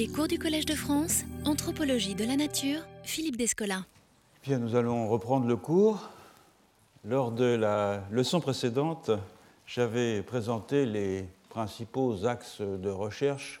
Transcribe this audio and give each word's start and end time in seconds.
Les 0.00 0.08
cours 0.08 0.28
du 0.28 0.38
Collège 0.38 0.64
de 0.64 0.74
France, 0.74 1.24
Anthropologie 1.44 2.14
de 2.14 2.24
la 2.24 2.34
Nature, 2.34 2.80
Philippe 3.02 3.36
Descola. 3.36 3.84
Nous 4.46 4.74
allons 4.74 5.06
reprendre 5.06 5.46
le 5.46 5.56
cours. 5.56 6.08
Lors 7.04 7.30
de 7.32 7.44
la 7.44 8.02
leçon 8.10 8.40
précédente, 8.40 9.10
j'avais 9.66 10.22
présenté 10.22 10.86
les 10.86 11.26
principaux 11.50 12.24
axes 12.24 12.62
de 12.62 12.88
recherche 12.88 13.60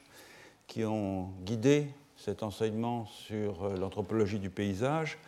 qui 0.66 0.82
ont 0.82 1.28
guidé 1.44 1.88
cet 2.16 2.42
enseignement 2.42 3.04
sur 3.04 3.68
l'anthropologie 3.78 4.38
du 4.38 4.48
paysage 4.48 5.18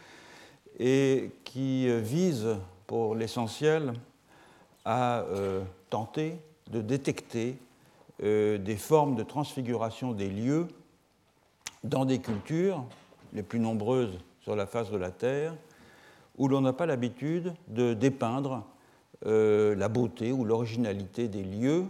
et 0.79 1.30
qui 1.44 1.94
visent 2.00 2.56
pour 2.86 3.16
l'essentiel 3.16 3.92
à 4.86 5.18
euh, 5.24 5.62
tenter 5.90 6.36
de 6.70 6.80
détecter 6.80 7.58
euh, 8.22 8.56
des 8.56 8.76
formes 8.76 9.14
de 9.14 9.22
transfiguration 9.22 10.12
des 10.12 10.30
lieux 10.30 10.68
dans 11.84 12.04
des 12.04 12.20
cultures 12.20 12.84
les 13.32 13.43
plus 13.43 13.58
nombreuses 13.58 14.18
sur 14.40 14.57
la 14.57 14.66
face 14.66 14.90
de 14.90 14.96
la 14.96 15.11
Terre, 15.11 15.54
où 16.36 16.48
l'on 16.48 16.61
n'a 16.61 16.72
pas 16.72 16.86
l'habitude 16.86 17.52
de 17.68 17.94
dépeindre 17.94 18.64
euh, 19.26 19.74
la 19.74 19.88
beauté 19.88 20.32
ou 20.32 20.44
l'originalité 20.44 21.29
des 21.29 21.43
lieux, 21.43 21.84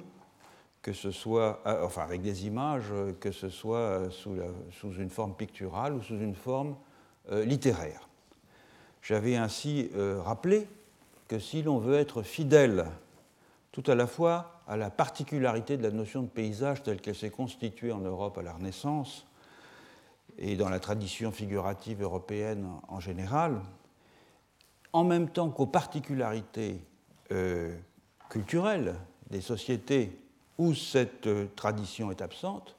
que 0.82 0.92
ce 0.92 1.10
soit, 1.10 1.60
euh, 1.66 1.84
enfin 1.84 2.02
avec 2.02 2.22
des 2.22 2.46
images, 2.46 2.92
que 3.20 3.30
ce 3.30 3.48
soit 3.48 4.10
sous, 4.10 4.36
sous 4.70 4.92
une 4.94 5.10
forme 5.10 5.34
picturale 5.34 5.94
ou 5.94 6.02
sous 6.02 6.18
une 6.18 6.34
forme 6.34 6.76
littéraire. 7.30 8.08
J'avais 9.00 9.36
ainsi 9.36 9.90
rappelé 10.24 10.66
que 11.28 11.38
si 11.38 11.62
l'on 11.62 11.78
veut 11.78 11.94
être 11.94 12.22
fidèle 12.22 12.86
tout 13.72 13.82
à 13.86 13.94
la 13.94 14.06
fois 14.06 14.60
à 14.68 14.76
la 14.76 14.90
particularité 14.90 15.76
de 15.76 15.82
la 15.82 15.90
notion 15.90 16.22
de 16.22 16.28
paysage 16.28 16.82
telle 16.82 17.00
qu'elle 17.00 17.14
s'est 17.14 17.30
constituée 17.30 17.90
en 17.90 18.00
Europe 18.00 18.38
à 18.38 18.42
la 18.42 18.52
Renaissance 18.52 19.26
et 20.38 20.56
dans 20.56 20.68
la 20.68 20.80
tradition 20.80 21.32
figurative 21.32 22.02
européenne 22.02 22.68
en 22.88 23.00
général, 23.00 23.60
en 24.92 25.04
même 25.04 25.28
temps 25.28 25.50
qu'aux 25.50 25.66
particularités 25.66 26.80
euh, 27.30 27.76
culturelles 28.28 28.94
des 29.30 29.40
sociétés 29.40 30.18
où 30.58 30.74
cette 30.74 31.26
euh, 31.26 31.46
tradition 31.56 32.10
est 32.10 32.22
absente, 32.22 32.76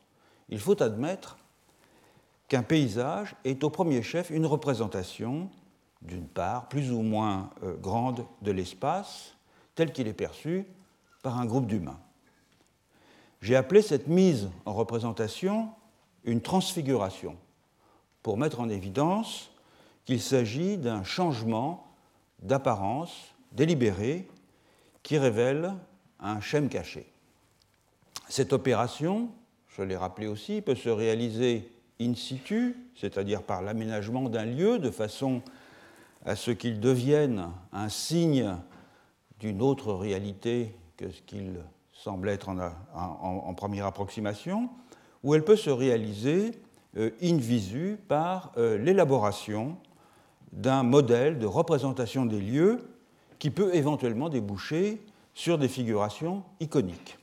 il 0.50 0.60
faut 0.60 0.82
admettre 0.82 1.38
qu'un 2.48 2.64
paysage 2.64 3.36
est 3.44 3.64
au 3.64 3.70
premier 3.70 4.04
chef 4.04 4.30
une 4.30 4.46
représentation, 4.46 5.50
d'une 6.02 6.28
part, 6.28 6.70
plus 6.70 6.92
ou 6.92 7.02
moins 7.02 7.50
euh, 7.64 7.76
grande 7.76 8.26
de 8.42 8.52
l'espace, 8.52 9.36
tel 9.76 9.92
qu'il 9.92 10.08
est 10.08 10.14
perçu 10.14 10.66
par 11.24 11.40
un 11.40 11.46
groupe 11.46 11.66
d'humains. 11.66 12.00
J'ai 13.42 13.56
appelé 13.56 13.82
cette 13.82 14.08
mise 14.08 14.50
en 14.66 14.74
représentation 14.74 15.70
une 16.24 16.42
transfiguration, 16.42 17.36
pour 18.24 18.38
mettre 18.38 18.62
en 18.62 18.70
évidence 18.70 19.52
qu'il 20.06 20.22
s'agit 20.22 20.78
d'un 20.78 21.04
changement 21.04 21.88
d'apparence 22.42 23.36
délibéré 23.52 24.28
qui 25.04 25.18
révèle 25.18 25.74
un 26.20 26.40
schème 26.42 26.70
caché. 26.70 27.06
Cette 28.30 28.54
opération, 28.54 29.30
je 29.68 29.84
l'ai 29.84 29.98
rappelé 29.98 30.28
aussi, 30.28 30.62
peut 30.62 30.76
se 30.76 30.90
réaliser 30.90 31.70
in 32.02 32.16
situ, 32.16 32.76
c'est-à-dire 32.96 33.44
par 33.44 33.62
l'aménagement 33.62 34.30
d'un 34.30 34.46
lieu 34.46 34.80
de 34.80 34.90
façon 34.90 35.42
à 36.26 36.36
ce 36.36 36.52
qu'il 36.52 36.80
devienne 36.80 37.50
un 37.72 37.90
signe 37.90 38.56
d'une 39.40 39.62
autre 39.62 39.94
réalité 39.94 40.74
que 40.96 41.10
ce 41.12 41.22
qu'il 41.22 41.60
semble 41.92 42.30
être 42.30 42.50
en, 42.50 43.54
première 43.54 43.86
approximation, 43.86 44.70
ou 45.24 45.36
elle 45.36 45.44
peut 45.44 45.56
se 45.56 45.70
réaliser 45.70 46.52
in 46.96 47.38
visu 47.38 47.98
par 48.08 48.52
euh, 48.58 48.78
l'élaboration 48.78 49.78
d'un 50.52 50.84
modèle 50.84 51.40
de 51.40 51.46
représentation 51.46 52.26
des 52.26 52.40
lieux 52.40 52.80
qui 53.40 53.50
peut 53.50 53.74
éventuellement 53.74 54.30
déboucher 54.30 55.02
sur 55.34 55.58
des 55.58 55.68
figurations 55.68 56.44
iconiques. 56.60 57.18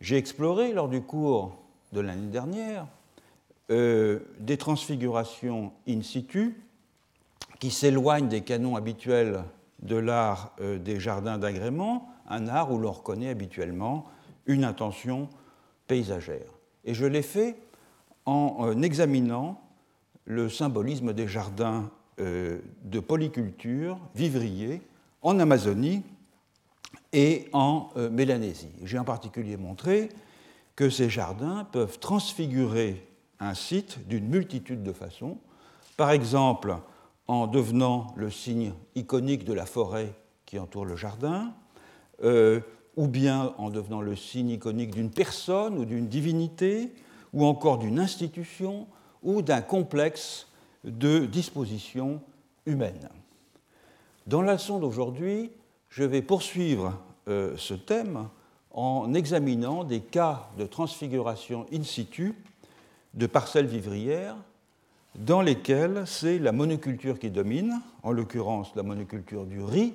J'ai 0.00 0.16
exploré 0.16 0.72
lors 0.72 0.88
du 0.88 1.02
cours 1.02 1.58
de 1.92 2.00
l'année 2.00 2.28
dernière 2.28 2.86
euh, 3.70 4.20
des 4.40 4.56
transfigurations 4.56 5.72
in 5.86 6.02
situ 6.02 6.62
qui 7.58 7.70
s'éloignent 7.70 8.28
des 8.28 8.40
canons 8.40 8.76
habituels 8.76 9.42
de 9.82 9.96
l'art 9.96 10.54
euh, 10.60 10.78
des 10.78 10.98
jardins 10.98 11.38
d'agrément, 11.38 12.08
un 12.28 12.48
art 12.48 12.72
où 12.72 12.78
l'on 12.78 12.92
reconnaît 12.92 13.28
habituellement 13.28 14.06
une 14.46 14.64
intention 14.64 15.28
paysagère. 15.86 16.50
Et 16.84 16.94
je 16.94 17.04
l'ai 17.04 17.22
fait 17.22 17.56
en 18.28 18.68
euh, 18.68 18.82
examinant 18.82 19.60
le 20.24 20.48
symbolisme 20.48 21.12
des 21.12 21.26
jardins 21.26 21.90
euh, 22.20 22.58
de 22.84 23.00
polyculture 23.00 23.98
vivriers 24.14 24.82
en 25.22 25.38
Amazonie 25.38 26.02
et 27.12 27.48
en 27.54 27.88
Mélanésie. 28.12 28.68
J'ai 28.84 28.98
en 28.98 29.04
particulier 29.04 29.56
montré 29.56 30.10
que 30.76 30.90
ces 30.90 31.08
jardins 31.08 31.64
peuvent 31.72 31.98
transfigurer 31.98 33.02
un 33.40 33.54
site 33.54 34.06
d'une 34.08 34.28
multitude 34.28 34.82
de 34.82 34.92
façons. 34.92 35.38
Par 35.96 36.10
exemple, 36.10 36.76
en 37.28 37.46
devenant 37.46 38.08
le 38.16 38.30
signe 38.30 38.72
iconique 38.94 39.44
de 39.44 39.52
la 39.52 39.66
forêt 39.66 40.12
qui 40.46 40.58
entoure 40.58 40.86
le 40.86 40.96
jardin, 40.96 41.52
euh, 42.24 42.60
ou 42.96 43.06
bien 43.06 43.54
en 43.58 43.70
devenant 43.70 44.00
le 44.00 44.16
signe 44.16 44.50
iconique 44.50 44.94
d'une 44.94 45.10
personne 45.10 45.78
ou 45.78 45.84
d'une 45.84 46.08
divinité, 46.08 46.92
ou 47.32 47.44
encore 47.44 47.78
d'une 47.78 47.98
institution, 47.98 48.86
ou 49.22 49.42
d'un 49.42 49.60
complexe 49.60 50.48
de 50.84 51.26
dispositions 51.26 52.20
humaines. 52.66 53.08
Dans 54.26 54.42
la 54.42 54.54
leçon 54.54 54.78
d'aujourd'hui, 54.78 55.50
je 55.88 56.04
vais 56.04 56.22
poursuivre 56.22 56.98
euh, 57.28 57.54
ce 57.56 57.74
thème 57.74 58.28
en 58.70 59.14
examinant 59.14 59.84
des 59.84 60.00
cas 60.00 60.48
de 60.58 60.66
transfiguration 60.66 61.66
in 61.72 61.82
situ 61.82 62.34
de 63.14 63.26
parcelles 63.26 63.66
vivrières 63.66 64.36
dans 65.16 65.40
lesquels 65.40 66.04
c'est 66.06 66.38
la 66.38 66.52
monoculture 66.52 67.18
qui 67.18 67.30
domine, 67.30 67.80
en 68.02 68.12
l'occurrence 68.12 68.74
la 68.76 68.82
monoculture 68.82 69.46
du 69.46 69.62
riz, 69.62 69.94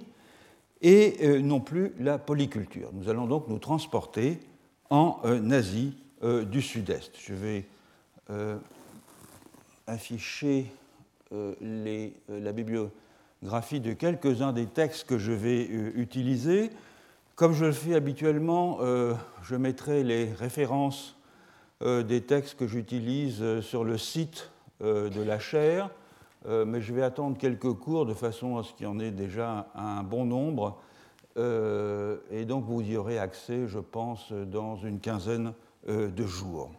et 0.81 1.15
euh, 1.23 1.39
non 1.39 1.61
plus 1.61 1.93
la 1.99 2.17
polyculture. 2.17 2.89
Nous 2.93 3.09
allons 3.09 3.25
donc 3.25 3.47
nous 3.47 3.59
transporter 3.59 4.39
en 4.89 5.19
euh, 5.23 5.49
Asie 5.51 5.95
euh, 6.23 6.43
du 6.45 6.61
Sud-Est. 6.61 7.11
Je 7.19 7.33
vais 7.33 7.65
afficher 9.85 10.71
la 11.31 12.51
bibliographie 12.53 13.81
de 13.81 13.91
quelques-uns 13.93 14.53
des 14.53 14.65
textes 14.65 15.05
que 15.05 15.17
je 15.17 15.33
vais 15.33 15.65
utiliser. 15.65 16.69
Comme 17.35 17.53
je 17.53 17.65
le 17.65 17.73
fais 17.73 17.93
habituellement, 17.93 18.79
je 19.43 19.55
mettrai 19.55 20.03
les 20.03 20.31
références 20.31 21.17
des 21.81 22.21
textes 22.21 22.57
que 22.57 22.65
j'utilise 22.65 23.59
sur 23.59 23.83
le 23.83 23.97
site 23.97 24.49
euh, 24.83 25.09
de 25.09 25.21
la 25.21 25.39
chair, 25.39 25.89
euh, 26.45 26.65
mais 26.65 26.81
je 26.81 26.93
vais 26.93 27.03
attendre 27.03 27.37
quelques 27.37 27.71
cours 27.73 28.05
de 28.05 28.13
façon 28.13 28.57
à 28.57 28.63
ce 28.63 28.73
qu'il 28.73 28.85
y 28.85 28.89
en 28.89 28.99
ait 28.99 29.11
déjà 29.11 29.67
un 29.75 30.03
bon 30.03 30.25
nombre. 30.25 30.77
Euh, 31.37 32.17
et 32.31 32.43
donc 32.43 32.65
vous 32.65 32.81
y 32.81 32.97
aurez 32.97 33.17
accès, 33.17 33.67
je 33.67 33.79
pense, 33.79 34.33
dans 34.33 34.75
une 34.75 34.99
quinzaine 34.99 35.53
de 35.87 36.25
jours. 36.25 36.71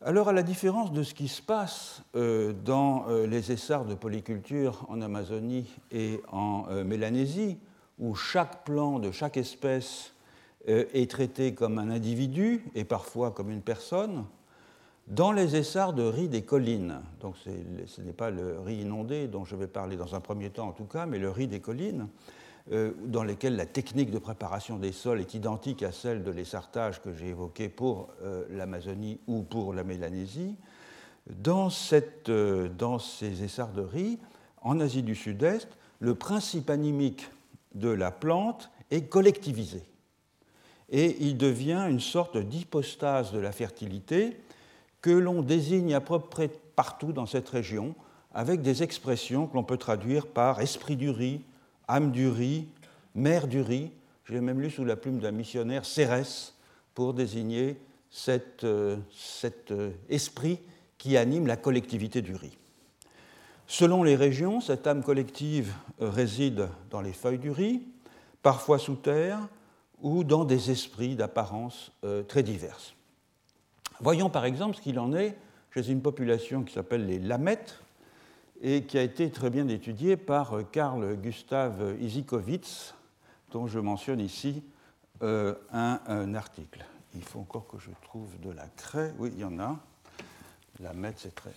Alors, 0.00 0.28
à 0.28 0.32
la 0.32 0.42
différence 0.42 0.92
de 0.92 1.02
ce 1.02 1.14
qui 1.14 1.28
se 1.28 1.40
passe 1.40 2.02
dans 2.14 3.06
les 3.08 3.52
essarts 3.52 3.84
de 3.84 3.94
polyculture 3.94 4.84
en 4.88 5.00
Amazonie 5.00 5.68
et 5.92 6.20
en 6.32 6.64
Mélanésie, 6.84 7.58
où 7.98 8.14
chaque 8.14 8.64
plan 8.64 8.98
de 8.98 9.12
chaque 9.12 9.36
espèce 9.36 10.12
est 10.66 11.10
traité 11.10 11.54
comme 11.54 11.78
un 11.78 11.90
individu 11.90 12.64
et 12.74 12.84
parfois 12.84 13.30
comme 13.30 13.50
une 13.50 13.62
personne, 13.62 14.24
dans 15.08 15.32
les 15.32 15.56
essarts 15.56 15.92
de 15.92 16.02
riz 16.02 16.28
des 16.28 16.42
collines, 16.42 17.00
donc 17.20 17.34
ce 17.36 18.00
n'est 18.00 18.12
pas 18.12 18.30
le 18.30 18.60
riz 18.60 18.82
inondé 18.82 19.26
dont 19.26 19.44
je 19.44 19.56
vais 19.56 19.66
parler 19.66 19.96
dans 19.96 20.14
un 20.14 20.20
premier 20.20 20.50
temps 20.50 20.68
en 20.68 20.72
tout 20.72 20.84
cas, 20.84 21.06
mais 21.06 21.18
le 21.18 21.30
riz 21.30 21.48
des 21.48 21.60
collines, 21.60 22.08
euh, 22.70 22.92
dans 23.06 23.24
lesquels 23.24 23.56
la 23.56 23.66
technique 23.66 24.12
de 24.12 24.18
préparation 24.18 24.76
des 24.76 24.92
sols 24.92 25.20
est 25.20 25.34
identique 25.34 25.82
à 25.82 25.90
celle 25.90 26.22
de 26.22 26.30
l'essartage 26.30 27.02
que 27.02 27.12
j'ai 27.12 27.28
évoqué 27.28 27.68
pour 27.68 28.10
euh, 28.22 28.44
l'Amazonie 28.50 29.18
ou 29.26 29.42
pour 29.42 29.74
la 29.74 29.82
Mélanésie, 29.82 30.54
dans, 31.28 31.68
euh, 32.28 32.68
dans 32.68 32.98
ces 33.00 33.42
essarts 33.42 33.72
de 33.72 33.82
riz, 33.82 34.18
en 34.60 34.78
Asie 34.78 35.02
du 35.02 35.16
Sud-Est, 35.16 35.68
le 35.98 36.14
principe 36.14 36.70
animique 36.70 37.28
de 37.74 37.88
la 37.88 38.12
plante 38.12 38.70
est 38.92 39.08
collectivisé. 39.08 39.82
Et 40.88 41.16
il 41.20 41.36
devient 41.36 41.86
une 41.88 42.00
sorte 42.00 42.36
d'hypostase 42.36 43.32
de 43.32 43.40
la 43.40 43.50
fertilité 43.50 44.36
que 45.00 45.10
l'on 45.10 45.42
désigne 45.42 45.94
à 45.94 46.00
peu 46.00 46.20
près 46.20 46.48
partout 46.76 47.12
dans 47.12 47.26
cette 47.26 47.48
région, 47.48 47.96
avec 48.34 48.62
des 48.62 48.84
expressions 48.84 49.48
que 49.48 49.54
l'on 49.54 49.64
peut 49.64 49.78
traduire 49.78 50.28
par 50.28 50.60
esprit 50.60 50.96
du 50.96 51.10
riz, 51.10 51.40
âme 51.88 52.12
du 52.12 52.28
riz, 52.28 52.66
mère 53.14 53.46
du 53.46 53.60
riz. 53.60 53.90
J'ai 54.24 54.40
même 54.40 54.60
lu 54.60 54.70
sous 54.70 54.84
la 54.84 54.96
plume 54.96 55.18
d'un 55.18 55.32
missionnaire 55.32 55.84
Cérès 55.84 56.54
pour 56.94 57.14
désigner 57.14 57.76
cet, 58.10 58.66
cet 59.10 59.72
esprit 60.08 60.58
qui 60.98 61.16
anime 61.16 61.46
la 61.46 61.56
collectivité 61.56 62.22
du 62.22 62.34
riz. 62.34 62.56
Selon 63.66 64.02
les 64.02 64.16
régions, 64.16 64.60
cette 64.60 64.86
âme 64.86 65.02
collective 65.02 65.72
réside 65.98 66.68
dans 66.90 67.00
les 67.00 67.12
feuilles 67.12 67.38
du 67.38 67.50
riz, 67.50 67.82
parfois 68.42 68.78
sous 68.78 68.96
terre 68.96 69.38
ou 70.00 70.24
dans 70.24 70.44
des 70.44 70.70
esprits 70.70 71.16
d'apparence 71.16 71.92
très 72.28 72.42
diverses. 72.42 72.94
Voyons 74.00 74.30
par 74.30 74.44
exemple 74.44 74.76
ce 74.76 74.82
qu'il 74.82 74.98
en 74.98 75.14
est 75.14 75.36
chez 75.72 75.88
une 75.88 76.02
population 76.02 76.64
qui 76.64 76.74
s'appelle 76.74 77.06
les 77.06 77.18
Lamettes 77.18 77.80
et 78.62 78.84
qui 78.84 78.96
a 78.96 79.02
été 79.02 79.28
très 79.30 79.50
bien 79.50 79.66
étudiée 79.66 80.16
par 80.16 80.70
Karl 80.70 81.16
Gustav 81.16 81.96
Isikowitz, 82.00 82.94
dont 83.50 83.66
je 83.66 83.80
mentionne 83.80 84.20
ici 84.20 84.62
euh, 85.22 85.54
un, 85.72 86.34
article. 86.34 86.84
Il 87.14 87.22
faut 87.22 87.40
encore 87.40 87.66
que 87.66 87.78
je 87.78 87.90
trouve 88.02 88.40
de 88.40 88.50
la 88.50 88.66
craie. 88.68 89.12
Oui, 89.18 89.30
il 89.34 89.40
y 89.40 89.44
en 89.44 89.58
a. 89.58 89.78
Lamette, 90.80 91.18
c'est 91.18 91.34
très. 91.34 91.50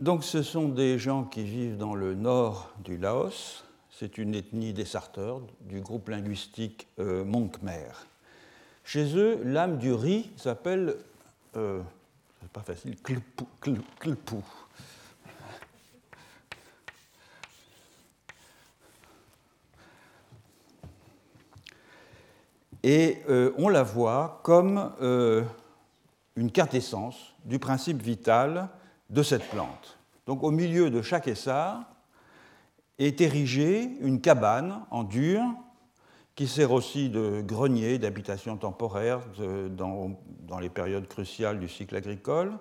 Donc 0.00 0.24
ce 0.24 0.42
sont 0.42 0.68
des 0.68 0.98
gens 0.98 1.22
qui 1.22 1.44
vivent 1.44 1.76
dans 1.76 1.94
le 1.94 2.16
nord 2.16 2.72
du 2.82 2.96
Laos. 2.98 3.64
C'est 4.02 4.18
une 4.18 4.34
ethnie 4.34 4.72
des 4.72 4.84
Sarteurs 4.84 5.40
du 5.60 5.80
groupe 5.80 6.08
linguistique 6.08 6.88
euh, 6.98 7.24
Monkmer. 7.24 7.92
Chez 8.82 9.16
eux, 9.16 9.40
l'âme 9.44 9.78
du 9.78 9.92
riz 9.92 10.28
s'appelle, 10.36 10.96
euh, 11.56 11.80
c'est 12.40 12.50
pas 12.50 12.62
facile, 12.62 12.96
klpou. 13.00 14.42
Et 22.82 23.22
euh, 23.28 23.52
on 23.56 23.68
la 23.68 23.84
voit 23.84 24.40
comme 24.42 24.92
euh, 25.00 25.44
une 26.34 26.50
quintessence 26.50 27.36
du 27.44 27.60
principe 27.60 28.02
vital 28.02 28.68
de 29.10 29.22
cette 29.22 29.48
plante. 29.48 29.96
Donc 30.26 30.42
au 30.42 30.50
milieu 30.50 30.90
de 30.90 31.02
chaque 31.02 31.28
essar 31.28 31.91
est 33.04 33.20
érigée 33.20 33.90
une 34.00 34.20
cabane 34.20 34.80
en 34.90 35.04
dur 35.04 35.42
qui 36.34 36.46
sert 36.46 36.72
aussi 36.72 37.10
de 37.10 37.42
grenier, 37.42 37.98
d'habitation 37.98 38.56
temporaire 38.56 39.20
dans, 39.70 40.16
les 40.60 40.70
périodes 40.70 41.06
cruciales 41.06 41.60
du 41.60 41.68
cycle 41.68 41.96
agricole, 41.96 42.52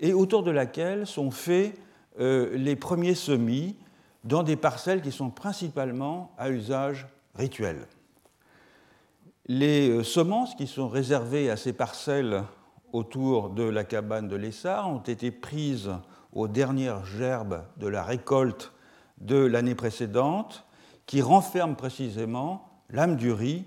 et 0.00 0.12
autour 0.12 0.42
de 0.42 0.50
laquelle 0.50 1.06
sont 1.06 1.30
faits 1.30 1.78
euh, 2.18 2.56
les 2.56 2.76
premiers 2.76 3.14
semis 3.14 3.76
dans 4.24 4.42
des 4.42 4.56
parcelles 4.56 5.02
qui 5.02 5.12
sont 5.12 5.30
principalement 5.30 6.32
à 6.38 6.50
usage 6.50 7.06
rituel. 7.34 7.86
Les 9.46 9.90
euh, 9.90 10.02
semences 10.02 10.54
qui 10.54 10.66
sont 10.66 10.88
réservées 10.88 11.50
à 11.50 11.56
ces 11.56 11.72
parcelles 11.72 12.42
autour 12.92 13.50
de 13.50 13.64
la 13.64 13.84
cabane 13.84 14.28
de 14.28 14.36
l'Essar 14.36 14.88
ont 14.88 15.00
été 15.00 15.30
prises 15.30 15.90
aux 16.32 16.48
dernières 16.48 17.04
gerbes 17.04 17.62
de 17.76 17.86
la 17.86 18.02
récolte 18.02 18.73
de 19.24 19.36
l'année 19.36 19.74
précédente, 19.74 20.64
qui 21.06 21.20
renferment 21.20 21.76
précisément 21.76 22.68
l'âme 22.90 23.16
du 23.16 23.32
riz 23.32 23.64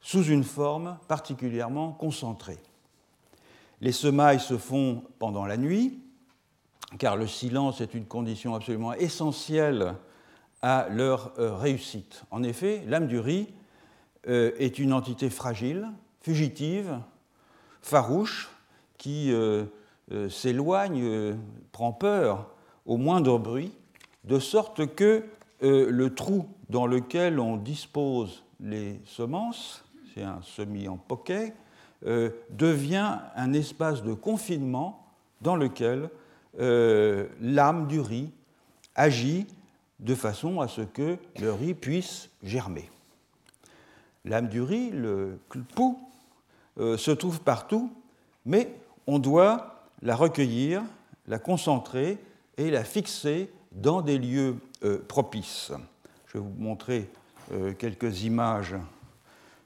sous 0.00 0.24
une 0.24 0.44
forme 0.44 0.98
particulièrement 1.08 1.92
concentrée. 1.92 2.58
Les 3.80 3.92
semailles 3.92 4.40
se 4.40 4.56
font 4.56 5.02
pendant 5.18 5.46
la 5.46 5.56
nuit, 5.56 5.98
car 6.98 7.16
le 7.16 7.26
silence 7.26 7.80
est 7.80 7.94
une 7.94 8.06
condition 8.06 8.54
absolument 8.54 8.92
essentielle 8.92 9.94
à 10.62 10.86
leur 10.88 11.32
euh, 11.38 11.54
réussite. 11.54 12.22
En 12.30 12.42
effet, 12.42 12.84
l'âme 12.86 13.06
du 13.06 13.18
riz 13.18 13.48
euh, 14.28 14.52
est 14.58 14.78
une 14.78 14.92
entité 14.92 15.28
fragile, 15.28 15.88
fugitive, 16.20 16.98
farouche, 17.82 18.50
qui 18.96 19.32
euh, 19.32 19.66
s'éloigne, 20.30 21.36
prend 21.72 21.92
peur 21.92 22.48
au 22.86 22.96
moindre 22.96 23.38
bruit, 23.38 23.72
de 24.24 24.38
sorte 24.38 24.94
que 24.94 25.24
le 25.60 26.14
trou 26.14 26.46
dans 26.68 26.86
lequel 26.86 27.38
on 27.38 27.56
dispose 27.56 28.42
les 28.60 29.00
semences, 29.06 29.84
c'est 30.14 30.22
un 30.22 30.40
semis 30.42 30.88
en 30.88 30.96
poquet, 30.96 31.54
euh, 32.06 32.30
devient 32.50 33.18
un 33.34 33.52
espace 33.54 34.02
de 34.02 34.12
confinement 34.12 35.06
dans 35.40 35.56
lequel 35.56 36.10
euh, 36.60 37.26
l'âme 37.40 37.86
du 37.86 38.00
riz 38.00 38.30
agit 38.94 39.46
de 40.00 40.14
façon 40.14 40.60
à 40.60 40.68
ce 40.68 40.82
que 40.82 41.16
le 41.40 41.52
riz 41.52 41.72
puisse 41.72 42.28
germer. 42.42 42.90
L'âme 44.26 44.48
du 44.48 44.60
riz, 44.60 44.90
le 44.90 45.38
euh, 46.78 46.96
se 46.98 47.10
trouve 47.10 47.40
partout, 47.40 47.90
mais 48.44 48.74
on 49.06 49.18
doit 49.18 49.86
la 50.02 50.14
recueillir, 50.14 50.82
la 51.26 51.38
concentrer 51.38 52.18
et 52.58 52.70
la 52.70 52.84
fixer 52.84 53.50
dans 53.74 54.02
des 54.02 54.18
lieux 54.18 54.56
propices. 55.08 55.72
Je 56.26 56.38
vais 56.38 56.44
vous 56.44 56.54
montrer 56.58 57.10
euh, 57.52 57.74
quelques 57.74 58.22
images 58.22 58.74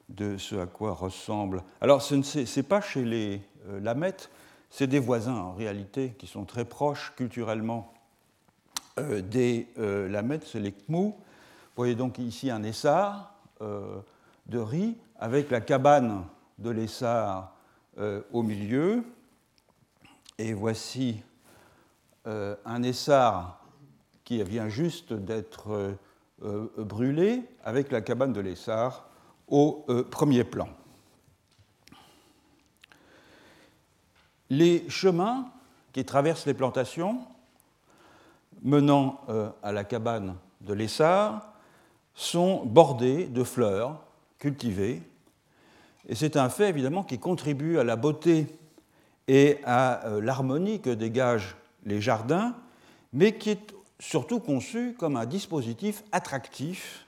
de 0.09 0.37
ce 0.37 0.55
à 0.55 0.65
quoi 0.65 0.91
ressemble. 0.91 1.63
Alors, 1.79 2.01
ce 2.01 2.15
n'est 2.15 2.63
pas 2.63 2.81
chez 2.81 3.05
les 3.05 3.41
euh, 3.69 3.79
Lamettes, 3.79 4.29
c'est 4.69 4.87
des 4.87 4.99
voisins 4.99 5.35
en 5.35 5.53
réalité 5.53 6.13
qui 6.19 6.27
sont 6.27 6.43
très 6.43 6.65
proches 6.65 7.13
culturellement 7.15 7.93
euh, 8.99 9.21
des 9.21 9.67
Lamettes, 9.77 10.45
c'est 10.45 10.59
les 10.59 10.73
Khmou. 10.73 11.15
Vous 11.15 11.75
voyez 11.75 11.95
donc 11.95 12.19
ici 12.19 12.51
un 12.51 12.63
essar 12.63 13.33
de 13.61 14.57
riz 14.57 14.97
avec 15.17 15.49
la 15.49 15.61
cabane 15.61 16.25
de 16.57 16.69
l'essar 16.69 17.55
au 18.33 18.43
milieu. 18.43 19.05
Et 20.37 20.53
voici 20.53 21.21
un 22.25 22.83
essar 22.83 23.58
qui 24.29 24.43
vient 24.43 24.69
juste 24.69 25.11
d'être 25.11 25.97
euh, 26.43 26.67
brûlé 26.77 27.41
avec 27.63 27.91
la 27.91 28.01
cabane 28.01 28.31
de 28.31 28.39
l'Essar 28.39 29.09
au 29.47 29.83
euh, 29.89 30.03
premier 30.03 30.43
plan. 30.43 30.69
Les 34.51 34.87
chemins 34.87 35.49
qui 35.93 36.05
traversent 36.05 36.45
les 36.45 36.53
plantations 36.53 37.21
menant 38.61 39.19
euh, 39.29 39.49
à 39.63 39.71
la 39.71 39.83
cabane 39.83 40.35
de 40.61 40.75
l'Essar 40.75 41.51
sont 42.13 42.63
bordés 42.65 43.25
de 43.25 43.43
fleurs 43.43 43.99
cultivées. 44.37 45.01
Et 46.07 46.13
c'est 46.13 46.37
un 46.37 46.49
fait 46.49 46.69
évidemment 46.69 47.03
qui 47.03 47.17
contribue 47.17 47.79
à 47.79 47.83
la 47.83 47.95
beauté 47.95 48.45
et 49.27 49.57
à 49.65 50.03
l'harmonie 50.21 50.81
que 50.81 50.91
dégagent 50.91 51.55
les 51.83 51.99
jardins, 51.99 52.55
mais 53.11 53.35
qui 53.35 53.49
est 53.49 53.78
surtout 53.99 54.39
conçu 54.39 54.95
comme 54.97 55.17
un 55.17 55.25
dispositif 55.25 56.03
attractif 56.11 57.05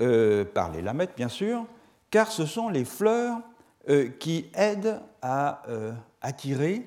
euh, 0.00 0.44
par 0.44 0.70
les 0.72 0.82
lamettes, 0.82 1.14
bien 1.16 1.28
sûr, 1.28 1.64
car 2.10 2.30
ce 2.30 2.44
sont 2.44 2.68
les 2.68 2.84
fleurs 2.84 3.38
euh, 3.88 4.08
qui 4.08 4.50
aident 4.54 5.00
à 5.22 5.62
euh, 5.68 5.92
attirer 6.20 6.86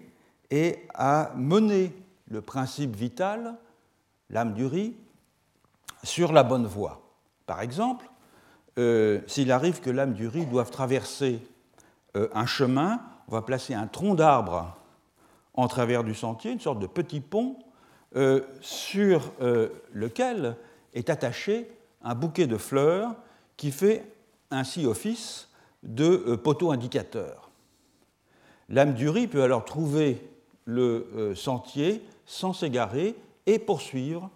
et 0.51 0.85
à 0.93 1.31
mener 1.35 1.95
le 2.27 2.41
principe 2.41 2.95
vital, 2.95 3.55
l'âme 4.29 4.53
du 4.53 4.65
riz, 4.65 4.95
sur 6.03 6.33
la 6.33 6.43
bonne 6.43 6.65
voie. 6.65 7.01
Par 7.45 7.61
exemple, 7.61 8.09
s'il 9.27 9.51
arrive 9.51 9.81
que 9.81 9.91
l'âme 9.91 10.13
du 10.13 10.27
riz 10.27 10.45
doive 10.47 10.71
traverser 10.71 11.39
un 12.15 12.45
chemin, 12.45 13.01
on 13.27 13.33
va 13.33 13.43
placer 13.43 13.73
un 13.75 13.85
tronc 13.85 14.15
d'arbre 14.15 14.75
en 15.53 15.67
travers 15.67 16.03
du 16.03 16.15
sentier, 16.15 16.51
une 16.51 16.59
sorte 16.59 16.79
de 16.79 16.87
petit 16.87 17.21
pont 17.21 17.57
euh, 18.15 18.41
sur 18.61 19.31
euh, 19.41 19.69
lequel 19.91 20.55
est 20.93 21.09
attaché 21.09 21.67
un 22.03 22.13
bouquet 22.13 22.45
de 22.45 22.57
fleurs 22.57 23.15
qui 23.57 23.71
fait 23.71 24.05
ainsi 24.51 24.85
office 24.85 25.49
de 25.81 26.23
euh, 26.27 26.37
poteau 26.37 26.71
indicateur. 26.71 27.49
L'âme 28.69 28.93
du 28.93 29.09
riz 29.09 29.25
peut 29.25 29.41
alors 29.41 29.65
trouver 29.65 30.29
le 30.65 31.33
sentier 31.35 32.01
sans 32.25 32.53
s'égarer 32.53 33.15
et 33.45 33.59
poursuivre 33.59 34.29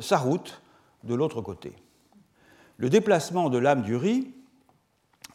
sa 0.00 0.18
route 0.18 0.60
de 1.04 1.14
l'autre 1.14 1.40
côté. 1.40 1.72
Le 2.76 2.90
déplacement 2.90 3.48
de 3.50 3.58
l'âme 3.58 3.82
du 3.82 3.94
riz 3.94 4.32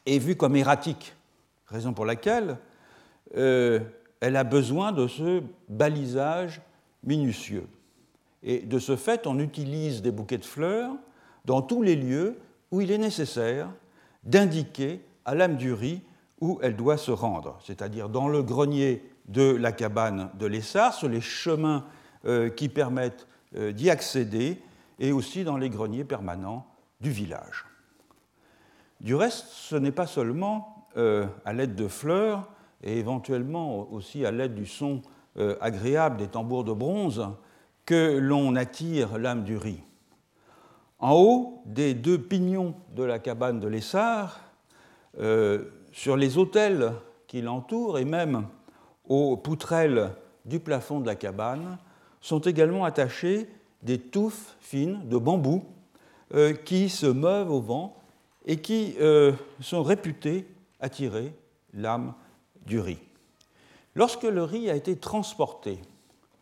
est 0.06 0.20
vu 0.20 0.36
comme 0.36 0.58
erratique, 0.58 1.16
raison 1.68 1.94
pour 1.94 2.06
laquelle 2.06 2.58
elle 3.34 4.36
a 4.36 4.44
besoin 4.44 4.92
de 4.92 5.08
ce 5.08 5.42
balisage 5.70 6.62
minutieux. 7.02 7.68
Et 8.48 8.60
de 8.60 8.78
ce 8.78 8.96
fait, 8.96 9.26
on 9.26 9.40
utilise 9.40 10.04
des 10.04 10.12
bouquets 10.12 10.38
de 10.38 10.46
fleurs 10.46 10.94
dans 11.46 11.64
tous 11.64 11.82
les 11.82 11.96
lieux 11.96 12.38
où 12.72 12.80
il 12.80 12.92
est 12.92 13.00
nécessaire 13.00 13.68
d'indiquer 14.24 15.04
à 15.26 15.34
l'âme 15.34 15.58
du 15.58 15.74
riz 15.74 16.04
où 16.42 16.60
elle 16.62 16.76
doit 16.76 16.98
se 16.98 17.12
rendre, 17.12 17.58
c'est-à-dire 17.64 18.08
dans 18.08 18.28
le 18.28 18.44
grenier 18.44 19.04
de 19.28 19.56
la 19.56 19.72
cabane 19.72 20.30
de 20.38 20.46
l'Essar, 20.46 20.94
sur 20.94 21.10
les 21.10 21.22
chemins 21.22 21.86
euh, 22.26 22.50
qui 22.50 22.70
permettent 22.70 23.28
d'y 23.56 23.90
accéder 23.90 24.62
et 25.00 25.14
aussi 25.14 25.46
dans 25.46 25.58
les 25.58 25.70
greniers 25.70 26.04
permanents 26.04 26.68
du 27.00 27.10
village. 27.10 27.66
Du 29.00 29.16
reste, 29.16 29.46
ce 29.48 29.76
n'est 29.78 29.94
pas 29.94 30.08
seulement 30.08 30.88
à 30.98 31.54
l'aide 31.54 31.76
de 31.76 31.88
fleurs 31.88 32.50
et 32.84 33.00
éventuellement 33.00 33.90
aussi 33.94 34.26
à 34.26 34.32
l'aide 34.32 34.56
du 34.56 34.66
son 34.66 35.02
agréable 35.62 36.18
des 36.18 36.28
tambours 36.28 36.66
de 36.66 36.74
bronze 36.74 37.26
que 37.86 38.18
l'on 38.18 38.56
attire 38.56 39.18
l'âme 39.18 39.44
du 39.44 39.58
riz. 39.58 39.82
En 41.00 41.14
haut 41.14 41.62
des 41.66 41.94
deux 41.94 42.18
pignons 42.18 42.76
de 42.96 43.04
la 43.04 43.20
cabane 43.20 43.60
de 43.60 43.68
l'Essard, 43.68 44.40
euh, 45.20 45.66
sur 45.92 46.18
les 46.18 46.38
autels 46.38 46.94
qui 47.28 47.42
l'entourent 47.42 48.00
et 48.00 48.06
même 48.06 48.48
aux 49.08 49.38
poutrelles 49.38 50.12
du 50.46 50.60
plafond 50.60 51.00
de 51.00 51.06
la 51.06 51.16
cabane, 51.16 51.78
sont 52.22 52.40
également 52.40 52.86
attachées 52.86 53.48
des 53.84 54.00
touffes 54.00 54.56
fines 54.60 55.08
de 55.08 55.18
bambou 55.18 55.64
euh, 56.34 56.54
qui 56.54 56.90
se 56.90 57.06
meuvent 57.06 57.52
au 57.52 57.62
vent 57.62 57.96
et 58.46 58.58
qui 58.58 58.96
euh, 59.00 59.32
sont 59.62 59.84
réputées 59.84 60.48
attirer 60.80 61.34
l'âme 61.74 62.14
du 62.66 62.80
riz. 62.80 63.00
Lorsque 63.94 64.24
le 64.24 64.44
riz 64.44 64.70
a 64.70 64.76
été 64.76 64.98
transporté 64.98 65.80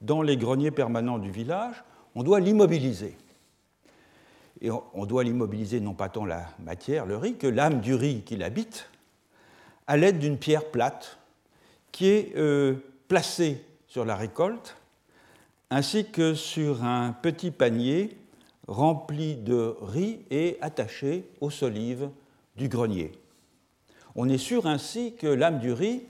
dans 0.03 0.21
les 0.21 0.37
greniers 0.37 0.71
permanents 0.71 1.17
du 1.17 1.31
village, 1.31 1.83
on 2.13 2.23
doit 2.23 2.39
l'immobiliser. 2.39 3.17
Et 4.61 4.69
on 4.71 5.05
doit 5.05 5.23
l'immobiliser 5.23 5.79
non 5.79 5.93
pas 5.93 6.09
tant 6.09 6.25
la 6.25 6.45
matière, 6.63 7.05
le 7.05 7.17
riz, 7.17 7.35
que 7.35 7.47
l'âme 7.47 7.81
du 7.81 7.95
riz 7.95 8.21
qui 8.21 8.35
l'habite, 8.35 8.89
à 9.87 9.97
l'aide 9.97 10.19
d'une 10.19 10.37
pierre 10.37 10.65
plate 10.65 11.17
qui 11.91 12.07
est 12.07 12.33
euh, 12.37 12.75
placée 13.07 13.63
sur 13.87 14.05
la 14.05 14.15
récolte, 14.15 14.77
ainsi 15.69 16.05
que 16.05 16.33
sur 16.33 16.83
un 16.83 17.13
petit 17.13 17.51
panier 17.51 18.17
rempli 18.67 19.35
de 19.35 19.75
riz 19.81 20.19
et 20.29 20.57
attaché 20.61 21.27
aux 21.41 21.49
solives 21.49 22.09
du 22.55 22.69
grenier. 22.69 23.11
On 24.15 24.29
est 24.29 24.37
sûr 24.37 24.67
ainsi 24.67 25.15
que 25.15 25.27
l'âme 25.27 25.59
du 25.59 25.73
riz 25.73 26.03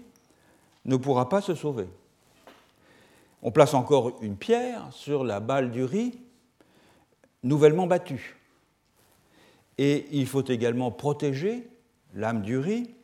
ne 0.85 0.97
pourra 0.97 1.29
pas 1.29 1.41
se 1.41 1.55
sauver. 1.55 1.87
On 3.43 3.51
place 3.51 3.73
encore 3.73 4.13
une 4.21 4.37
pierre 4.37 4.87
sur 4.91 5.25
la 5.25 5.41
balle 5.41 5.71
du 5.71 5.83
riz 5.83 6.17
nouvellement 7.43 7.87
battue. 7.87 8.37
Et 9.77 10.07
il 10.11 10.27
faut 10.27 10.45
également 10.45 10.91
protéger 10.91 11.67
l'âme 12.13 12.41
du 12.41 12.57
riz 12.57 12.95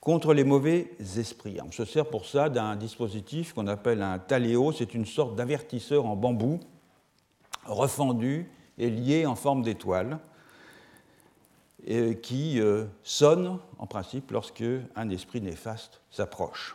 contre 0.00 0.34
les 0.34 0.42
mauvais 0.42 0.90
esprits. 1.16 1.58
On 1.64 1.70
se 1.70 1.84
sert 1.84 2.06
pour 2.10 2.26
ça 2.26 2.48
d'un 2.48 2.74
dispositif 2.74 3.52
qu'on 3.52 3.68
appelle 3.68 4.02
un 4.02 4.18
taléo, 4.18 4.72
c'est 4.72 4.94
une 4.94 5.06
sorte 5.06 5.36
d'avertisseur 5.36 6.06
en 6.06 6.16
bambou 6.16 6.58
refendu 7.64 8.50
et 8.76 8.90
lié 8.90 9.26
en 9.26 9.36
forme 9.36 9.62
d'étoile 9.62 10.18
qui 12.22 12.60
euh, 12.60 12.86
sonne 13.02 13.58
en 13.78 13.86
principe 13.86 14.32
lorsque 14.32 14.64
un 14.96 15.08
esprit 15.10 15.40
néfaste 15.40 16.00
s'approche. 16.10 16.74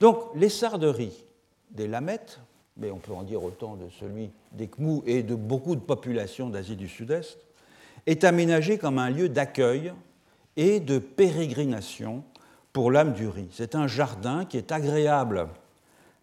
Donc 0.00 0.18
les 0.34 0.48
sarderies 0.48 1.24
des 1.72 1.88
Lamettes, 1.88 2.40
mais 2.76 2.90
on 2.90 2.98
peut 2.98 3.12
en 3.12 3.22
dire 3.22 3.42
autant 3.42 3.76
de 3.76 3.88
celui 3.88 4.30
des 4.52 4.68
Khmous 4.68 5.02
et 5.06 5.22
de 5.22 5.34
beaucoup 5.34 5.74
de 5.74 5.80
populations 5.80 6.48
d'Asie 6.48 6.76
du 6.76 6.88
Sud-Est, 6.88 7.38
est 8.06 8.24
aménagé 8.24 8.78
comme 8.78 8.98
un 8.98 9.10
lieu 9.10 9.28
d'accueil 9.28 9.92
et 10.56 10.80
de 10.80 10.98
pérégrination 10.98 12.24
pour 12.72 12.90
l'âme 12.90 13.12
du 13.12 13.28
riz. 13.28 13.48
C'est 13.52 13.74
un 13.74 13.86
jardin 13.86 14.44
qui 14.44 14.56
est 14.56 14.72
agréable 14.72 15.48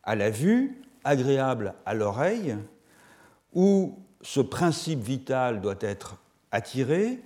à 0.04 0.16
la 0.16 0.30
vue, 0.30 0.82
agréable 1.04 1.76
à 1.86 1.94
l'oreille, 1.94 2.56
où 3.54 3.98
ce 4.22 4.42
principe 4.42 5.00
vital 5.00 5.62
doit 5.62 5.76
être 5.80 6.18
attiré, 6.52 7.20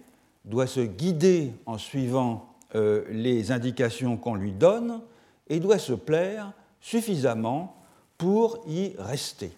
doit 0.46 0.68
se 0.68 0.82
guider 0.82 1.54
en 1.66 1.78
suivant 1.78 2.54
euh, 2.76 3.04
les 3.10 3.52
indications 3.52 4.18
qu'on 4.18 4.36
lui 4.36 4.52
donne 4.52 5.02
et 5.48 5.60
doit 5.60 5.80
se 5.80 5.94
plaire 5.94 6.52
suffisamment 6.82 7.83
pour 8.24 8.64
y 8.66 8.96
rester. 8.98 9.52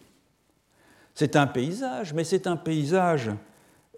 C'est 1.13 1.35
un 1.35 1.45
paysage, 1.45 2.15
mais 2.15 2.23
c'est 2.23 2.47
un 2.47 2.57
paysage 2.57 3.29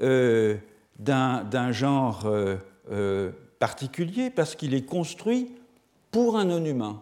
euh, 0.02 0.58
d'un 1.00 1.72
genre 1.72 2.26
euh, 2.26 2.58
euh, 2.92 3.32
particulier 3.60 4.30
parce 4.30 4.56
qu'il 4.56 4.74
est 4.74 4.86
construit 4.86 5.56
pour 6.12 6.38
un 6.38 6.44
non-humain, 6.44 7.02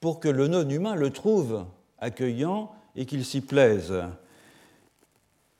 pour 0.00 0.18
que 0.18 0.28
le 0.28 0.48
non-humain 0.48 0.96
le 0.96 1.10
trouve 1.10 1.64
accueillant 2.00 2.72
et 2.96 3.06
qu'il 3.06 3.24
s'y 3.24 3.40
plaise. 3.40 3.94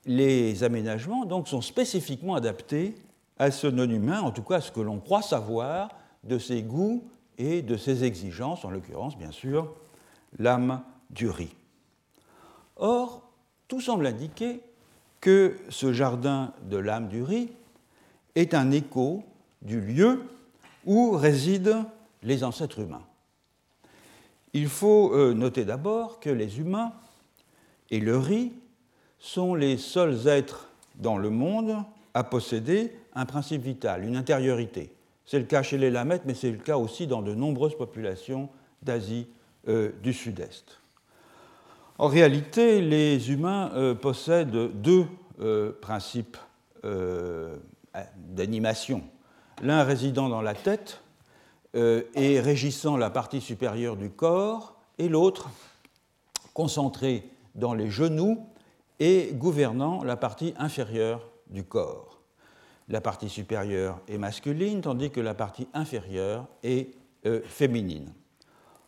Les 0.06 0.64
aménagements 0.64 1.26
donc 1.26 1.46
sont 1.46 1.62
spécifiquement 1.62 2.34
adaptés 2.34 2.96
à 3.38 3.52
ce 3.52 3.68
non-humain, 3.68 4.20
en 4.20 4.32
tout 4.32 4.42
cas 4.42 4.56
à 4.56 4.60
ce 4.60 4.72
que 4.72 4.80
l'on 4.80 4.98
croit 4.98 5.22
savoir 5.22 5.90
de 6.24 6.40
ses 6.40 6.62
goûts 6.62 7.04
et 7.38 7.62
de 7.62 7.76
ses 7.76 8.02
exigences, 8.02 8.64
en 8.64 8.70
l'occurrence 8.70 9.16
bien 9.16 9.30
sûr 9.30 9.72
l'âme 10.36 10.82
du 11.10 11.28
riz. 11.28 11.54
Or, 12.76 13.22
tout 13.68 13.80
semble 13.80 14.06
indiquer 14.06 14.60
que 15.20 15.56
ce 15.68 15.92
jardin 15.92 16.52
de 16.62 16.76
l'âme 16.76 17.08
du 17.08 17.22
riz 17.22 17.50
est 18.34 18.54
un 18.54 18.70
écho 18.70 19.22
du 19.62 19.80
lieu 19.80 20.22
où 20.86 21.12
résident 21.12 21.90
les 22.22 22.42
ancêtres 22.42 22.80
humains. 22.80 23.04
Il 24.52 24.68
faut 24.68 25.12
euh, 25.14 25.34
noter 25.34 25.64
d'abord 25.64 26.20
que 26.20 26.30
les 26.30 26.58
humains 26.58 26.92
et 27.90 28.00
le 28.00 28.16
riz 28.16 28.52
sont 29.18 29.54
les 29.54 29.76
seuls 29.76 30.26
êtres 30.26 30.68
dans 30.96 31.18
le 31.18 31.30
monde 31.30 31.76
à 32.14 32.24
posséder 32.24 32.92
un 33.14 33.26
principe 33.26 33.62
vital, 33.62 34.04
une 34.04 34.16
intériorité. 34.16 34.92
C'est 35.24 35.38
le 35.38 35.44
cas 35.44 35.62
chez 35.62 35.78
les 35.78 35.90
Lamètes, 35.90 36.22
mais 36.24 36.34
c'est 36.34 36.50
le 36.50 36.58
cas 36.58 36.76
aussi 36.76 37.06
dans 37.06 37.22
de 37.22 37.34
nombreuses 37.34 37.76
populations 37.76 38.48
d'Asie 38.82 39.28
euh, 39.68 39.92
du 40.02 40.12
Sud-Est. 40.12 40.79
En 42.00 42.06
réalité, 42.06 42.80
les 42.80 43.30
humains 43.30 43.72
euh, 43.74 43.94
possèdent 43.94 44.80
deux 44.80 45.04
euh, 45.38 45.72
principes 45.82 46.38
euh, 46.86 47.58
d'animation. 48.16 49.02
L'un 49.60 49.84
résidant 49.84 50.30
dans 50.30 50.40
la 50.40 50.54
tête 50.54 51.02
et 51.74 52.40
régissant 52.40 52.96
la 52.96 53.10
partie 53.10 53.42
supérieure 53.42 53.96
du 53.96 54.08
corps, 54.08 54.80
et 54.96 55.10
l'autre 55.10 55.50
concentré 56.54 57.30
dans 57.54 57.74
les 57.74 57.90
genoux 57.90 58.46
et 58.98 59.32
gouvernant 59.34 60.02
la 60.02 60.16
partie 60.16 60.54
inférieure 60.58 61.28
du 61.48 61.64
corps. 61.64 62.22
La 62.88 63.02
partie 63.02 63.28
supérieure 63.28 64.00
est 64.08 64.18
masculine, 64.18 64.80
tandis 64.80 65.10
que 65.10 65.20
la 65.20 65.34
partie 65.34 65.68
inférieure 65.74 66.46
est 66.62 66.92
féminine. 67.44 68.10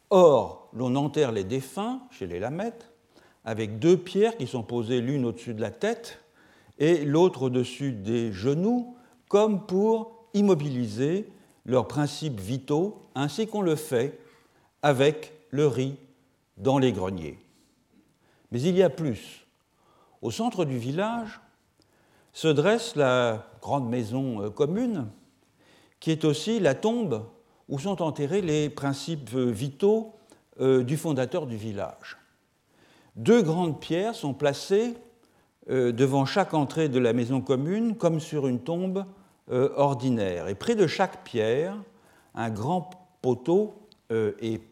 Or, 0.08 0.70
l'on 0.72 0.96
enterre 0.96 1.30
les 1.30 1.44
défunts 1.44 2.00
chez 2.10 2.26
les 2.26 2.40
lamètes 2.40 2.91
avec 3.44 3.78
deux 3.78 3.96
pierres 3.96 4.36
qui 4.36 4.46
sont 4.46 4.62
posées 4.62 5.00
l'une 5.00 5.24
au-dessus 5.24 5.54
de 5.54 5.60
la 5.60 5.70
tête 5.70 6.18
et 6.78 7.04
l'autre 7.04 7.42
au-dessus 7.42 7.92
des 7.92 8.32
genoux, 8.32 8.96
comme 9.28 9.66
pour 9.66 10.26
immobiliser 10.34 11.28
leurs 11.66 11.88
principes 11.88 12.40
vitaux, 12.40 12.98
ainsi 13.14 13.46
qu'on 13.46 13.62
le 13.62 13.76
fait 13.76 14.18
avec 14.82 15.32
le 15.50 15.66
riz 15.66 15.96
dans 16.56 16.78
les 16.78 16.92
greniers. 16.92 17.38
Mais 18.50 18.60
il 18.60 18.76
y 18.76 18.82
a 18.82 18.90
plus. 18.90 19.46
Au 20.22 20.30
centre 20.30 20.64
du 20.64 20.78
village 20.78 21.40
se 22.32 22.48
dresse 22.48 22.96
la 22.96 23.46
grande 23.60 23.88
maison 23.88 24.42
euh, 24.42 24.50
commune, 24.50 25.06
qui 26.00 26.10
est 26.10 26.24
aussi 26.24 26.58
la 26.58 26.74
tombe 26.74 27.24
où 27.68 27.78
sont 27.78 28.02
enterrés 28.02 28.42
les 28.42 28.70
principes 28.70 29.34
vitaux 29.34 30.14
euh, 30.60 30.82
du 30.82 30.96
fondateur 30.96 31.46
du 31.46 31.56
village. 31.56 32.18
Deux 33.16 33.42
grandes 33.42 33.78
pierres 33.78 34.14
sont 34.14 34.32
placées 34.32 34.94
euh, 35.70 35.92
devant 35.92 36.24
chaque 36.24 36.54
entrée 36.54 36.88
de 36.88 36.98
la 36.98 37.12
maison 37.12 37.40
commune 37.40 37.94
comme 37.94 38.20
sur 38.20 38.46
une 38.48 38.60
tombe 38.60 39.04
euh, 39.50 39.68
ordinaire. 39.76 40.48
Et 40.48 40.54
près 40.54 40.74
de 40.74 40.86
chaque 40.86 41.22
pierre, 41.22 41.76
un 42.34 42.50
grand 42.50 42.90
poteau 43.20 43.74
euh, 44.10 44.32
est 44.40 44.62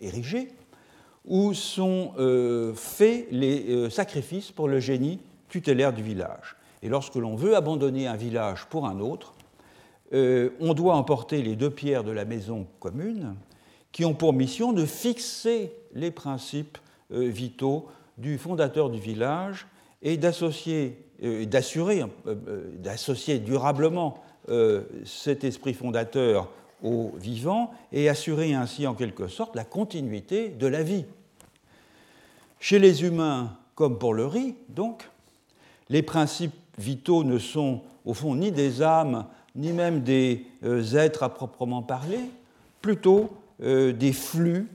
érigé 0.00 0.48
où 1.24 1.54
sont 1.54 2.12
faits 2.74 3.28
les 3.30 3.88
sacrifices 3.88 4.50
pour 4.50 4.68
le 4.68 4.80
génie 4.80 5.18
tutélaire 5.48 5.94
du 5.94 6.02
village. 6.02 6.56
Et 6.82 6.90
lorsque 6.90 7.14
l'on 7.14 7.36
veut 7.36 7.56
abandonner 7.56 8.06
un 8.06 8.16
village 8.16 8.66
pour 8.66 8.86
un 8.86 9.00
autre, 9.00 9.32
on 10.12 10.74
doit 10.74 10.96
emporter 10.96 11.40
les 11.40 11.56
deux 11.56 11.70
pierres 11.70 12.04
de 12.04 12.10
la 12.10 12.26
maison 12.26 12.66
commune 12.80 13.34
qui 13.92 14.04
ont 14.04 14.12
pour 14.12 14.34
mission 14.34 14.72
de 14.74 14.84
fixer 14.84 15.72
les 15.94 16.10
principes 16.10 16.76
vitaux 17.10 17.88
du 18.18 18.38
fondateur 18.38 18.90
du 18.90 19.00
village 19.00 19.66
et 20.02 20.16
d'associer, 20.16 20.96
euh, 21.22 21.44
euh, 22.26 23.38
durablement 23.38 24.22
cet 25.04 25.44
esprit 25.44 25.74
fondateur 25.74 26.48
au 26.82 27.12
vivant 27.16 27.72
et 27.92 28.08
assurer 28.08 28.54
ainsi 28.54 28.86
en 28.86 28.94
quelque 28.94 29.28
sorte 29.28 29.54
la 29.54 29.64
continuité 29.64 30.48
de 30.48 30.66
la 30.66 30.82
vie. 30.82 31.04
Chez 32.58 32.78
les 32.78 33.04
humains, 33.04 33.56
comme 33.74 33.98
pour 33.98 34.14
le 34.14 34.26
riz, 34.26 34.54
donc, 34.68 35.08
les 35.88 36.02
principes 36.02 36.54
vitaux 36.78 37.24
ne 37.24 37.38
sont 37.38 37.82
au 38.04 38.14
fond 38.14 38.34
ni 38.34 38.50
des 38.50 38.82
âmes, 38.82 39.26
ni 39.54 39.72
même 39.72 40.02
des 40.02 40.46
euh, 40.64 40.94
êtres 40.94 41.22
à 41.22 41.28
proprement 41.28 41.82
parler, 41.82 42.20
plutôt 42.80 43.30
euh, 43.62 43.92
des 43.92 44.12
flux 44.12 44.68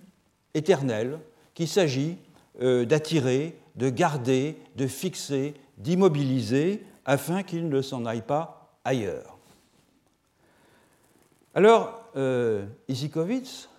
éternels 0.54 1.20
qu'il 1.54 1.68
s'agit 1.68 2.18
euh, 2.62 2.86
d'attirer, 2.86 3.58
de 3.76 3.90
garder, 3.90 4.58
de 4.76 4.88
fixer, 4.88 5.54
d'immobiliser, 5.78 6.86
afin 7.06 7.44
qu'ils 7.44 7.70
ne 7.70 7.82
s'en 7.82 8.06
aillent 8.06 8.22
pas 8.22 8.78
ailleurs. 8.84 9.38
Alors, 11.54 12.02
Isikovitz, 12.88 13.70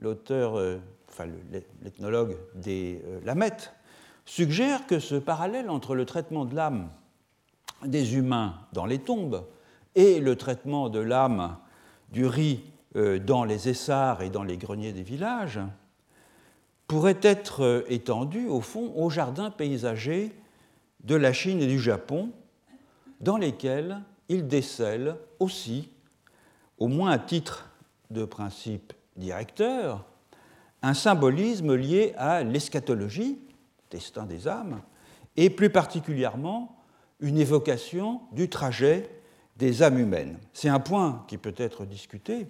l'auteur, 0.00 0.78
enfin 1.08 1.26
l'ethnologue 1.82 2.36
des 2.54 3.02
Lamettes, 3.24 3.72
suggère 4.24 4.86
que 4.86 4.98
ce 4.98 5.14
parallèle 5.14 5.70
entre 5.70 5.94
le 5.94 6.04
traitement 6.04 6.44
de 6.44 6.54
l'âme 6.54 6.90
des 7.84 8.16
humains 8.16 8.54
dans 8.72 8.86
les 8.86 8.98
tombes 8.98 9.44
et 9.94 10.20
le 10.20 10.36
traitement 10.36 10.88
de 10.88 10.98
l'âme 10.98 11.56
du 12.12 12.26
riz 12.26 12.60
euh, 12.96 13.18
dans 13.18 13.44
les 13.44 13.68
essarts 13.68 14.22
et 14.22 14.30
dans 14.30 14.42
les 14.42 14.56
greniers 14.56 14.92
des 14.92 15.02
villages 15.02 15.60
pourrait 16.86 17.18
être 17.22 17.64
euh, 17.64 17.82
étendu, 17.88 18.46
au 18.46 18.60
fond, 18.60 18.92
aux 18.94 19.10
jardins 19.10 19.50
paysagers 19.50 20.32
de 21.04 21.14
la 21.14 21.32
Chine 21.32 21.60
et 21.60 21.66
du 21.66 21.78
Japon, 21.78 22.30
dans 23.20 23.36
lesquels 23.36 24.02
il 24.28 24.46
décèle 24.46 25.16
aussi, 25.40 25.90
au 26.78 26.88
moins 26.88 27.10
à 27.10 27.18
titre 27.18 27.70
de 28.10 28.24
principe 28.24 28.92
directeur, 29.16 30.04
un 30.82 30.94
symbolisme 30.94 31.74
lié 31.74 32.12
à 32.16 32.42
l'eschatologie, 32.42 33.38
destin 33.90 34.24
des 34.24 34.46
âmes, 34.46 34.80
et 35.36 35.50
plus 35.50 35.70
particulièrement 35.70 36.76
une 37.20 37.38
évocation 37.38 38.20
du 38.32 38.48
trajet 38.48 39.10
des 39.56 39.82
âmes 39.82 39.98
humaines. 39.98 40.38
C'est 40.52 40.68
un 40.68 40.80
point 40.80 41.24
qui 41.28 41.38
peut 41.38 41.54
être 41.56 41.86
discuté 41.86 42.46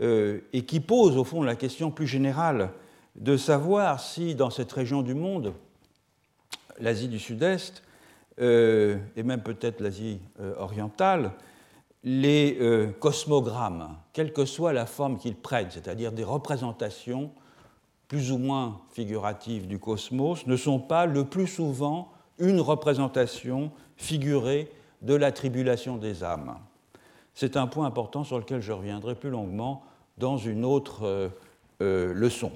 euh, 0.00 0.40
et 0.52 0.64
qui 0.64 0.80
pose 0.80 1.16
au 1.16 1.24
fond 1.24 1.42
la 1.42 1.54
question 1.54 1.90
plus 1.90 2.06
générale 2.06 2.70
de 3.16 3.36
savoir 3.36 4.00
si 4.00 4.34
dans 4.34 4.50
cette 4.50 4.72
région 4.72 5.02
du 5.02 5.14
monde, 5.14 5.52
l'Asie 6.78 7.08
du 7.08 7.18
Sud-Est, 7.18 7.82
euh, 8.40 8.98
et 9.16 9.22
même 9.22 9.42
peut-être 9.42 9.80
l'Asie 9.80 10.20
euh, 10.40 10.54
orientale, 10.58 11.32
les 12.02 12.58
cosmogrammes, 12.98 13.94
quelle 14.14 14.32
que 14.32 14.46
soit 14.46 14.72
la 14.72 14.86
forme 14.86 15.18
qu'ils 15.18 15.36
prennent, 15.36 15.70
c'est-à-dire 15.70 16.12
des 16.12 16.24
représentations 16.24 17.30
plus 18.08 18.32
ou 18.32 18.38
moins 18.38 18.80
figuratives 18.90 19.68
du 19.68 19.78
cosmos, 19.78 20.46
ne 20.46 20.56
sont 20.56 20.80
pas 20.80 21.04
le 21.04 21.26
plus 21.26 21.46
souvent 21.46 22.10
une 22.38 22.60
représentation 22.60 23.70
figurée 23.96 24.68
de 25.02 25.14
la 25.14 25.30
tribulation 25.30 25.96
des 25.96 26.24
âmes. 26.24 26.56
C'est 27.34 27.56
un 27.56 27.66
point 27.66 27.86
important 27.86 28.24
sur 28.24 28.38
lequel 28.38 28.60
je 28.60 28.72
reviendrai 28.72 29.14
plus 29.14 29.30
longuement 29.30 29.84
dans 30.18 30.36
une 30.36 30.64
autre 30.64 31.04
euh, 31.04 31.28
euh, 31.82 32.12
leçon. 32.12 32.50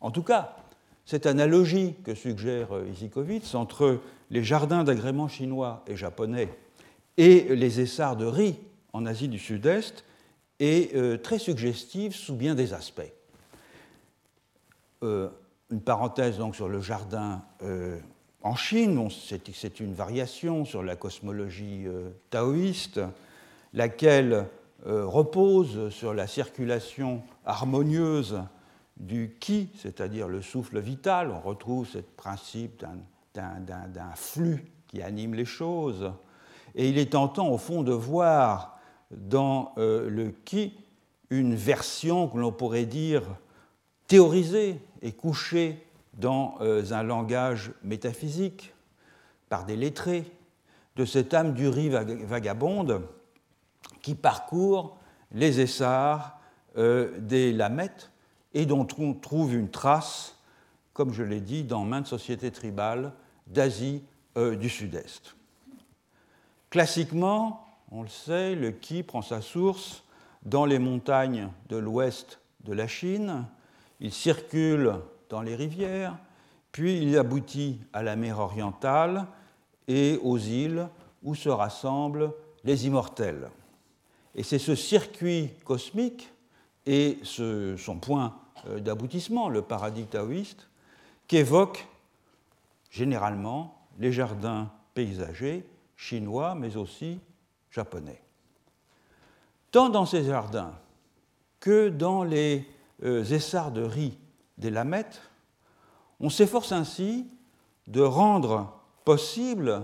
En 0.00 0.10
tout 0.10 0.22
cas, 0.22 0.56
cette 1.04 1.26
analogie 1.26 1.94
que 2.04 2.14
suggère 2.14 2.74
euh, 2.74 2.88
Isikovitz 2.92 3.54
entre 3.54 4.00
les 4.30 4.42
jardins 4.42 4.84
d'agrément 4.84 5.28
chinois 5.28 5.84
et 5.86 5.96
japonais 5.96 6.48
et 7.16 7.54
les 7.54 7.80
essarts 7.80 8.16
de 8.16 8.26
riz 8.26 8.56
en 8.92 9.06
Asie 9.06 9.28
du 9.28 9.38
Sud-Est 9.38 10.04
est 10.58 11.22
très 11.22 11.38
suggestive 11.38 12.14
sous 12.14 12.34
bien 12.34 12.54
des 12.54 12.72
aspects. 12.72 13.12
Euh, 15.02 15.28
une 15.70 15.80
parenthèse 15.80 16.38
donc 16.38 16.54
sur 16.54 16.68
le 16.68 16.80
jardin 16.80 17.42
euh, 17.62 17.98
en 18.42 18.54
Chine, 18.54 19.08
c'est 19.10 19.80
une 19.80 19.94
variation 19.94 20.64
sur 20.64 20.84
la 20.84 20.94
cosmologie 20.94 21.86
euh, 21.86 22.10
taoïste, 22.30 23.00
laquelle 23.72 24.46
repose 24.84 25.88
sur 25.88 26.14
la 26.14 26.28
circulation 26.28 27.22
harmonieuse 27.44 28.38
du 28.96 29.36
qi, 29.40 29.68
c'est-à-dire 29.76 30.28
le 30.28 30.42
souffle 30.42 30.80
vital. 30.80 31.30
On 31.30 31.40
retrouve 31.40 31.86
ce 31.86 31.98
principe 31.98 32.84
d'un 33.34 34.14
flux 34.14 34.64
qui 34.86 35.02
anime 35.02 35.34
les 35.34 35.44
choses. 35.44 36.12
Et 36.74 36.88
il 36.88 36.98
est 36.98 37.12
tentant, 37.12 37.48
au 37.48 37.58
fond, 37.58 37.82
de 37.82 37.92
voir 37.92 38.78
dans 39.10 39.72
le 39.76 40.30
qi 40.44 40.74
une 41.30 41.54
version 41.54 42.28
que 42.28 42.38
l'on 42.38 42.52
pourrait 42.52 42.86
dire 42.86 43.22
théorisé 44.06 44.80
et 45.02 45.12
couché 45.12 45.86
dans 46.14 46.56
euh, 46.60 46.92
un 46.92 47.02
langage 47.02 47.72
métaphysique 47.82 48.74
par 49.48 49.64
des 49.64 49.76
lettrés 49.76 50.30
de 50.96 51.04
cette 51.04 51.34
âme 51.34 51.52
du 51.52 51.68
riz 51.68 51.90
vagabonde 51.90 53.02
qui 54.02 54.14
parcourt 54.14 54.98
les 55.32 55.60
essarts 55.60 56.38
euh, 56.78 57.18
des 57.18 57.52
lamettes 57.52 58.10
et 58.56 58.64
dont 58.64 58.88
on 58.98 59.12
trouve 59.12 59.54
une 59.54 59.68
trace, 59.68 60.34
comme 60.94 61.12
je 61.12 61.22
l'ai 61.22 61.42
dit, 61.42 61.62
dans 61.62 61.84
maintes 61.84 62.06
sociétés 62.06 62.50
tribales 62.50 63.12
d'Asie 63.46 64.02
euh, 64.38 64.56
du 64.56 64.70
Sud-Est. 64.70 65.36
Classiquement, 66.70 67.66
on 67.90 68.02
le 68.02 68.08
sait, 68.08 68.54
le 68.54 68.70
Qi 68.70 69.02
prend 69.02 69.20
sa 69.20 69.42
source 69.42 70.04
dans 70.42 70.64
les 70.64 70.78
montagnes 70.78 71.50
de 71.68 71.76
l'ouest 71.76 72.40
de 72.64 72.72
la 72.72 72.88
Chine, 72.88 73.44
il 74.00 74.10
circule 74.10 74.94
dans 75.28 75.42
les 75.42 75.54
rivières, 75.54 76.16
puis 76.72 77.02
il 77.02 77.18
aboutit 77.18 77.78
à 77.92 78.02
la 78.02 78.16
mer 78.16 78.38
orientale 78.38 79.26
et 79.86 80.18
aux 80.22 80.38
îles 80.38 80.88
où 81.22 81.34
se 81.34 81.50
rassemblent 81.50 82.32
les 82.64 82.86
immortels. 82.86 83.50
Et 84.34 84.42
c'est 84.42 84.58
ce 84.58 84.74
circuit 84.74 85.50
cosmique 85.66 86.32
et 86.86 87.18
son 87.22 87.98
point 88.00 88.34
d'aboutissement, 88.78 89.48
le 89.48 89.62
paradis 89.62 90.06
taoïste, 90.06 90.68
qu'évoquent 91.28 91.86
généralement 92.90 93.78
les 93.98 94.12
jardins 94.12 94.70
paysagers 94.94 95.66
chinois, 95.96 96.54
mais 96.54 96.76
aussi 96.76 97.20
japonais. 97.70 98.22
Tant 99.70 99.88
dans 99.88 100.06
ces 100.06 100.24
jardins 100.24 100.72
que 101.60 101.88
dans 101.88 102.24
les 102.24 102.66
euh, 103.02 103.24
essarts 103.24 103.72
de 103.72 103.82
riz 103.82 104.18
des 104.58 104.70
lamettes, 104.70 105.20
on 106.20 106.30
s'efforce 106.30 106.72
ainsi 106.72 107.26
de 107.86 108.00
rendre 108.00 108.80
possible 109.04 109.82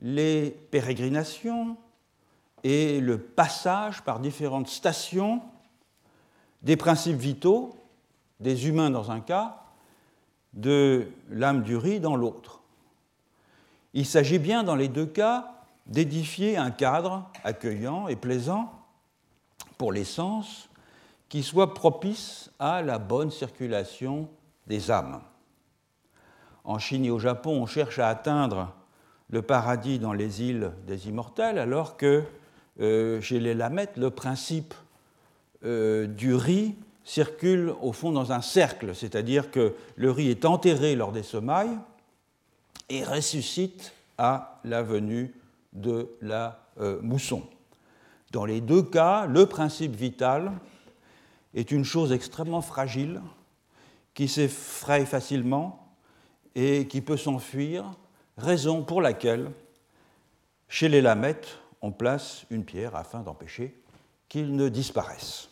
les 0.00 0.50
pérégrinations 0.70 1.76
et 2.64 3.00
le 3.00 3.18
passage 3.18 4.02
par 4.02 4.18
différentes 4.18 4.68
stations 4.68 5.42
des 6.62 6.76
principes 6.76 7.18
vitaux 7.18 7.76
des 8.40 8.68
humains 8.68 8.90
dans 8.90 9.10
un 9.10 9.20
cas, 9.20 9.64
de 10.52 11.08
l'âme 11.30 11.62
du 11.62 11.76
riz 11.76 12.00
dans 12.00 12.16
l'autre. 12.16 12.60
Il 13.92 14.06
s'agit 14.06 14.38
bien 14.38 14.62
dans 14.62 14.76
les 14.76 14.88
deux 14.88 15.06
cas 15.06 15.50
d'édifier 15.86 16.56
un 16.56 16.70
cadre 16.70 17.28
accueillant 17.42 18.08
et 18.08 18.16
plaisant 18.16 18.72
pour 19.78 19.92
les 19.92 20.04
sens 20.04 20.68
qui 21.28 21.42
soit 21.42 21.74
propice 21.74 22.50
à 22.58 22.82
la 22.82 22.98
bonne 22.98 23.30
circulation 23.30 24.28
des 24.66 24.90
âmes. 24.90 25.20
En 26.64 26.78
Chine 26.78 27.04
et 27.04 27.10
au 27.10 27.18
Japon, 27.18 27.60
on 27.60 27.66
cherche 27.66 27.98
à 27.98 28.08
atteindre 28.08 28.72
le 29.30 29.42
paradis 29.42 29.98
dans 29.98 30.12
les 30.12 30.42
îles 30.42 30.72
des 30.86 31.08
immortels, 31.08 31.58
alors 31.58 31.96
que 31.96 32.22
euh, 32.80 33.20
chez 33.20 33.40
les 33.40 33.54
Lamettes, 33.54 33.96
le 33.96 34.10
principe 34.10 34.74
euh, 35.64 36.06
du 36.06 36.34
riz 36.34 36.76
circule 37.04 37.72
au 37.82 37.92
fond 37.92 38.12
dans 38.12 38.32
un 38.32 38.40
cercle, 38.40 38.94
c'est-à-dire 38.94 39.50
que 39.50 39.74
le 39.96 40.10
riz 40.10 40.30
est 40.30 40.44
enterré 40.44 40.96
lors 40.96 41.12
des 41.12 41.22
semailles 41.22 41.78
et 42.88 43.04
ressuscite 43.04 43.92
à 44.18 44.60
la 44.64 44.82
venue 44.82 45.34
de 45.72 46.08
la 46.22 46.60
euh, 46.80 47.00
mousson. 47.02 47.42
Dans 48.32 48.44
les 48.44 48.60
deux 48.60 48.82
cas, 48.82 49.26
le 49.26 49.46
principe 49.46 49.94
vital 49.94 50.52
est 51.54 51.70
une 51.70 51.84
chose 51.84 52.12
extrêmement 52.12 52.62
fragile 52.62 53.20
qui 54.14 54.28
s'effraie 54.28 55.06
facilement 55.06 55.94
et 56.54 56.86
qui 56.86 57.00
peut 57.00 57.16
s'enfuir, 57.16 57.84
raison 58.36 58.82
pour 58.82 59.02
laquelle, 59.02 59.50
chez 60.68 60.88
les 60.88 61.00
lamettes, 61.00 61.58
on 61.82 61.92
place 61.92 62.46
une 62.50 62.64
pierre 62.64 62.96
afin 62.96 63.20
d'empêcher 63.20 63.80
qu'il 64.28 64.56
ne 64.56 64.68
disparaisse. 64.68 65.50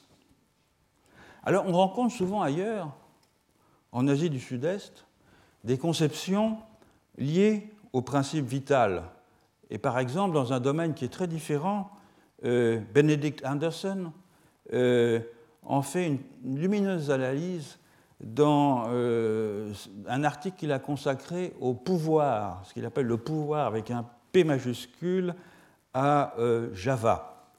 Alors 1.44 1.64
on 1.66 1.72
rencontre 1.72 2.14
souvent 2.14 2.42
ailleurs, 2.42 2.92
en 3.90 4.06
Asie 4.06 4.30
du 4.30 4.38
Sud-Est, 4.38 5.04
des 5.64 5.76
conceptions 5.76 6.58
liées 7.18 7.68
au 7.92 8.00
principe 8.00 8.46
vital. 8.46 9.04
Et 9.70 9.78
par 9.78 9.98
exemple, 9.98 10.34
dans 10.34 10.52
un 10.52 10.60
domaine 10.60 10.94
qui 10.94 11.04
est 11.04 11.12
très 11.12 11.26
différent, 11.26 11.90
euh, 12.44 12.80
Benedict 12.94 13.44
Anderson 13.44 14.12
euh, 14.72 15.20
en 15.64 15.82
fait 15.82 16.18
une 16.44 16.58
lumineuse 16.58 17.10
analyse 17.10 17.78
dans 18.20 18.84
euh, 18.88 19.72
un 20.06 20.24
article 20.24 20.56
qu'il 20.58 20.72
a 20.72 20.78
consacré 20.78 21.54
au 21.60 21.74
pouvoir, 21.74 22.62
ce 22.64 22.72
qu'il 22.72 22.84
appelle 22.86 23.06
le 23.06 23.16
pouvoir 23.16 23.66
avec 23.66 23.90
un 23.90 24.04
P 24.30 24.44
majuscule 24.44 25.34
à 25.92 26.34
Java. 26.72 27.50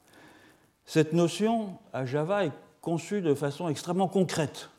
Cette 0.86 1.14
notion 1.14 1.78
à 1.94 2.04
Java 2.04 2.46
est 2.46 2.52
conçue 2.84 3.22
de 3.22 3.34
façon 3.34 3.68
extrêmement 3.68 4.08
concrète, 4.08 4.70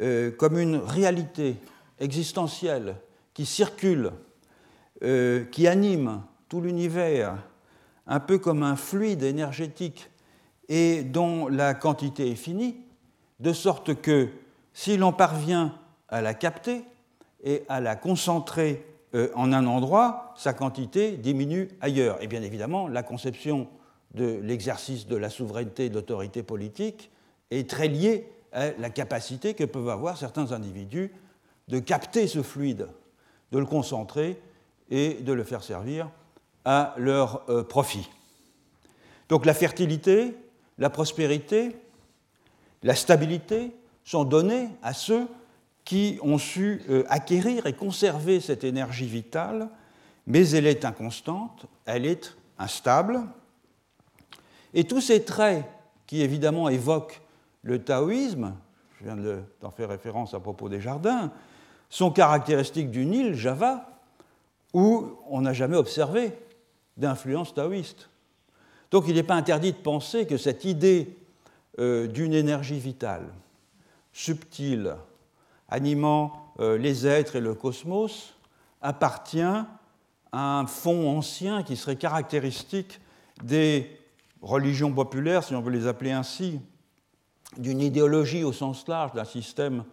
euh, 0.00 0.30
comme 0.30 0.58
une 0.58 0.76
réalité 0.76 1.56
existentielle 1.98 2.96
qui 3.34 3.44
circule, 3.44 4.12
qui 5.52 5.68
anime 5.68 6.22
tout 6.48 6.60
l'univers, 6.60 7.36
un 8.08 8.18
peu 8.18 8.38
comme 8.38 8.64
un 8.64 8.74
fluide 8.74 9.22
énergétique 9.22 10.10
et 10.68 11.02
dont 11.02 11.46
la 11.46 11.74
quantité 11.74 12.30
est 12.30 12.36
finie, 12.36 12.76
de 13.38 13.52
sorte 13.52 14.00
que 14.00 14.28
si 14.72 14.96
l'on 14.96 15.12
parvient 15.12 15.74
à 16.08 16.22
la 16.22 16.34
capter 16.34 16.82
et 17.44 17.64
à 17.68 17.80
la 17.80 17.96
concentrer 17.96 18.84
euh, 19.14 19.28
en 19.34 19.52
un 19.52 19.66
endroit, 19.66 20.34
sa 20.36 20.52
quantité 20.52 21.16
diminue 21.16 21.68
ailleurs. 21.80 22.22
Et 22.22 22.26
bien 22.26 22.42
évidemment, 22.42 22.88
la 22.88 23.02
conception 23.02 23.68
de 24.14 24.40
l'exercice 24.42 25.06
de 25.06 25.16
la 25.16 25.30
souveraineté 25.30 25.86
et 25.86 25.88
de 25.90 25.94
l'autorité 25.94 26.42
politique 26.42 27.10
est 27.50 27.68
très 27.68 27.88
liée 27.88 28.28
à 28.52 28.70
la 28.72 28.90
capacité 28.90 29.54
que 29.54 29.64
peuvent 29.64 29.88
avoir 29.88 30.16
certains 30.16 30.52
individus 30.52 31.12
de 31.68 31.78
capter 31.78 32.26
ce 32.26 32.42
fluide, 32.42 32.88
de 33.52 33.58
le 33.58 33.66
concentrer 33.66 34.40
et 34.90 35.14
de 35.14 35.32
le 35.32 35.44
faire 35.44 35.62
servir 35.62 36.10
à 36.64 36.94
leur 36.96 37.42
euh, 37.50 37.62
profit. 37.62 38.08
Donc 39.28 39.44
la 39.44 39.54
fertilité, 39.54 40.34
la 40.78 40.90
prospérité, 40.90 41.76
la 42.82 42.94
stabilité, 42.94 43.74
sont 44.04 44.24
données 44.24 44.68
à 44.82 44.94
ceux 44.94 45.26
qui 45.84 46.18
ont 46.22 46.38
su 46.38 46.82
euh, 46.88 47.04
acquérir 47.08 47.66
et 47.66 47.74
conserver 47.74 48.40
cette 48.40 48.64
énergie 48.64 49.06
vitale, 49.06 49.68
mais 50.26 50.48
elle 50.50 50.66
est 50.66 50.84
inconstante, 50.84 51.66
elle 51.84 52.06
est 52.06 52.36
instable. 52.58 53.20
Et 54.78 54.84
tous 54.84 55.00
ces 55.00 55.24
traits 55.24 55.64
qui 56.06 56.22
évidemment 56.22 56.68
évoquent 56.68 57.20
le 57.62 57.82
taoïsme, 57.82 58.54
je 58.96 59.04
viens 59.04 59.16
d'en 59.60 59.72
faire 59.72 59.88
référence 59.88 60.34
à 60.34 60.38
propos 60.38 60.68
des 60.68 60.80
jardins, 60.80 61.32
sont 61.90 62.12
caractéristiques 62.12 62.92
d'une 62.92 63.12
île, 63.12 63.34
Java, 63.34 63.90
où 64.72 65.16
on 65.28 65.40
n'a 65.40 65.52
jamais 65.52 65.76
observé 65.76 66.32
d'influence 66.96 67.54
taoïste. 67.54 68.08
Donc 68.92 69.06
il 69.08 69.16
n'est 69.16 69.24
pas 69.24 69.34
interdit 69.34 69.72
de 69.72 69.78
penser 69.78 70.28
que 70.28 70.36
cette 70.36 70.64
idée 70.64 71.16
euh, 71.80 72.06
d'une 72.06 72.32
énergie 72.32 72.78
vitale, 72.78 73.26
subtil, 74.12 74.94
animant 75.68 76.52
euh, 76.60 76.78
les 76.78 77.04
êtres 77.04 77.34
et 77.34 77.40
le 77.40 77.54
cosmos, 77.54 78.32
appartient 78.80 79.40
à 79.40 79.66
un 80.30 80.68
fond 80.68 81.10
ancien 81.10 81.64
qui 81.64 81.74
serait 81.74 81.96
caractéristique 81.96 83.00
des 83.42 83.97
religions 84.42 84.92
populaires, 84.92 85.44
si 85.44 85.54
on 85.54 85.60
veut 85.60 85.72
les 85.72 85.86
appeler 85.86 86.12
ainsi, 86.12 86.60
d'une 87.56 87.80
idéologie 87.80 88.44
au 88.44 88.52
sens 88.52 88.86
large, 88.88 89.12
d'un 89.12 89.24
système 89.24 89.84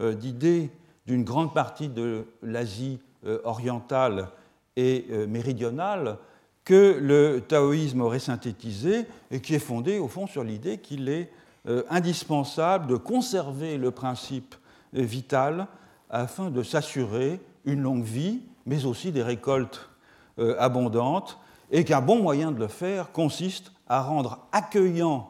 euh, 0.00 0.14
d'idées 0.14 0.70
d'une 1.06 1.24
grande 1.24 1.52
partie 1.54 1.88
de 1.88 2.26
l'Asie 2.42 3.00
euh, 3.26 3.40
orientale 3.44 4.28
et 4.76 5.06
méridionale 5.26 6.16
que 6.64 6.96
le 7.00 7.40
taoïsme 7.40 8.00
aurait 8.00 8.20
synthétisé 8.20 9.06
et 9.30 9.40
qui 9.40 9.54
est 9.54 9.58
fondé 9.58 9.98
au 9.98 10.08
fond 10.08 10.26
sur 10.26 10.44
l'idée 10.44 10.78
qu'il 10.78 11.08
est 11.08 11.30
euh, 11.68 11.82
indispensable 11.90 12.86
de 12.86 12.96
conserver 12.96 13.76
le 13.76 13.90
principe 13.90 14.54
euh, 14.96 15.02
vital 15.02 15.66
afin 16.08 16.48
de 16.50 16.62
s'assurer 16.62 17.38
une 17.66 17.82
longue 17.82 18.04
vie, 18.04 18.40
mais 18.64 18.86
aussi 18.86 19.12
des 19.12 19.22
récoltes 19.22 19.90
euh, 20.38 20.56
abondantes, 20.58 21.38
et 21.70 21.84
qu'un 21.84 22.00
bon 22.00 22.22
moyen 22.22 22.50
de 22.50 22.58
le 22.58 22.68
faire 22.68 23.12
consiste 23.12 23.72
à 23.90 24.02
rendre 24.02 24.38
accueillant 24.52 25.28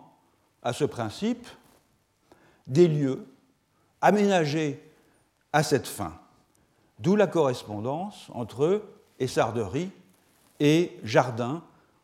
à 0.62 0.74
ce 0.74 0.84
principe 0.84 1.48
des 2.66 2.88
lieux 2.88 3.26
aménagés 4.02 4.86
à 5.54 5.62
cette 5.62 5.86
fin. 5.88 6.12
D'où 6.98 7.16
la 7.16 7.26
correspondance 7.26 8.28
entre 8.34 8.82
essarderie 9.18 9.90
et 10.60 10.98
jardins 11.02 11.62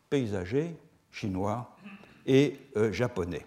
paysagers 0.08 0.74
chinois 1.10 1.76
et 2.24 2.58
japonais. 2.90 3.44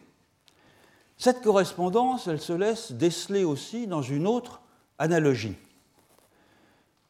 Cette 1.18 1.42
correspondance, 1.42 2.28
elle 2.28 2.40
se 2.40 2.54
laisse 2.54 2.92
déceler 2.92 3.44
aussi 3.44 3.88
dans 3.88 4.04
une 4.04 4.28
autre 4.28 4.62
analogie. 5.00 5.58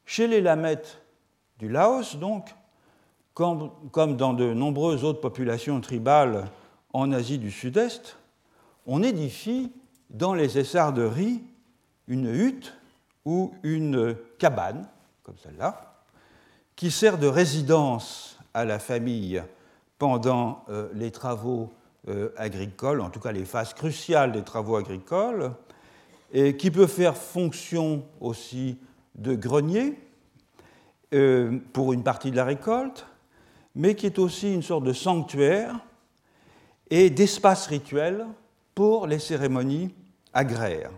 Chez 0.05 0.27
les 0.27 0.39
Lamettes 0.39 1.01
du 1.57 1.67
Laos, 1.67 2.15
donc, 2.15 2.55
comme, 3.39 4.17
dans 4.17 4.33
de 4.33 4.53
nombreuses 4.53 5.05
autres 5.05 5.21
populations 5.21 5.79
tribales 5.79 6.49
en 6.91 7.13
Asie 7.13 7.37
du 7.37 7.51
Sud-Est, 7.51 8.17
on 8.85 9.01
édifie 9.01 9.71
dans 10.09 10.33
les 10.33 10.57
essarderies 10.57 11.41
une 12.07 12.27
hutte 12.27 12.73
ou 13.23 13.53
une 13.63 14.17
cabane, 14.39 14.89
comme 15.23 15.37
celle-là, 15.37 16.01
qui 16.75 16.91
sert 16.91 17.17
de 17.17 17.27
résidence 17.27 18.37
à 18.53 18.65
la 18.65 18.77
famille 18.77 19.41
pendant 19.99 20.65
euh, 20.67 20.89
les 20.93 21.11
travaux 21.11 21.71
euh, 22.09 22.31
agricoles, 22.35 22.99
en 22.99 23.09
tout 23.09 23.21
cas 23.21 23.31
les 23.31 23.45
phases 23.45 23.73
cruciales 23.73 24.33
des 24.33 24.43
travaux 24.43 24.75
agricoles, 24.75 25.51
et 26.33 26.57
qui 26.57 26.71
peut 26.71 26.87
faire 26.87 27.15
fonction 27.15 28.03
aussi 28.19 28.77
de 29.15 29.33
grenier 29.33 29.97
euh, 31.13 31.57
pour 31.71 31.93
une 31.93 32.03
partie 32.03 32.31
de 32.31 32.35
la 32.35 32.43
récolte, 32.43 33.05
mais 33.79 33.95
qui 33.95 34.05
est 34.05 34.19
aussi 34.19 34.53
une 34.53 34.61
sorte 34.61 34.83
de 34.83 34.91
sanctuaire 34.91 35.79
et 36.89 37.09
d'espace 37.09 37.65
rituel 37.67 38.27
pour 38.75 39.07
les 39.07 39.19
cérémonies 39.19 39.95
agraires. 40.33 40.91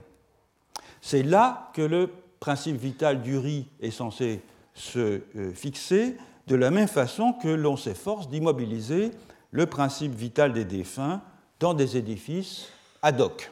C'est 0.99 1.21
là 1.21 1.69
que 1.75 1.83
le 1.83 2.09
principe 2.39 2.77
vital 2.77 3.21
du 3.21 3.37
riz 3.37 3.67
est 3.81 3.91
censé 3.91 4.41
se 4.73 5.21
euh, 5.35 5.53
fixer, 5.53 6.17
de 6.47 6.55
la 6.55 6.71
même 6.71 6.87
façon 6.87 7.33
que 7.33 7.49
l'on 7.49 7.77
s'efforce 7.77 8.29
d'immobiliser 8.29 9.11
le 9.51 9.67
principe 9.67 10.15
vital 10.15 10.51
des 10.51 10.65
défunts 10.65 11.21
dans 11.59 11.75
des 11.75 11.97
édifices 11.97 12.67
ad 13.03 13.21
hoc. 13.21 13.51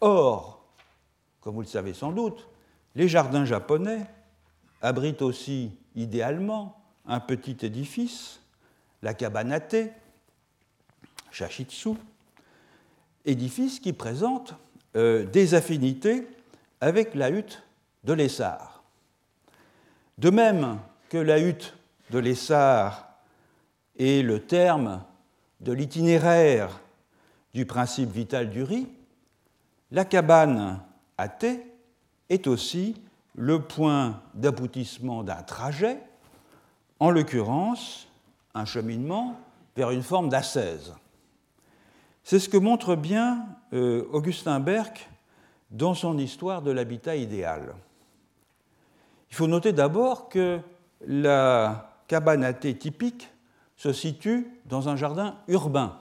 Or, 0.00 0.64
comme 1.40 1.56
vous 1.56 1.62
le 1.62 1.66
savez 1.66 1.92
sans 1.92 2.12
doute, 2.12 2.46
les 2.94 3.08
jardins 3.08 3.44
japonais 3.44 4.06
abritent 4.80 5.22
aussi 5.22 5.72
idéalement 5.96 6.83
un 7.06 7.20
petit 7.20 7.56
édifice, 7.62 8.40
la 9.02 9.14
kabanate, 9.14 9.92
shashitsu, 11.30 11.90
édifice 13.24 13.80
qui 13.80 13.92
présente 13.92 14.54
euh, 14.96 15.24
des 15.24 15.54
affinités 15.54 16.26
avec 16.80 17.14
la 17.14 17.30
hutte 17.30 17.62
de 18.04 18.12
l'Essar. 18.12 18.82
De 20.18 20.30
même 20.30 20.78
que 21.08 21.18
la 21.18 21.40
hutte 21.40 21.74
de 22.10 22.18
l'Essar 22.18 23.08
et 23.96 24.22
le 24.22 24.40
terme 24.40 25.02
de 25.60 25.72
l'itinéraire 25.72 26.80
du 27.52 27.66
principe 27.66 28.10
vital 28.10 28.50
du 28.50 28.62
riz, 28.62 28.88
la 29.90 30.04
cabane 30.04 30.80
à 31.18 31.28
thé 31.28 31.66
est 32.28 32.46
aussi 32.46 33.00
le 33.36 33.60
point 33.60 34.22
d'aboutissement 34.34 35.22
d'un 35.22 35.42
trajet, 35.42 35.98
en 37.04 37.10
l'occurrence 37.10 38.08
un 38.54 38.64
cheminement 38.64 39.38
vers 39.76 39.90
une 39.90 40.02
forme 40.02 40.30
d'ascèse. 40.30 40.94
C'est 42.22 42.38
ce 42.38 42.48
que 42.48 42.56
montre 42.56 42.96
bien 42.96 43.44
euh, 43.74 44.08
Augustin 44.10 44.58
Berck 44.58 45.10
dans 45.70 45.92
son 45.92 46.16
histoire 46.16 46.62
de 46.62 46.70
l'habitat 46.70 47.16
idéal. 47.16 47.74
Il 49.28 49.36
faut 49.36 49.46
noter 49.46 49.74
d'abord 49.74 50.30
que 50.30 50.60
la 51.06 51.92
cabane 52.08 52.42
à 52.42 52.54
thé 52.54 52.74
typique 52.74 53.28
se 53.76 53.92
situe 53.92 54.48
dans 54.64 54.88
un 54.88 54.96
jardin 54.96 55.36
urbain. 55.46 56.00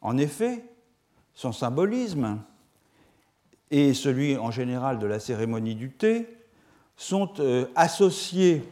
En 0.00 0.16
effet, 0.16 0.64
son 1.34 1.52
symbolisme 1.52 2.38
et 3.70 3.92
celui 3.92 4.38
en 4.38 4.50
général 4.50 4.98
de 4.98 5.06
la 5.06 5.20
cérémonie 5.20 5.74
du 5.74 5.90
thé 5.90 6.26
sont 6.96 7.34
euh, 7.38 7.66
associés 7.76 8.64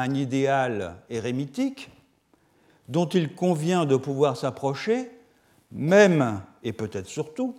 un 0.00 0.14
idéal 0.14 0.96
érémitique 1.10 1.90
dont 2.88 3.06
il 3.06 3.34
convient 3.34 3.84
de 3.84 3.96
pouvoir 3.96 4.36
s'approcher, 4.36 5.10
même 5.70 6.42
et 6.62 6.72
peut-être 6.72 7.06
surtout, 7.06 7.56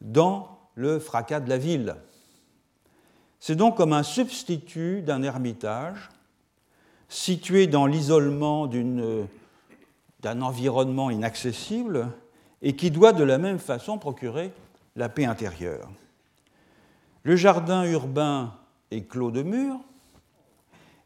dans 0.00 0.58
le 0.74 0.98
fracas 0.98 1.40
de 1.40 1.48
la 1.48 1.58
ville. 1.58 1.94
C'est 3.38 3.56
donc 3.56 3.76
comme 3.76 3.92
un 3.92 4.02
substitut 4.02 5.02
d'un 5.02 5.22
ermitage 5.22 6.10
situé 7.08 7.66
dans 7.66 7.86
l'isolement 7.86 8.66
d'un 8.66 10.42
environnement 10.42 11.10
inaccessible 11.10 12.08
et 12.62 12.74
qui 12.74 12.90
doit 12.90 13.12
de 13.12 13.24
la 13.24 13.38
même 13.38 13.58
façon 13.58 13.98
procurer 13.98 14.52
la 14.96 15.08
paix 15.08 15.24
intérieure. 15.24 15.88
Le 17.22 17.36
jardin 17.36 17.84
urbain 17.84 18.54
est 18.90 19.02
clos 19.02 19.30
de 19.30 19.42
murs 19.42 19.80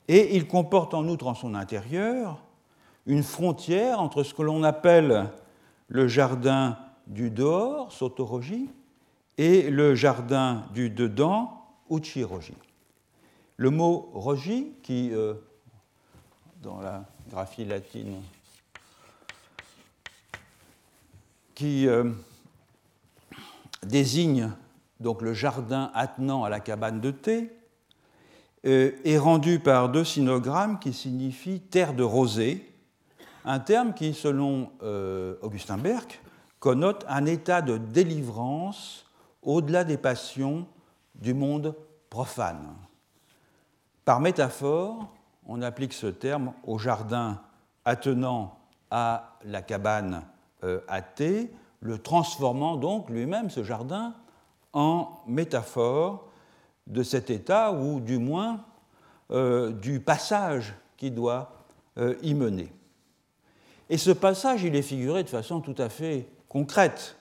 et 0.09 0.37
il 0.37 0.47
comporte 0.47 0.95
en 0.95 1.07
outre 1.09 1.27
en 1.27 1.35
son 1.35 1.55
intérieur 1.55 2.39
une 3.07 3.23
frontière 3.23 4.01
entre 4.01 4.23
ce 4.23 4.35
que 4.35 4.43
l'on 4.43 4.63
appelle 4.63 5.31
le 5.89 6.09
jardin 6.09 6.79
du 7.07 7.31
dehors, 7.31 7.93
sotorogi, 7.93 8.69
et 9.39 9.71
le 9.71 9.95
jardin 9.95 10.67
du 10.73 10.91
dedans, 10.91 11.63
uchiroji. 11.91 12.55
Le 13.57 13.71
mot 13.71 14.11
rogi, 14.13 14.73
qui 14.83 15.11
euh, 15.13 15.35
dans 16.63 16.81
la 16.81 17.05
graphie 17.31 17.65
latine, 17.65 18.21
qui 21.55 21.87
euh, 21.87 22.11
désigne 23.83 24.51
donc 25.01 25.23
le 25.23 25.33
jardin 25.33 25.91
attenant 25.95 26.45
à 26.45 26.51
la 26.51 26.61
cabane 26.61 27.01
de 27.01 27.11
thé, 27.11 27.56
est 28.67 29.19
rendu 29.19 29.61
par 29.61 29.89
deux 29.89 30.05
sinogrammes 30.05 30.79
qui 30.79 30.93
signifient 30.93 31.61
terre 31.61 31.95
de 31.95 32.03
rosée, 32.03 32.73
un 33.45 33.61
terme 33.61 33.95
qui, 33.95 34.13
selon 34.13 34.71
euh, 34.83 35.37
Augustin 35.41 35.79
Berck, 35.79 36.21
connote 36.59 37.05
un 37.09 37.27
état 37.27 37.63
de 37.63 37.79
délivrance 37.79 39.07
au-delà 39.43 39.85
des 39.85 39.97
passions 39.97 40.67
du 41.15 41.33
monde 41.33 41.75
profane. 42.11 42.75
Par 44.05 44.21
métaphore, 44.21 45.13
on 45.47 45.63
applique 45.63 45.93
ce 45.93 46.09
terme 46.09 46.53
au 46.65 46.79
jardin 46.79 47.41
attenant 47.85 48.59
à 48.91 49.37
la 49.45 49.63
cabane 49.63 50.23
euh, 50.65 50.81
athée, 50.89 51.53
le 51.81 51.99
transformant 51.99 52.77
donc 52.77 53.11
lui-même, 53.11 53.49
ce 53.49 53.63
jardin, 53.63 54.15
en 54.73 55.23
métaphore 55.27 56.26
de 56.87 57.03
cet 57.03 57.31
état, 57.31 57.73
ou 57.73 58.01
du 58.01 58.19
moins 58.19 58.65
euh, 59.31 59.73
du 59.73 60.01
passage 60.01 60.75
qui 60.97 61.11
doit 61.11 61.53
euh, 61.99 62.15
y 62.23 62.35
mener. 62.35 62.73
Et 63.91 63.99
ce 63.99 64.11
passage, 64.11 64.65
il 64.65 64.75
est 64.75 64.83
figuré 64.83 65.23
de 65.23 65.29
façon 65.29 65.61
tout 65.61 65.75
à 65.79 65.89
fait 65.89 66.29
concrète. 66.49 67.17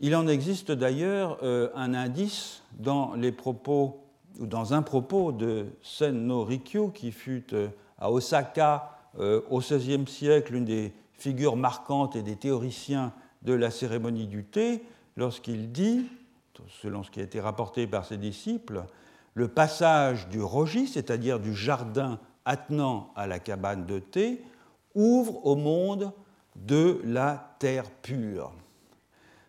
Il 0.00 0.16
en 0.16 0.26
existe 0.26 0.72
d'ailleurs 0.72 1.38
un 1.42 1.94
indice 1.94 2.62
dans 2.78 3.14
les 3.14 3.30
propos 3.30 4.02
ou 4.40 4.46
dans 4.46 4.74
un 4.74 4.82
propos 4.82 5.32
de 5.32 5.66
Sen 5.82 6.26
no 6.26 6.44
Rikyu, 6.44 6.90
qui 6.92 7.12
fut 7.12 7.44
euh, 7.52 7.68
à 7.98 8.10
Osaka 8.10 8.98
euh, 9.18 9.40
au 9.50 9.58
XVIe 9.60 10.06
siècle 10.06 10.52
l'une 10.52 10.64
des 10.64 10.92
figures 11.12 11.56
marquantes 11.56 12.16
et 12.16 12.22
des 12.22 12.36
théoriciens 12.36 13.12
de 13.42 13.52
la 13.52 13.70
cérémonie 13.70 14.26
du 14.26 14.44
thé, 14.44 14.82
lorsqu'il 15.16 15.72
dit, 15.72 16.06
selon 16.68 17.02
ce 17.02 17.10
qui 17.10 17.20
a 17.20 17.24
été 17.24 17.40
rapporté 17.40 17.86
par 17.86 18.04
ses 18.04 18.16
disciples, 18.16 18.84
le 19.34 19.48
passage 19.48 20.28
du 20.28 20.42
rogi, 20.42 20.86
c'est-à-dire 20.86 21.40
du 21.40 21.54
jardin 21.54 22.18
attenant 22.44 23.12
à 23.16 23.26
la 23.26 23.38
cabane 23.38 23.86
de 23.86 23.98
thé, 23.98 24.42
ouvre 24.94 25.46
au 25.46 25.56
monde 25.56 26.12
de 26.56 27.00
la 27.04 27.54
terre 27.58 27.90
pure. 27.90 28.52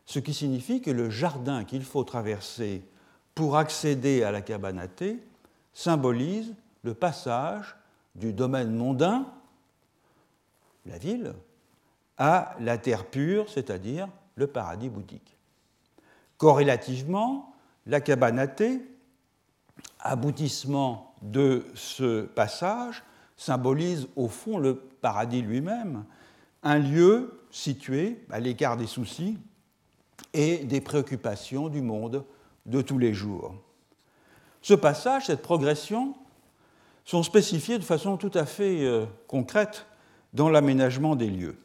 Ce 0.05 0.19
qui 0.19 0.33
signifie 0.33 0.81
que 0.81 0.91
le 0.91 1.09
jardin 1.09 1.63
qu'il 1.63 1.83
faut 1.83 2.03
traverser 2.03 2.83
pour 3.35 3.57
accéder 3.57 4.23
à 4.23 4.31
la 4.31 4.41
cabane 4.41 4.79
à 4.79 4.87
thé 4.87 5.19
symbolise 5.73 6.53
le 6.83 6.93
passage 6.93 7.75
du 8.15 8.31
domaine 8.31 8.75
mondain, 8.75 9.25
la 10.85 10.97
ville, 10.97 11.33
à 12.17 12.55
la 12.59 12.77
terre 12.77 13.05
pure, 13.05 13.49
c'est-à-dire 13.49 14.07
le 14.35 14.47
paradis 14.47 14.89
bouddhique. 14.89 15.32
Corrélativement, 16.43 17.55
la 17.85 18.01
thé, 18.01 18.81
aboutissement 19.97 21.15
de 21.21 21.65
ce 21.73 22.23
passage, 22.23 23.01
symbolise 23.37 24.09
au 24.17 24.27
fond 24.27 24.57
le 24.57 24.75
paradis 24.75 25.41
lui-même, 25.41 26.03
un 26.61 26.79
lieu 26.79 27.39
situé 27.49 28.25
à 28.29 28.41
l'écart 28.41 28.75
des 28.75 28.87
soucis 28.87 29.37
et 30.33 30.65
des 30.65 30.81
préoccupations 30.81 31.69
du 31.69 31.79
monde 31.79 32.25
de 32.65 32.81
tous 32.81 32.97
les 32.97 33.13
jours. 33.13 33.55
Ce 34.61 34.73
passage, 34.73 35.27
cette 35.27 35.43
progression, 35.43 36.13
sont 37.05 37.23
spécifiés 37.23 37.79
de 37.79 37.85
façon 37.85 38.17
tout 38.17 38.31
à 38.33 38.45
fait 38.45 38.83
euh, 38.83 39.05
concrète 39.27 39.85
dans 40.33 40.49
l'aménagement 40.49 41.15
des 41.15 41.29
lieux. 41.29 41.62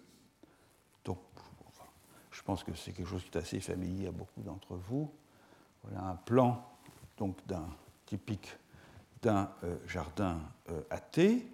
Je 2.49 2.53
pense 2.55 2.65
que 2.65 2.73
c'est 2.73 2.93
quelque 2.93 3.11
chose 3.11 3.23
qui 3.23 3.37
est 3.37 3.37
assez 3.37 3.61
familier 3.61 4.07
à 4.07 4.11
beaucoup 4.11 4.41
d'entre 4.41 4.75
vous. 4.89 5.13
Voilà 5.85 6.03
un 6.03 6.15
plan 6.15 6.65
donc 7.19 7.37
d'un 7.47 7.67
typique 8.07 8.57
d'un 9.21 9.51
euh, 9.65 9.77
jardin 9.87 10.41
euh, 10.71 10.81
athée. 10.89 11.47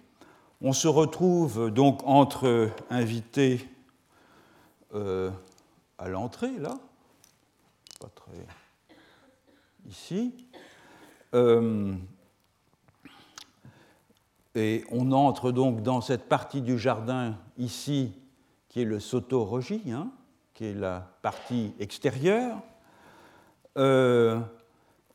On 0.61 0.71
se 0.71 0.87
retrouve 0.87 1.69
donc 1.69 1.99
entre 2.05 2.71
invités 2.89 3.67
à 4.93 6.07
l'entrée, 6.07 6.57
là, 6.59 6.79
pas 7.99 8.07
très 8.15 8.31
ici. 9.89 10.33
Euh, 11.33 11.93
et 14.55 14.85
on 14.91 15.11
entre 15.11 15.51
donc 15.51 15.83
dans 15.83 15.99
cette 15.99 16.29
partie 16.29 16.61
du 16.61 16.79
jardin 16.79 17.37
ici, 17.57 18.13
qui 18.69 18.79
est 18.79 18.85
le 18.85 19.01
sotorogi, 19.01 19.91
hein, 19.91 20.09
qui 20.55 20.65
est 20.65 20.73
la 20.73 21.07
partie 21.21 21.73
extérieure. 21.79 22.57
Euh, 23.77 24.39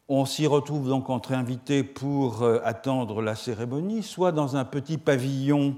on 0.09 0.25
s'y 0.25 0.47
retrouve 0.47 0.89
donc 0.89 1.11
entre 1.11 1.33
invités 1.33 1.83
pour 1.83 2.43
euh, 2.43 2.61
attendre 2.63 3.23
la 3.23 3.35
cérémonie, 3.35 4.05
soit 4.05 4.31
dans 4.31 4.57
un 4.57 4.65
petit 4.65 4.99
pavillon 4.99 5.77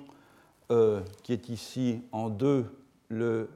qui 1.23 1.35
est 1.35 1.51
ici 1.51 2.01
en 2.13 2.31
deux, 2.31 2.65
le 3.11 3.51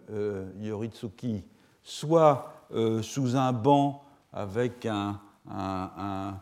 Yoritsuki, 0.60 1.44
soit 1.82 2.52
sous 3.00 3.36
un 3.36 3.54
banc 3.54 4.04
avec 4.34 4.84
un, 4.84 5.18
un, 5.50 6.34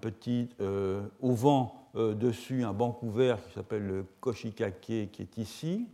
petit 0.00 0.48
euh, 0.60 1.02
auvent 1.22 1.68
euh, 1.96 2.14
dessus, 2.14 2.64
un 2.64 2.72
banc 2.72 2.92
couvert 2.92 3.42
qui 3.46 3.54
s'appelle 3.54 3.86
le 3.86 4.04
koshikake 4.20 4.80
qui 4.80 5.22
est 5.22 5.38
ici. 5.38 5.86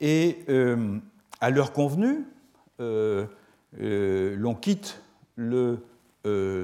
Et 0.00 0.38
euh, 0.48 0.98
à 1.40 1.50
l'heure 1.50 1.72
convenue, 1.72 2.26
l'on 2.78 4.54
quitte 4.54 5.02
le 5.36 5.78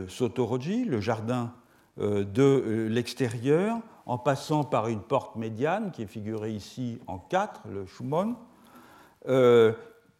Sotoroji, 0.08 0.84
le 0.84 1.00
jardin 1.00 1.52
de 1.98 2.88
l'extérieur, 2.90 3.78
en 4.06 4.18
passant 4.18 4.64
par 4.64 4.88
une 4.88 5.00
porte 5.00 5.36
médiane 5.36 5.90
qui 5.90 6.02
est 6.02 6.06
figurée 6.06 6.52
ici 6.52 6.98
en 7.06 7.18
quatre, 7.18 7.62
le 7.68 7.86
Shumon, 7.86 8.36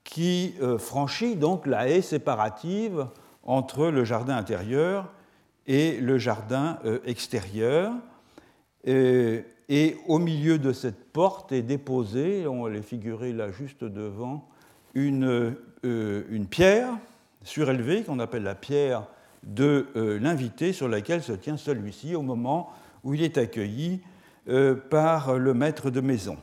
qui 0.05 0.55
franchit 0.79 1.37
donc 1.37 1.66
la 1.66 1.88
haie 1.88 2.03
séparative 2.03 3.07
entre 3.47 3.87
le 3.87 4.05
jardin 4.05 4.37
intérieur 4.37 5.09
et 5.66 5.99
le 6.01 6.19
jardin 6.19 6.79
euh, 6.85 6.99
extérieur. 7.07 7.92
Au 10.07 10.18
milieu 10.18 10.59
de 10.59 10.72
cette 10.72 11.12
porte 11.12 11.52
est 11.52 11.62
déposée, 11.62 12.46
on 12.46 12.66
les 12.66 12.83
figurer 12.83 13.33
là 13.33 13.50
juste 13.50 13.85
devant, 13.85 14.48
une, 14.94 15.57
euh, 15.85 16.24
une 16.31 16.46
pierre 16.46 16.88
surélevée 17.42 18.02
qu'on 18.02 18.18
appelle 18.18 18.44
la 18.44 18.55
pierre 18.55 19.07
de 19.42 19.87
euh, 19.96 20.18
l'invité 20.18 20.72
sur 20.72 20.88
laquelle 20.88 21.22
se 21.22 21.33
tient 21.33 21.57
celui-ci 21.57 22.14
au 22.14 22.22
moment 22.22 22.70
où 23.05 23.14
il 23.14 23.22
est 23.22 23.38
accueilli 23.38 24.00
par 24.90 25.38
le 25.38 25.55
maître 25.55 25.90
de 25.90 26.00
maison. 26.00 26.37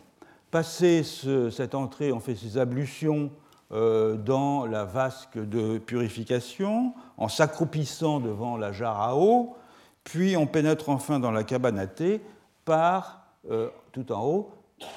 Passé 0.51 1.03
cette 1.03 1.73
entrée, 1.73 2.11
on 2.11 2.19
fait 2.19 2.35
ses 2.35 2.57
ablutions 2.57 3.31
euh, 3.73 4.17
dans 4.17 4.67
la 4.67 4.85
vasque 4.85 5.39
de 5.39 5.79
purification, 5.79 6.93
en 7.17 7.27
s'accroupissant 7.27 8.19
devant 8.19 8.55
la 8.55 8.71
jarre 8.71 9.01
à 9.01 9.17
eau, 9.17 9.55
puis 10.03 10.37
on 10.37 10.45
pénètre 10.45 10.89
enfin 10.89 11.19
dans 11.19 11.31
la 11.31 11.43
cabane 11.43 11.79
à 11.79 11.87
thé 11.87 12.21
par, 12.65 13.27
euh, 13.49 13.69
tout 13.91 14.11
en 14.11 14.25
haut, 14.25 14.51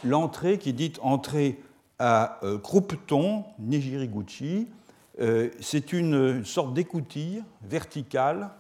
l'entrée 0.04 0.58
qui 0.58 0.72
dit 0.72 0.92
entrée 1.00 1.60
à 1.98 2.38
euh, 2.42 2.58
Croupeton, 2.58 3.44
Nijiriguchi. 3.58 4.68
C'est 5.60 5.94
une 5.94 6.44
sorte 6.44 6.74
d'écoutille 6.74 7.42
verticale 7.62 8.50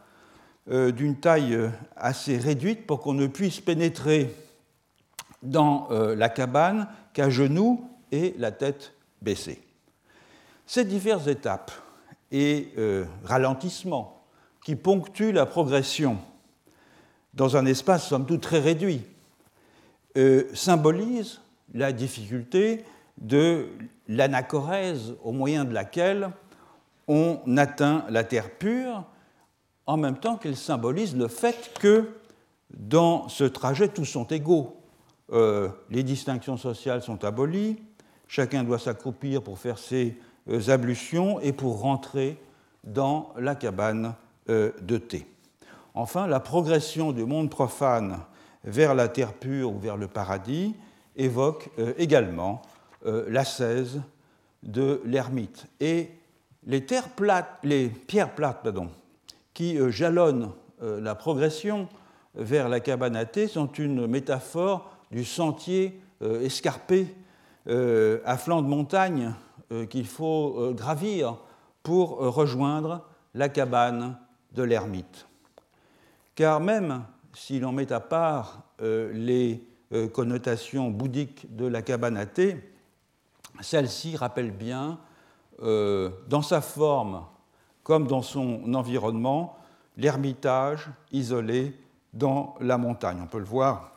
d'une 0.66 1.16
taille 1.16 1.70
assez 1.96 2.38
réduite 2.38 2.86
pour 2.86 3.00
qu'on 3.00 3.12
ne 3.12 3.26
puisse 3.26 3.60
pénétrer 3.60 4.34
dans 5.42 5.88
la 5.90 6.30
cabane 6.30 6.88
qu'à 7.12 7.28
genoux 7.28 7.86
et 8.10 8.34
la 8.38 8.52
tête 8.52 8.94
baissée. 9.20 9.60
Ces 10.66 10.84
diverses 10.84 11.28
étapes 11.28 11.72
et 12.32 12.72
euh, 12.76 13.04
ralentissements 13.24 14.24
qui 14.64 14.74
ponctuent 14.74 15.32
la 15.32 15.46
progression 15.46 16.18
dans 17.36 17.56
un 17.56 17.66
espace 17.66 18.08
somme 18.08 18.26
toute 18.26 18.40
très 18.40 18.58
réduit 18.58 19.02
euh, 20.16 20.44
symbolisent 20.54 21.40
la 21.74 21.92
difficulté 21.92 22.84
de 23.18 23.68
l'anachorèse 24.08 25.14
au 25.22 25.32
moyen 25.32 25.64
de 25.64 25.74
laquelle 25.74 26.30
on 27.06 27.38
atteint 27.56 28.04
la 28.08 28.24
terre 28.24 28.50
pure, 28.50 29.04
en 29.84 29.96
même 29.96 30.18
temps 30.18 30.36
qu'elle 30.36 30.56
symbolise 30.56 31.14
le 31.14 31.28
fait 31.28 31.72
que 31.78 32.08
dans 32.70 33.28
ce 33.28 33.44
trajet, 33.44 33.88
tous 33.88 34.04
sont 34.04 34.26
égaux. 34.26 34.80
Euh, 35.32 35.68
les 35.90 36.02
distinctions 36.02 36.56
sociales 36.56 37.02
sont 37.02 37.24
abolies, 37.24 37.76
chacun 38.26 38.64
doit 38.64 38.78
s'accroupir 38.78 39.42
pour 39.42 39.58
faire 39.58 39.78
ses 39.78 40.18
euh, 40.48 40.68
ablutions 40.70 41.38
et 41.40 41.52
pour 41.52 41.80
rentrer 41.80 42.38
dans 42.84 43.32
la 43.36 43.54
cabane 43.54 44.14
de 44.48 44.96
thé. 44.96 45.26
Enfin, 45.98 46.26
la 46.26 46.40
progression 46.40 47.10
du 47.10 47.24
monde 47.24 47.50
profane 47.50 48.18
vers 48.64 48.94
la 48.94 49.08
terre 49.08 49.32
pure 49.32 49.72
ou 49.72 49.78
vers 49.78 49.96
le 49.96 50.08
paradis 50.08 50.74
évoque 51.16 51.70
également 51.96 52.60
l'ascèse 53.04 54.02
de 54.62 55.00
l'ermite. 55.06 55.66
Et 55.80 56.10
les, 56.66 56.80
pierres 56.82 57.08
plates 57.14 58.62
pardon, 58.62 58.90
qui 59.54 59.78
jalonnent 59.90 60.50
la 60.82 61.14
progression 61.14 61.88
vers 62.34 62.68
la 62.68 62.80
thé 63.24 63.48
sont 63.48 63.72
une 63.72 64.06
métaphore 64.06 64.90
du 65.10 65.24
sentier 65.24 66.00
euh, 66.22 66.42
escarpé 66.42 67.14
euh, 67.68 68.20
à 68.24 68.36
flanc 68.36 68.62
de 68.62 68.68
montagne 68.68 69.34
euh, 69.72 69.86
qu'il 69.86 70.06
faut 70.06 70.72
gravir 70.74 71.38
pour 71.82 72.18
rejoindre 72.18 73.04
la 73.34 73.48
cabane 73.48 74.18
de 74.52 74.62
l'ermite. 74.62 75.25
Car 76.36 76.60
même 76.60 77.04
si 77.34 77.58
l'on 77.58 77.72
met 77.72 77.90
à 77.92 77.98
part 77.98 78.62
les 78.78 79.66
connotations 80.12 80.90
bouddhiques 80.90 81.56
de 81.56 81.66
la 81.66 81.82
thé, 82.26 82.56
celle-ci 83.60 84.16
rappelle 84.16 84.52
bien, 84.52 84.98
dans 85.58 86.42
sa 86.42 86.60
forme 86.60 87.24
comme 87.86 88.08
dans 88.08 88.20
son 88.20 88.74
environnement, 88.74 89.56
l'ermitage 89.96 90.90
isolé 91.12 91.78
dans 92.12 92.56
la 92.60 92.78
montagne. 92.78 93.20
On 93.22 93.28
peut 93.28 93.38
le 93.38 93.44
voir 93.44 93.92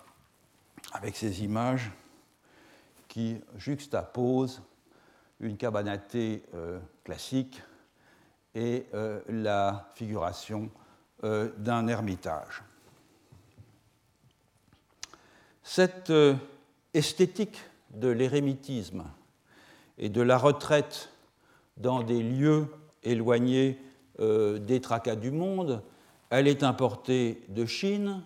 avec 0.93 1.17
ces 1.17 1.43
images 1.43 1.89
qui 3.07 3.41
juxtaposent 3.57 4.61
une 5.39 5.57
cabane 5.57 5.87
à 5.87 5.97
thé 5.97 6.43
euh, 6.53 6.79
classique 7.03 7.63
et 8.53 8.85
euh, 8.93 9.21
la 9.27 9.89
figuration 9.95 10.69
euh, 11.23 11.49
d'un 11.57 11.87
ermitage. 11.87 12.63
Cette 15.63 16.11
esthétique 16.93 17.59
de 17.91 18.07
l'érémitisme 18.07 19.03
et 19.97 20.09
de 20.09 20.21
la 20.21 20.37
retraite 20.37 21.09
dans 21.77 22.01
des 22.01 22.23
lieux 22.23 22.67
éloignés 23.03 23.79
des 24.17 24.81
tracas 24.81 25.15
du 25.15 25.29
monde 25.29 25.83
elle 26.29 26.47
est 26.47 26.63
importée 26.63 27.41
de 27.49 27.65
Chine, 27.65 28.21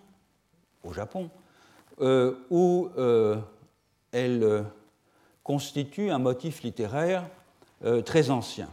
au 0.82 0.92
Japon, 0.92 1.30
euh, 2.00 2.34
où 2.50 2.90
euh, 2.98 3.40
elle 4.12 4.42
euh, 4.42 4.62
constitue 5.42 6.10
un 6.10 6.18
motif 6.18 6.62
littéraire 6.62 7.28
très 8.06 8.30
ancien. 8.30 8.70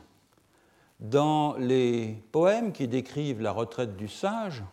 Dans 1.01 1.55
les 1.57 2.23
poèmes 2.31 2.71
qui 2.71 2.87
décrivent 2.87 3.41
la 3.41 3.51
retraite 3.51 3.97
du 3.97 4.07
sage, 4.07 4.63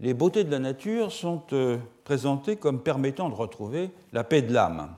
les 0.00 0.14
beautés 0.14 0.44
de 0.44 0.50
la 0.50 0.58
nature 0.58 1.12
sont 1.12 1.42
présentées 2.04 2.56
comme 2.56 2.82
permettant 2.82 3.28
de 3.28 3.34
retrouver 3.34 3.90
la 4.12 4.24
paix 4.24 4.40
de 4.40 4.52
l'âme. 4.52 4.94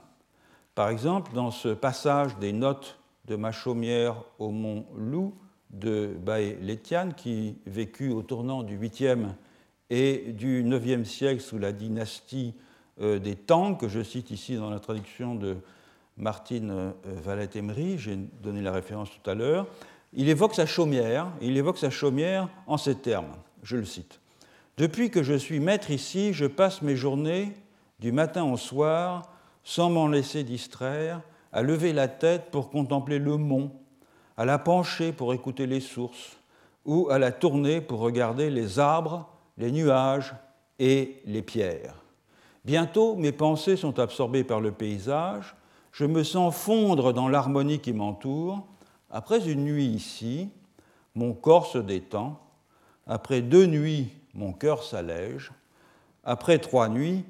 Par 0.77 0.91
exemple, 0.91 1.33
dans 1.35 1.51
ce 1.51 1.69
passage 1.69 2.39
des 2.39 2.53
notes 2.53 3.01
de 3.27 3.35
ma 3.35 3.51
chaumière 3.51 4.23
au 4.39 4.51
mont 4.51 4.87
Loup, 4.97 5.35
de 5.71 6.17
Bae 6.25 6.57
Letian, 6.63 7.11
qui 7.17 7.59
vécut 7.67 8.11
au 8.11 8.23
tournant 8.23 8.63
du 8.63 8.79
8e 8.79 9.35
et 9.91 10.33
du 10.33 10.65
9e 10.65 11.05
siècle 11.05 11.43
sous 11.43 11.59
la 11.59 11.73
dynastie 11.73 12.55
euh, 13.01 13.19
des 13.19 13.37
Tang, 13.37 13.77
que 13.77 13.89
je 13.89 14.03
cite 14.03 14.31
ici 14.31 14.57
dans 14.57 14.71
la 14.71 14.81
traduction 14.81 15.35
de 15.35 15.57
Martine 16.17 16.71
euh, 16.71 16.93
Valette-Emery, 17.05 17.99
j'ai 17.99 18.17
donné 18.17 18.63
la 18.63 18.73
référence 18.73 19.11
tout 19.11 19.31
à 19.31 19.35
l'heure. 19.35 19.67
Il 20.13 20.29
évoque 20.29 20.55
sa 20.55 20.67
chaumière, 20.67 21.29
il 21.41 21.57
évoque 21.57 21.79
sa 21.79 21.91
chaumière 21.91 22.49
en 22.67 22.77
ces 22.77 22.95
termes, 22.95 23.37
je 23.63 23.77
le 23.77 23.85
cite. 23.85 24.21
Depuis 24.77 25.11
que 25.11 25.23
je 25.23 25.35
suis 25.35 25.61
maître 25.61 25.91
ici, 25.91 26.33
je 26.33 26.47
passe 26.47 26.83
mes 26.83 26.97
journées, 26.97 27.53
du 27.99 28.13
matin 28.13 28.45
au 28.45 28.57
soir, 28.57 29.31
sans 29.65 29.91
m'en 29.91 30.07
laisser 30.07 30.45
distraire, 30.45 31.21
à 31.53 31.63
lever 31.63 31.93
la 31.93 32.09
tête 32.09 32.51
pour 32.51 32.71
contempler 32.71 33.19
le 33.19 33.37
mont, 33.37 33.73
à 34.37 34.45
la 34.45 34.59
pencher 34.59 35.13
pour 35.13 35.35
écouter 35.35 35.67
les 35.67 35.81
sources, 35.81 36.39
ou 36.85 37.09
à 37.11 37.19
la 37.19 37.33
tourner 37.33 37.81
pour 37.81 38.01
regarder 38.01 38.51
les 38.51 38.79
arbres, 38.79 39.29
les 39.59 39.73
nuages 39.73 40.33
et 40.79 41.21
les 41.27 41.43
pierres. 41.43 42.03
Bientôt, 42.65 43.17
mes 43.17 43.33
pensées 43.33 43.77
sont 43.77 43.99
absorbées 43.99 44.45
par 44.45 44.61
le 44.61 44.73
paysage, 44.73 45.57
je 45.93 46.05
me 46.05 46.23
sens 46.23 46.55
fondre 46.55 47.13
dans 47.13 47.29
l'harmonie 47.29 47.81
qui 47.81 47.93
m'entoure. 47.93 48.65
Après 49.11 49.49
une 49.51 49.65
nuit 49.65 49.87
ici, 49.87 50.51
mon 51.15 51.33
corps 51.33 51.67
se 51.67 51.79
détend. 51.79 52.41
Après 53.07 53.41
deux 53.41 53.67
nuits, 53.67 54.11
mon 54.35 54.53
cœur 54.53 54.85
s'allège. 54.85 55.53
Après 56.25 56.59
trois 56.59 56.89
nuits, 56.89 57.25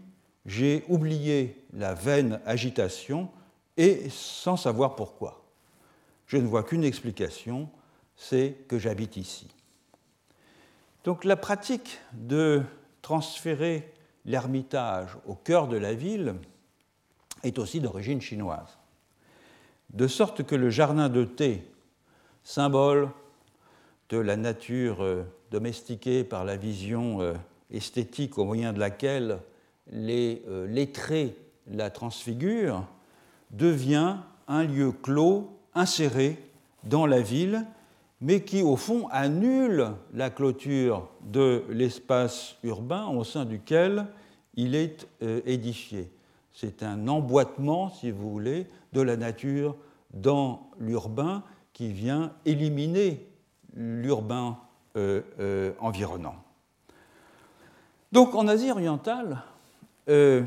j'ai 0.47 0.85
oublié 0.89 1.65
la 1.73 1.95
vaine 1.95 2.41
agitation 2.47 3.29
et 3.77 4.09
sans 4.11 4.57
savoir 4.57 4.97
pourquoi 4.97 5.45
je 6.29 6.37
ne 6.37 6.47
vois 6.47 6.63
qu'une 6.63 6.85
explication, 6.85 7.69
c'est 8.15 8.59
que 8.69 8.79
j'habite 8.79 9.17
ici. 9.17 9.49
Donc 11.05 11.25
la 11.25 11.37
pratique 11.37 11.99
de 12.13 12.63
transférer 13.03 13.93
l'ermitage 14.25 15.17
au 15.27 15.35
cœur 15.35 15.69
de 15.69 15.79
la 15.79 15.95
ville 15.95 16.35
est 17.43 17.59
aussi 17.59 17.81
d'origine 17.81 18.21
chinoise. 18.21 18.78
De 19.91 20.07
sorte 20.07 20.43
que 20.43 20.55
le 20.55 20.69
jardin 20.69 21.09
de 21.09 21.25
thé, 21.25 21.65
symbole 22.45 23.09
de 24.11 24.19
la 24.19 24.37
nature 24.37 25.03
euh, 25.03 25.23
domestiquée 25.51 26.25
par 26.25 26.45
la 26.45 26.57
vision 26.57 27.21
euh, 27.21 27.35
esthétique 27.71 28.39
au 28.39 28.45
moyen 28.45 28.73
de 28.73 28.79
laquelle 28.79 29.39
les 29.91 30.43
euh, 30.49 30.67
lettrés 30.67 31.37
la 31.71 31.91
transfigurent, 31.91 32.87
devient 33.51 34.17
un 34.47 34.65
lieu 34.65 34.93
clos 34.93 35.59
inséré 35.75 36.39
dans 36.85 37.07
la 37.07 37.21
ville, 37.21 37.67
mais 38.21 38.43
qui 38.43 38.63
au 38.63 38.77
fond 38.77 39.09
annule 39.11 39.89
la 40.15 40.31
clôture 40.31 41.09
de 41.23 41.65
l'espace 41.71 42.57
urbain 42.63 43.07
au 43.07 43.25
sein 43.25 43.45
duquel 43.45 44.07
il 44.55 44.75
est 44.75 45.07
édifié. 45.47 46.11
C'est 46.59 46.83
un 46.83 47.07
emboîtement, 47.07 47.91
si 47.91 48.11
vous 48.11 48.31
voulez, 48.31 48.67
de 48.93 49.01
la 49.01 49.17
nature 49.17 49.77
dans 50.13 50.71
l'urbain 50.81 51.45
qui 51.73 51.93
vient 51.93 52.33
éliminer 52.47 53.29
l'urbain 53.75 54.59
euh, 54.97 55.23
euh, 55.39 55.73
environnant. 55.79 56.35
Donc 58.11 58.35
en 58.35 58.49
Asie 58.49 58.71
orientale, 58.71 59.43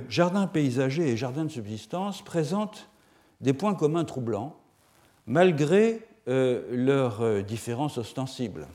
jardin 0.10 0.48
paysager 0.48 1.10
et 1.10 1.18
jardin 1.18 1.46
de 1.46 1.50
subsistance 1.50 2.24
présentent 2.24 2.90
des 3.42 3.54
points 3.54 3.76
communs 3.76 4.06
troublants 4.06 4.56
malgré 5.28 6.02
euh, 6.28 6.64
leurs 6.72 7.22
euh, 7.22 7.42
différences 7.42 7.98
ostensibles. 7.98 8.68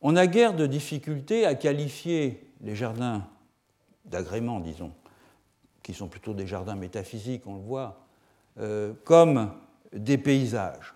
On 0.00 0.12
n'a 0.12 0.28
guère 0.28 0.54
de 0.54 0.66
difficulté 0.66 1.44
à 1.44 1.56
qualifier 1.56 2.48
les 2.60 2.76
jardins 2.76 3.26
d'agrément, 4.04 4.60
disons, 4.60 4.92
qui 5.86 5.94
sont 5.94 6.08
plutôt 6.08 6.34
des 6.34 6.48
jardins 6.48 6.74
métaphysiques, 6.74 7.46
on 7.46 7.54
le 7.54 7.60
voit, 7.60 8.00
euh, 8.58 8.92
comme 9.04 9.52
des 9.92 10.18
paysages. 10.18 10.94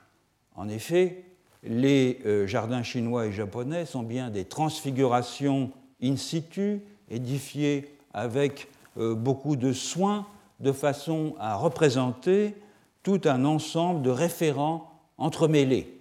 En 0.57 0.69
effet, 0.69 1.25
les 1.63 2.21
jardins 2.47 2.83
chinois 2.83 3.27
et 3.27 3.33
japonais 3.33 3.87
sont 3.87 4.03
bien 4.03 4.31
des 4.31 4.47
transfigurations 4.47 5.71
in 6.03 6.17
situ, 6.17 6.81
édifiées 7.11 7.95
avec 8.15 8.69
beaucoup 8.97 9.57
de 9.57 9.73
soin, 9.75 10.27
de 10.59 10.73
façon 10.73 11.35
à 11.39 11.57
représenter 11.57 12.55
tout 13.03 13.21
un 13.27 13.45
ensemble 13.45 14.03
de 14.03 14.11
référents 14.11 14.91
entremêlés. 15.19 16.01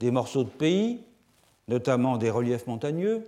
Des 0.00 0.10
morceaux 0.12 0.44
de 0.44 0.48
pays, 0.48 1.00
notamment 1.66 2.16
des 2.16 2.30
reliefs 2.30 2.66
montagneux, 2.66 3.24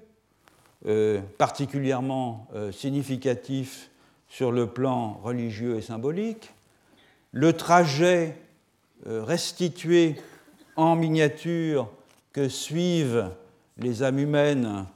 euh, 0.87 1.21
particulièrement 1.37 2.49
euh, 2.55 2.73
significatifs 2.73 3.90
sur 4.31 4.53
le 4.53 4.69
plan 4.69 5.21
religieux 5.23 5.77
et 5.77 5.83
symbolique, 5.83 6.55
le 7.33 7.53
trajet 7.53 8.37
euh, 9.07 9.23
restitué 9.23 10.17
en 10.77 10.97
miniature 10.97 11.91
que 12.33 12.49
suivent 12.49 13.29
les 13.77 14.03
âmes 14.03 14.21
humaines 14.21 14.87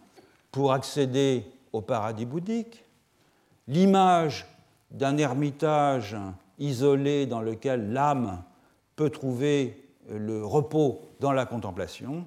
pour 0.52 0.72
accéder 0.72 1.44
au 1.72 1.80
paradis 1.80 2.24
bouddhique, 2.24 2.84
l'image 3.66 4.46
d'un 4.92 5.18
ermitage 5.18 6.16
isolé 6.60 7.26
dans 7.26 7.40
lequel 7.40 7.92
l'âme 7.92 8.42
peut 8.94 9.10
trouver 9.10 9.82
le 10.08 10.44
repos 10.44 11.00
dans 11.18 11.32
la 11.32 11.44
contemplation 11.44 12.26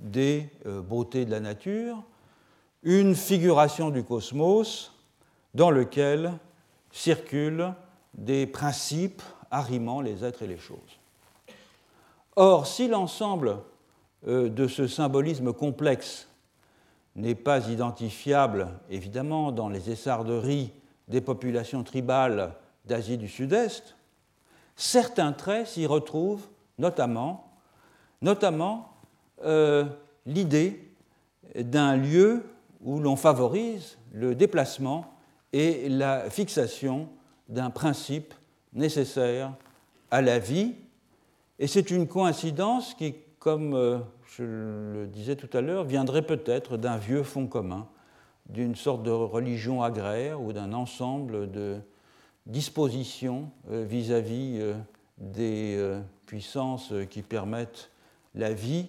des 0.00 0.48
euh, 0.64 0.80
beautés 0.80 1.26
de 1.26 1.30
la 1.30 1.40
nature, 1.40 2.02
une 2.82 3.14
figuration 3.14 3.90
du 3.90 4.02
cosmos 4.02 4.97
dans 5.58 5.72
lequel 5.72 6.34
circulent 6.92 7.74
des 8.14 8.46
principes 8.46 9.22
arrimant 9.50 10.00
les 10.00 10.24
êtres 10.24 10.44
et 10.44 10.46
les 10.46 10.56
choses. 10.56 11.00
Or, 12.36 12.68
si 12.68 12.86
l'ensemble 12.86 13.58
euh, 14.28 14.48
de 14.48 14.68
ce 14.68 14.86
symbolisme 14.86 15.52
complexe 15.52 16.28
n'est 17.16 17.34
pas 17.34 17.68
identifiable, 17.68 18.68
évidemment, 18.88 19.50
dans 19.50 19.68
les 19.68 19.90
essarderies 19.90 20.72
des 21.08 21.20
populations 21.20 21.82
tribales 21.82 22.52
d'Asie 22.84 23.18
du 23.18 23.28
Sud-Est, 23.28 23.96
certains 24.76 25.32
traits 25.32 25.66
s'y 25.66 25.86
retrouvent, 25.86 26.46
notamment, 26.78 27.50
notamment 28.22 28.92
euh, 29.44 29.84
l'idée 30.24 30.88
d'un 31.56 31.96
lieu 31.96 32.44
où 32.80 33.00
l'on 33.00 33.16
favorise 33.16 33.98
le 34.12 34.36
déplacement 34.36 35.17
et 35.52 35.88
la 35.88 36.28
fixation 36.30 37.08
d'un 37.48 37.70
principe 37.70 38.34
nécessaire 38.72 39.54
à 40.10 40.22
la 40.22 40.38
vie. 40.38 40.74
Et 41.58 41.66
c'est 41.66 41.90
une 41.90 42.06
coïncidence 42.06 42.94
qui, 42.94 43.14
comme 43.38 43.74
euh, 43.74 43.98
je 44.26 44.42
le 44.42 45.06
disais 45.06 45.36
tout 45.36 45.54
à 45.56 45.60
l'heure, 45.60 45.84
viendrait 45.84 46.22
peut-être 46.22 46.76
d'un 46.76 46.96
vieux 46.96 47.22
fond 47.22 47.46
commun, 47.46 47.88
d'une 48.48 48.74
sorte 48.74 49.02
de 49.02 49.10
religion 49.10 49.82
agraire 49.82 50.40
ou 50.40 50.52
d'un 50.52 50.72
ensemble 50.72 51.50
de 51.50 51.78
dispositions 52.46 53.50
euh, 53.70 53.84
vis-à-vis 53.84 54.58
-vis 54.58 54.74
des 55.18 55.98
puissances 56.26 56.92
qui 57.10 57.22
permettent 57.22 57.90
la 58.34 58.52
vie 58.52 58.86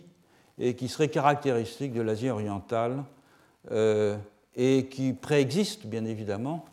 et 0.60 0.76
qui 0.76 0.88
serait 0.88 1.10
caractéristique 1.10 1.94
de 1.94 2.02
l'Asie 2.02 2.30
orientale 2.30 3.04
euh, 3.72 4.18
et 4.56 4.88
qui 4.88 5.14
préexiste 5.14 5.86
bien 5.86 6.06
évidemment, 6.06 6.66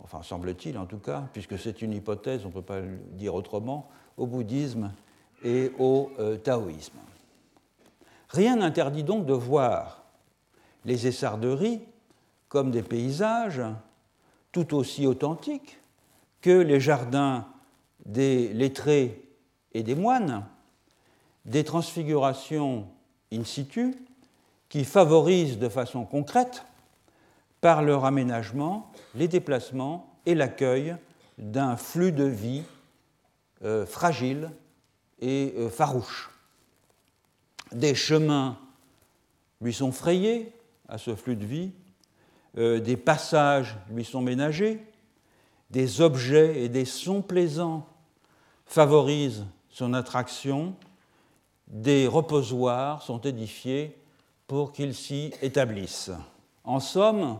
enfin 0.00 0.22
semble-t-il 0.22 0.78
en 0.78 0.86
tout 0.86 0.98
cas, 0.98 1.24
puisque 1.32 1.58
c'est 1.58 1.82
une 1.82 1.92
hypothèse, 1.92 2.44
on 2.44 2.48
ne 2.48 2.52
peut 2.52 2.62
pas 2.62 2.80
le 2.80 2.98
dire 3.12 3.34
autrement, 3.34 3.88
au 4.16 4.26
bouddhisme 4.26 4.92
et 5.44 5.72
au 5.78 6.10
euh, 6.18 6.36
taoïsme. 6.36 6.98
Rien 8.28 8.56
n'interdit 8.56 9.04
donc 9.04 9.26
de 9.26 9.32
voir 9.32 10.04
les 10.84 11.06
essarderies 11.06 11.80
comme 12.48 12.70
des 12.70 12.82
paysages 12.82 13.62
tout 14.52 14.74
aussi 14.74 15.06
authentiques 15.06 15.78
que 16.40 16.50
les 16.50 16.80
jardins 16.80 17.46
des 18.04 18.52
lettrés 18.52 19.22
et 19.72 19.82
des 19.82 19.94
moines, 19.94 20.46
des 21.44 21.64
transfigurations 21.64 22.88
in 23.32 23.44
situ 23.44 23.96
qui 24.68 24.84
favorisent 24.84 25.58
de 25.58 25.68
façon 25.68 26.04
concrète, 26.04 26.64
par 27.60 27.82
leur 27.82 28.04
aménagement, 28.04 28.92
les 29.14 29.28
déplacements 29.28 30.18
et 30.26 30.34
l'accueil 30.34 30.96
d'un 31.38 31.76
flux 31.76 32.12
de 32.12 32.24
vie 32.24 32.62
euh, 33.64 33.86
fragile 33.86 34.50
et 35.20 35.54
euh, 35.56 35.68
farouche. 35.68 36.30
Des 37.72 37.94
chemins 37.94 38.58
lui 39.60 39.72
sont 39.72 39.92
frayés 39.92 40.52
à 40.88 40.98
ce 40.98 41.14
flux 41.14 41.36
de 41.36 41.44
vie, 41.44 41.72
euh, 42.56 42.80
des 42.80 42.96
passages 42.96 43.76
lui 43.90 44.04
sont 44.04 44.22
ménagés, 44.22 44.84
des 45.70 46.00
objets 46.00 46.62
et 46.62 46.68
des 46.68 46.84
sons 46.84 47.22
plaisants 47.22 47.86
favorisent 48.64 49.44
son 49.70 49.94
attraction 49.94 50.74
des 51.68 52.06
reposoirs 52.06 53.02
sont 53.02 53.20
édifiés 53.20 53.96
pour 54.46 54.72
qu'ils 54.72 54.94
s'y 54.94 55.32
établissent. 55.42 56.10
En 56.64 56.80
somme, 56.80 57.38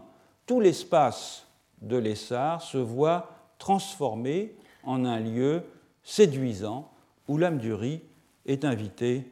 tout 0.49 0.61
l'espace 0.61 1.47
de 1.83 1.97
l'Essar 1.97 2.63
se 2.63 2.79
voit 2.79 3.31
transformé 3.59 4.57
en 4.83 5.05
un 5.05 5.21
lieu 5.21 5.63
séduisant 6.03 6.91
où 7.29 7.37
l'âme 7.37 7.59
du 7.59 7.75
riz 7.75 8.01
est 8.47 8.65
invitée 8.65 9.31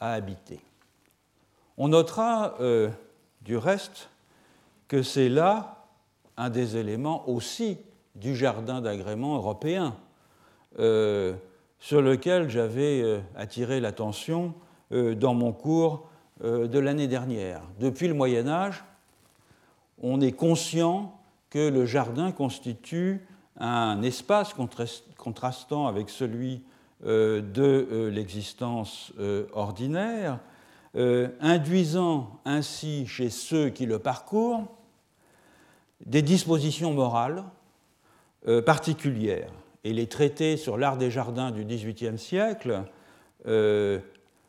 à 0.00 0.12
habiter. 0.12 0.60
On 1.76 1.88
notera 1.88 2.54
euh, 2.60 2.88
du 3.42 3.56
reste 3.56 4.08
que 4.86 5.02
c'est 5.02 5.28
là 5.28 5.84
un 6.36 6.50
des 6.50 6.76
éléments 6.76 7.28
aussi 7.28 7.76
du 8.14 8.36
jardin 8.36 8.80
d'agrément 8.80 9.34
européen. 9.34 9.96
Euh, 10.78 11.34
sur 11.80 12.00
lequel 12.00 12.48
j'avais 12.48 13.02
euh, 13.02 13.20
attiré 13.36 13.80
l'attention 13.80 14.54
dans 14.90 15.34
mon 15.34 15.52
cours 15.52 16.08
de 16.40 16.78
l'année 16.78 17.08
dernière. 17.08 17.62
Depuis 17.80 18.06
le 18.06 18.14
Moyen 18.14 18.46
Âge, 18.46 18.84
on 20.02 20.20
est 20.20 20.32
conscient 20.32 21.18
que 21.50 21.68
le 21.68 21.86
jardin 21.86 22.32
constitue 22.32 23.26
un 23.58 24.02
espace 24.02 24.54
contrastant 25.16 25.86
avec 25.86 26.10
celui 26.10 26.62
de 27.02 28.10
l'existence 28.12 29.12
ordinaire, 29.52 30.40
induisant 30.94 32.40
ainsi 32.44 33.06
chez 33.06 33.30
ceux 33.30 33.68
qui 33.68 33.86
le 33.86 34.00
parcourent 34.00 34.66
des 36.04 36.22
dispositions 36.22 36.92
morales 36.92 37.44
particulières. 38.66 39.52
Et 39.84 39.92
les 39.92 40.08
traités 40.08 40.56
sur 40.56 40.76
l'art 40.76 40.96
des 40.96 41.10
jardins 41.10 41.50
du 41.50 41.64
XVIIIe 41.64 42.18
siècle 42.18 42.84
euh, 43.46 43.98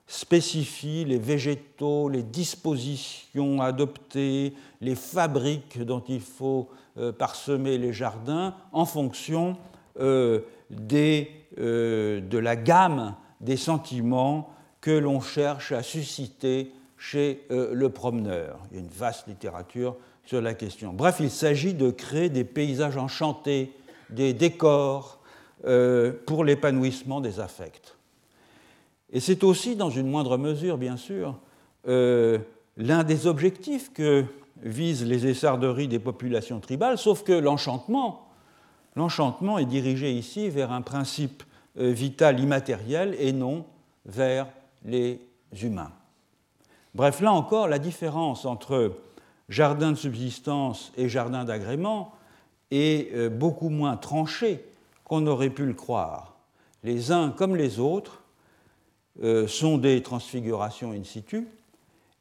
spécifient 0.08 1.06
les 1.06 1.18
végétaux, 1.18 2.10
les 2.10 2.24
dispositions 2.24 3.62
adoptées, 3.62 4.54
les 4.82 4.96
fabriques 4.96 5.84
dont 5.84 6.04
il 6.08 6.22
faut 6.22 6.70
euh, 6.98 7.12
parsemer 7.12 7.78
les 7.78 7.94
jardins 7.94 8.56
en 8.72 8.86
fonction 8.86 9.58
euh, 10.00 10.42
des, 10.70 11.32
de 11.58 12.38
la 12.38 12.56
gamme 12.56 13.16
des 13.42 13.58
sentiments 13.58 14.50
que 14.82 14.92
l'on 14.92 15.22
cherche 15.22 15.72
à 15.72 15.84
susciter 15.84 16.72
chez 16.98 17.46
le 17.50 17.88
promeneur. 17.90 18.60
Il 18.72 18.76
y 18.76 18.80
a 18.80 18.82
une 18.82 18.90
vaste 18.90 19.28
littérature 19.28 19.96
sur 20.26 20.42
la 20.42 20.54
question. 20.54 20.92
Bref, 20.94 21.18
il 21.20 21.30
s'agit 21.30 21.74
de 21.74 21.92
créer 21.92 22.30
des 22.30 22.44
paysages 22.44 22.98
enchantés, 22.98 23.72
des 24.10 24.34
décors, 24.34 25.20
euh, 25.66 26.12
pour 26.28 26.44
l'épanouissement 26.44 27.22
des 27.22 27.40
affects. 27.40 27.95
Et 29.12 29.20
c'est 29.20 29.44
aussi, 29.44 29.76
dans 29.76 29.90
une 29.90 30.10
moindre 30.10 30.38
mesure, 30.38 30.78
bien 30.78 30.98
sûr, 30.98 31.36
euh, 31.88 32.40
l'un 32.78 33.04
des 33.04 33.28
objectifs 33.28 33.94
que 33.94 34.26
visent 34.62 35.06
les 35.06 35.28
essarderies 35.28 35.88
des 35.88 36.00
populations 36.00 36.60
tribales, 36.60 36.98
sauf 36.98 37.24
que 37.24 37.34
l'enchantement, 37.34 38.28
est 39.58 39.66
dirigé 39.66 40.12
ici 40.12 40.50
vers 40.50 40.72
un 40.72 40.82
principe 40.82 41.44
euh, 41.78 41.92
vital 41.92 42.40
immatériel 42.40 43.16
et 43.20 43.32
non 43.32 43.66
vers 44.06 44.48
les 44.84 45.20
humains. 45.62 45.92
Bref, 46.96 47.22
là 47.22 47.32
encore, 47.34 47.68
la 47.68 47.80
différence 47.80 48.46
entre 48.46 48.94
jardin 49.50 49.92
de 49.92 49.98
subsistance 49.98 50.92
et 50.98 51.10
jardin 51.10 51.44
d'agrément 51.44 52.14
est 52.72 53.30
beaucoup 53.30 53.70
moins 53.70 53.98
tranchée 53.98 54.66
qu'on 55.04 55.28
aurait 55.28 55.50
pu 55.50 55.66
le 55.66 55.74
croire. 55.74 56.36
Les 56.84 57.12
uns 57.12 57.30
comme 57.30 57.56
les 57.56 57.80
autres 57.80 58.24
euh, 59.24 59.48
sont 59.48 59.78
des 59.78 60.02
transfigurations 60.02 60.92
in 60.92 61.04
situ, 61.04 61.48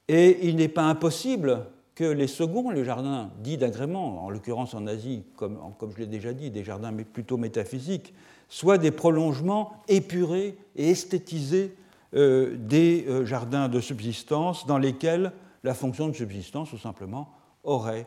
et 0.09 0.47
il 0.49 0.57
n'est 0.57 0.68
pas 0.68 0.84
impossible 0.84 1.66
que 1.95 2.05
les 2.05 2.26
seconds, 2.26 2.70
les 2.70 2.84
jardins 2.84 3.30
dits 3.38 3.57
d'agrément, 3.57 4.24
en 4.24 4.30
l'occurrence 4.30 4.74
en 4.74 4.86
Asie, 4.86 5.22
comme, 5.36 5.59
comme 5.78 5.92
je 5.92 5.99
l'ai 5.99 6.07
déjà 6.07 6.32
dit, 6.32 6.51
des 6.51 6.64
jardins 6.64 6.92
plutôt 6.92 7.36
métaphysiques, 7.36 8.12
soient 8.49 8.78
des 8.78 8.90
prolongements 8.90 9.82
épurés 9.88 10.57
et 10.76 10.90
esthétisés 10.90 11.74
euh, 12.14 12.57
des 12.59 13.07
euh, 13.09 13.24
jardins 13.24 13.68
de 13.68 13.80
subsistance 13.80 14.66
dans 14.66 14.78
lesquels 14.78 15.32
la 15.62 15.74
fonction 15.74 16.09
de 16.09 16.12
subsistance, 16.12 16.70
tout 16.70 16.78
simplement, 16.78 17.30
aurait 17.62 18.07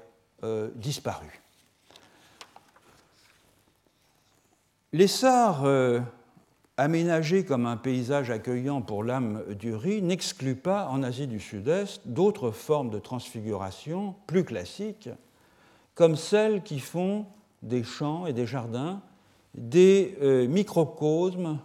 disparu. 0.76 1.42
L'essar, 4.94 5.66
euh, 5.66 6.00
aménagé 6.78 7.44
comme 7.44 7.66
un 7.66 7.78
paysage 7.78 8.30
accueillant 8.30 8.82
pour 8.82 9.04
l'âme 9.04 9.44
du 9.56 9.76
riz, 9.76 10.02
n'exclut 10.02 10.56
pas 10.56 10.88
en 10.88 11.04
Asie 11.04 11.28
du 11.28 11.40
Sud-Est 11.40 12.02
d'autres 12.06 12.52
formes 12.52 12.92
de 12.92 13.00
transfiguration 13.00 14.16
plus 14.28 14.44
classiques, 14.44 15.10
comme 15.96 16.16
celles 16.16 16.62
qui 16.62 16.80
font 16.80 17.26
des 17.64 17.84
champs 17.84 18.28
et 18.28 18.34
des 18.34 18.46
jardins 18.46 19.02
des 19.56 20.16
euh, 20.22 20.48
microcosmes 20.48 21.60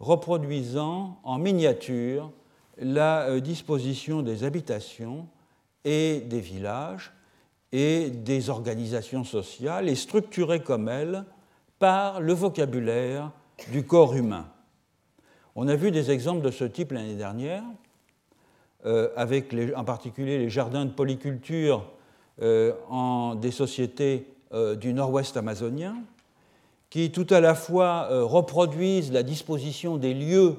reproduisant 0.00 1.18
en 1.24 1.38
miniature 1.38 2.30
la 2.78 3.22
euh, 3.22 3.40
disposition 3.40 4.22
des 4.22 4.44
habitations 4.44 5.26
et 5.84 6.20
des 6.20 6.40
villages 6.40 7.12
et 7.72 8.10
des 8.10 8.50
organisations 8.50 9.24
sociales 9.24 9.88
et 9.88 9.94
structurées 9.94 10.62
comme 10.62 10.88
elles 10.88 11.24
par 11.78 12.20
le 12.20 12.34
vocabulaire 12.34 13.32
du 13.70 13.84
corps 13.84 14.14
humain. 14.14 14.46
On 15.54 15.68
a 15.68 15.76
vu 15.76 15.90
des 15.90 16.10
exemples 16.10 16.42
de 16.42 16.50
ce 16.50 16.64
type 16.64 16.92
l'année 16.92 17.14
dernière, 17.14 17.62
euh, 18.86 19.10
avec 19.16 19.54
en 19.76 19.84
particulier 19.84 20.38
les 20.38 20.50
jardins 20.50 20.84
de 20.84 20.90
polyculture 20.90 21.84
euh, 22.40 22.72
en 22.88 23.34
des 23.34 23.50
sociétés 23.50 24.26
euh, 24.54 24.74
du 24.74 24.92
nord-ouest 24.92 25.36
amazonien, 25.36 25.96
qui 26.90 27.12
tout 27.12 27.26
à 27.30 27.40
la 27.40 27.54
fois 27.54 28.08
reproduisent 28.24 29.12
la 29.12 29.22
disposition 29.22 29.96
des 29.96 30.12
lieux 30.12 30.56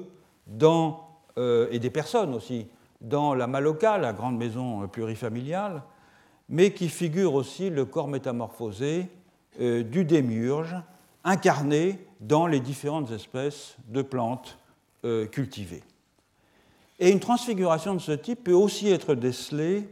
dans, 0.48 1.08
et 1.36 1.78
des 1.78 1.90
personnes 1.90 2.34
aussi 2.34 2.66
dans 3.00 3.34
la 3.34 3.46
Maloca, 3.46 3.98
la 3.98 4.12
grande 4.12 4.36
maison 4.36 4.88
plurifamiliale, 4.88 5.84
mais 6.48 6.72
qui 6.72 6.88
figurent 6.88 7.34
aussi 7.34 7.70
le 7.70 7.84
corps 7.84 8.08
métamorphosé 8.08 9.06
du 9.60 10.04
démiurge, 10.04 10.74
incarné 11.24 11.98
dans 12.20 12.46
les 12.46 12.60
différentes 12.60 13.10
espèces 13.10 13.76
de 13.88 14.02
plantes 14.02 14.58
cultivées. 15.32 15.82
Et 16.98 17.10
une 17.10 17.20
transfiguration 17.20 17.94
de 17.94 17.98
ce 17.98 18.12
type 18.12 18.44
peut 18.44 18.52
aussi 18.52 18.88
être 18.88 19.14
décelée 19.14 19.88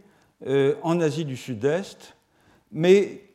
euh, 0.46 0.74
en 0.82 1.00
Asie 1.00 1.24
du 1.24 1.36
Sud-Est, 1.36 2.16
mais 2.70 3.30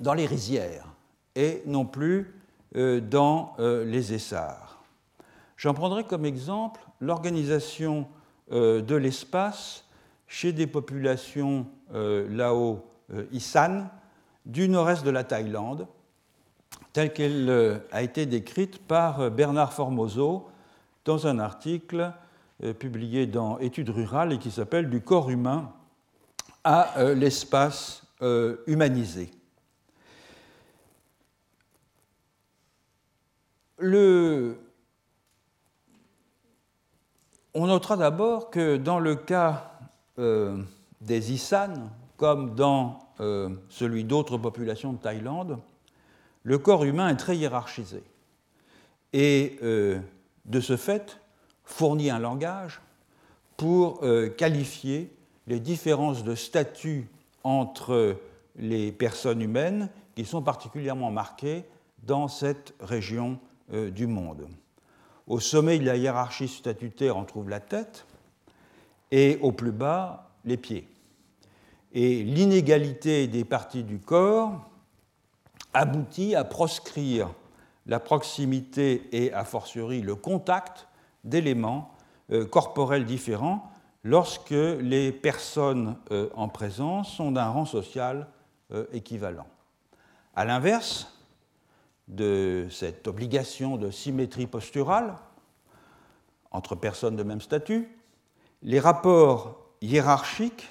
dans 0.00 0.14
les 0.14 0.26
rizières 0.26 0.86
et 1.34 1.62
non 1.66 1.84
plus 1.84 2.34
euh, 2.76 3.00
dans 3.00 3.54
euh, 3.58 3.84
les 3.84 4.12
essarts. 4.12 4.82
J'en 5.56 5.74
prendrai 5.74 6.04
comme 6.04 6.24
exemple 6.24 6.80
l'organisation 7.00 8.08
de 8.50 8.94
l'espace 8.94 9.84
chez 10.26 10.54
des 10.54 10.66
populations 10.66 11.66
lao-isan 11.92 13.84
du 14.46 14.70
nord-est 14.70 15.04
de 15.04 15.10
la 15.10 15.22
Thaïlande, 15.22 15.86
telle 16.92 17.12
qu'elle 17.12 17.80
a 17.92 18.02
été 18.02 18.26
décrite 18.26 18.78
par 18.78 19.30
Bernard 19.30 19.72
Formoso 19.72 20.48
dans 21.04 21.26
un 21.26 21.38
article 21.38 22.12
euh, 22.64 22.74
publié 22.74 23.26
dans 23.26 23.60
Études 23.60 23.90
rurales 23.90 24.32
et 24.32 24.38
qui 24.38 24.50
s'appelle 24.50 24.90
Du 24.90 25.00
corps 25.00 25.30
humain 25.30 25.72
à 26.64 26.98
euh, 26.98 27.14
l'espace 27.14 28.02
euh, 28.20 28.56
humanisé. 28.66 29.30
On 33.80 34.56
notera 37.54 37.96
d'abord 37.96 38.50
que 38.50 38.76
dans 38.76 38.98
le 38.98 39.14
cas 39.14 39.70
des 41.00 41.32
Isan, 41.32 41.74
comme 42.16 42.56
dans 42.56 42.98
celui 43.68 44.02
d'autres 44.02 44.36
populations 44.36 44.92
de 44.92 44.98
Thaïlande, 44.98 45.60
le 46.42 46.58
corps 46.58 46.84
humain 46.84 47.08
est 47.08 47.16
très 47.16 47.36
hiérarchisé. 47.36 48.02
Et 49.12 49.58
de 49.60 50.60
ce 50.60 50.76
fait, 50.76 51.20
fournit 51.64 52.10
un 52.10 52.18
langage 52.18 52.80
pour 53.56 54.00
euh, 54.02 54.28
qualifier 54.30 55.12
les 55.46 55.60
différences 55.60 56.24
de 56.24 56.34
statut 56.34 57.06
entre 57.44 58.16
les 58.56 58.90
personnes 58.90 59.42
humaines 59.42 59.90
qui 60.14 60.24
sont 60.24 60.42
particulièrement 60.42 61.10
marquées 61.10 61.64
dans 62.02 62.28
cette 62.28 62.74
région 62.80 63.38
euh, 63.72 63.90
du 63.90 64.06
monde. 64.06 64.48
Au 65.26 65.40
sommet 65.40 65.78
de 65.78 65.84
la 65.84 65.96
hiérarchie 65.96 66.48
statutaire, 66.48 67.16
on 67.16 67.24
trouve 67.24 67.50
la 67.50 67.60
tête 67.60 68.06
et 69.10 69.38
au 69.42 69.52
plus 69.52 69.72
bas, 69.72 70.30
les 70.44 70.56
pieds. 70.56 70.88
Et 71.92 72.22
l'inégalité 72.22 73.26
des 73.26 73.44
parties 73.44 73.82
du 73.82 73.98
corps 73.98 74.67
aboutit 75.78 76.34
à 76.34 76.42
proscrire 76.42 77.30
la 77.86 78.00
proximité 78.00 79.08
et, 79.12 79.32
a 79.32 79.44
fortiori, 79.44 80.00
le 80.02 80.16
contact 80.16 80.88
d'éléments 81.22 81.94
euh, 82.32 82.44
corporels 82.44 83.04
différents 83.04 83.70
lorsque 84.02 84.50
les 84.50 85.12
personnes 85.12 85.96
euh, 86.10 86.30
en 86.34 86.48
présence 86.48 87.12
sont 87.12 87.30
d'un 87.30 87.48
rang 87.48 87.64
social 87.64 88.26
euh, 88.72 88.86
équivalent. 88.92 89.46
A 90.34 90.44
l'inverse 90.44 91.16
de 92.08 92.66
cette 92.72 93.06
obligation 93.06 93.76
de 93.76 93.92
symétrie 93.92 94.48
posturale 94.48 95.14
entre 96.50 96.74
personnes 96.74 97.14
de 97.14 97.22
même 97.22 97.40
statut, 97.40 97.88
les 98.62 98.80
rapports 98.80 99.70
hiérarchiques 99.80 100.68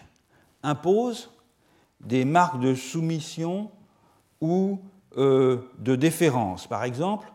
imposent 0.64 1.32
des 2.02 2.26
marques 2.26 2.60
de 2.60 2.76
soumission 2.76 3.72
ou 4.42 4.82
de 5.16 5.96
déférence. 5.96 6.68
Par 6.68 6.84
exemple, 6.84 7.32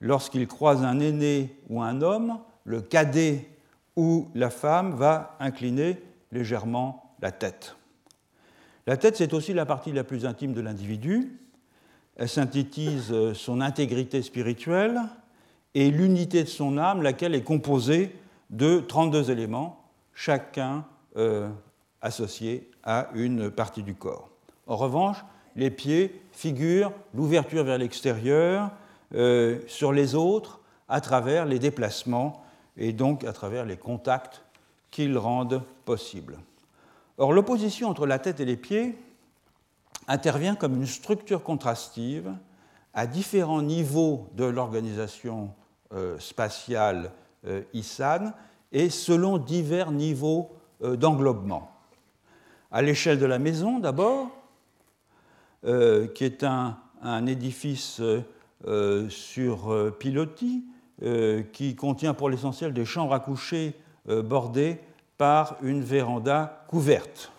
lorsqu'il 0.00 0.46
croise 0.46 0.82
un 0.82 1.00
aîné 1.00 1.56
ou 1.68 1.82
un 1.82 2.02
homme, 2.02 2.38
le 2.64 2.80
cadet 2.80 3.48
ou 3.94 4.28
la 4.34 4.50
femme 4.50 4.94
va 4.94 5.36
incliner 5.40 6.02
légèrement 6.32 7.14
la 7.20 7.32
tête. 7.32 7.76
La 8.86 8.96
tête, 8.96 9.16
c'est 9.16 9.32
aussi 9.32 9.52
la 9.52 9.66
partie 9.66 9.92
la 9.92 10.04
plus 10.04 10.26
intime 10.26 10.52
de 10.52 10.60
l'individu. 10.60 11.38
Elle 12.16 12.28
synthétise 12.28 13.12
son 13.34 13.60
intégrité 13.60 14.22
spirituelle 14.22 15.00
et 15.74 15.90
l'unité 15.90 16.42
de 16.42 16.48
son 16.48 16.78
âme, 16.78 17.02
laquelle 17.02 17.34
est 17.34 17.42
composée 17.42 18.16
de 18.48 18.80
32 18.80 19.30
éléments, 19.30 19.84
chacun 20.14 20.86
euh, 21.16 21.48
associé 22.00 22.70
à 22.82 23.08
une 23.14 23.50
partie 23.50 23.82
du 23.82 23.94
corps. 23.94 24.30
En 24.66 24.76
revanche, 24.76 25.18
les 25.56 25.70
pieds 25.70 26.22
figurent 26.32 26.92
l'ouverture 27.14 27.64
vers 27.64 27.78
l'extérieur, 27.78 28.70
euh, 29.14 29.60
sur 29.66 29.92
les 29.92 30.14
autres 30.14 30.60
à 30.88 31.00
travers 31.00 31.46
les 31.46 31.58
déplacements 31.58 32.42
et 32.76 32.92
donc 32.92 33.24
à 33.24 33.32
travers 33.32 33.64
les 33.64 33.76
contacts 33.76 34.42
qu'ils 34.90 35.16
rendent 35.16 35.62
possibles. 35.84 36.38
Or, 37.18 37.32
l'opposition 37.32 37.88
entre 37.88 38.06
la 38.06 38.18
tête 38.18 38.40
et 38.40 38.44
les 38.44 38.56
pieds 38.56 38.98
intervient 40.08 40.54
comme 40.54 40.76
une 40.76 40.86
structure 40.86 41.42
contrastive 41.42 42.32
à 42.94 43.06
différents 43.06 43.62
niveaux 43.62 44.28
de 44.34 44.44
l'organisation 44.44 45.50
euh, 45.94 46.18
spatiale 46.18 47.12
euh, 47.46 47.62
ISAN 47.72 48.32
et 48.72 48.90
selon 48.90 49.38
divers 49.38 49.90
niveaux 49.90 50.50
d'englobement. 50.80 51.70
À 52.70 52.82
l'échelle 52.82 53.18
de 53.18 53.24
la 53.24 53.38
maison, 53.38 53.78
d'abord, 53.78 54.28
qui 55.66 56.24
est 56.24 56.44
un, 56.44 57.26
édifice 57.26 58.00
euh, 58.66 59.08
sur 59.10 59.70
euh, 59.70 59.90
pilotis, 59.90 60.64
euh, 61.02 61.42
qui 61.52 61.76
contient 61.76 62.14
pour 62.14 62.30
l'essentiel 62.30 62.72
des 62.72 62.86
chambres 62.86 63.12
à 63.12 63.20
coucher 63.20 63.74
bordées 64.06 64.78
par 65.18 65.56
une 65.62 65.82
véranda 65.82 66.64
couverte. 66.68 67.32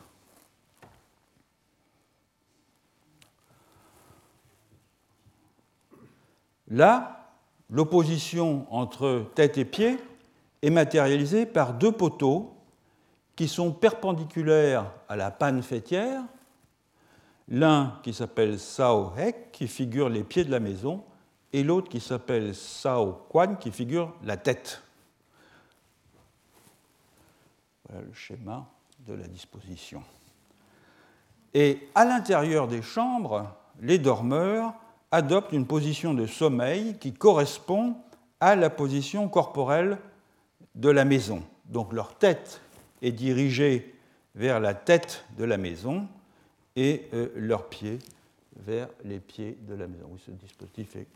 Là, 6.67 7.31
l'opposition 7.69 8.67
entre 8.69 9.25
tête 9.33 9.57
et 9.57 9.63
pied 9.65 9.97
est 10.61 10.69
matérialisée 10.69 11.45
par 11.45 11.73
deux 11.73 11.93
poteaux 11.93 12.53
qui 13.37 13.47
sont 13.47 13.71
perpendiculaires 13.71 14.91
à 15.07 15.15
la 15.15 15.31
panne 15.31 15.63
fêtière, 15.63 16.21
l'un 17.47 17.99
qui 18.03 18.13
s'appelle 18.13 18.59
Sao 18.59 19.13
Hek, 19.17 19.51
qui 19.51 19.67
figure 19.67 20.09
les 20.09 20.23
pieds 20.23 20.43
de 20.43 20.51
la 20.51 20.59
maison, 20.59 21.03
et 21.53 21.63
l'autre 21.63 21.89
qui 21.89 21.99
s'appelle 21.99 22.53
Sao 22.53 23.25
Quan, 23.29 23.55
qui 23.55 23.71
figure 23.71 24.13
la 24.23 24.37
tête. 24.37 24.83
Voilà 27.87 28.05
le 28.05 28.13
schéma 28.13 28.67
de 28.99 29.13
la 29.13 29.27
disposition. 29.27 30.03
Et 31.53 31.87
à 31.95 32.03
l'intérieur 32.03 32.67
des 32.67 32.81
chambres, 32.81 33.55
les 33.79 33.97
dormeurs 33.97 34.73
adoptent 35.11 35.53
une 35.53 35.65
position 35.65 36.13
de 36.13 36.25
sommeil 36.25 36.97
qui 36.99 37.13
correspond 37.13 37.95
à 38.39 38.55
la 38.55 38.69
position 38.69 39.29
corporelle 39.29 39.97
de 40.75 40.89
la 40.89 41.05
maison. 41.05 41.41
Donc 41.65 41.93
leur 41.93 42.15
tête 42.15 42.61
est 43.01 43.11
dirigée 43.11 43.95
vers 44.35 44.59
la 44.59 44.73
tête 44.73 45.25
de 45.37 45.45
la 45.45 45.57
maison 45.57 46.07
et 46.77 47.09
euh, 47.13 47.29
leurs 47.35 47.67
pieds 47.67 47.97
vers 48.55 48.87
les 49.03 49.19
pieds 49.19 49.57
de 49.67 49.73
la 49.73 49.87
maison. 49.87 50.05
Oui, 50.11 50.21
ce 50.23 50.31
dispositif 50.31 50.95
est 50.95 51.07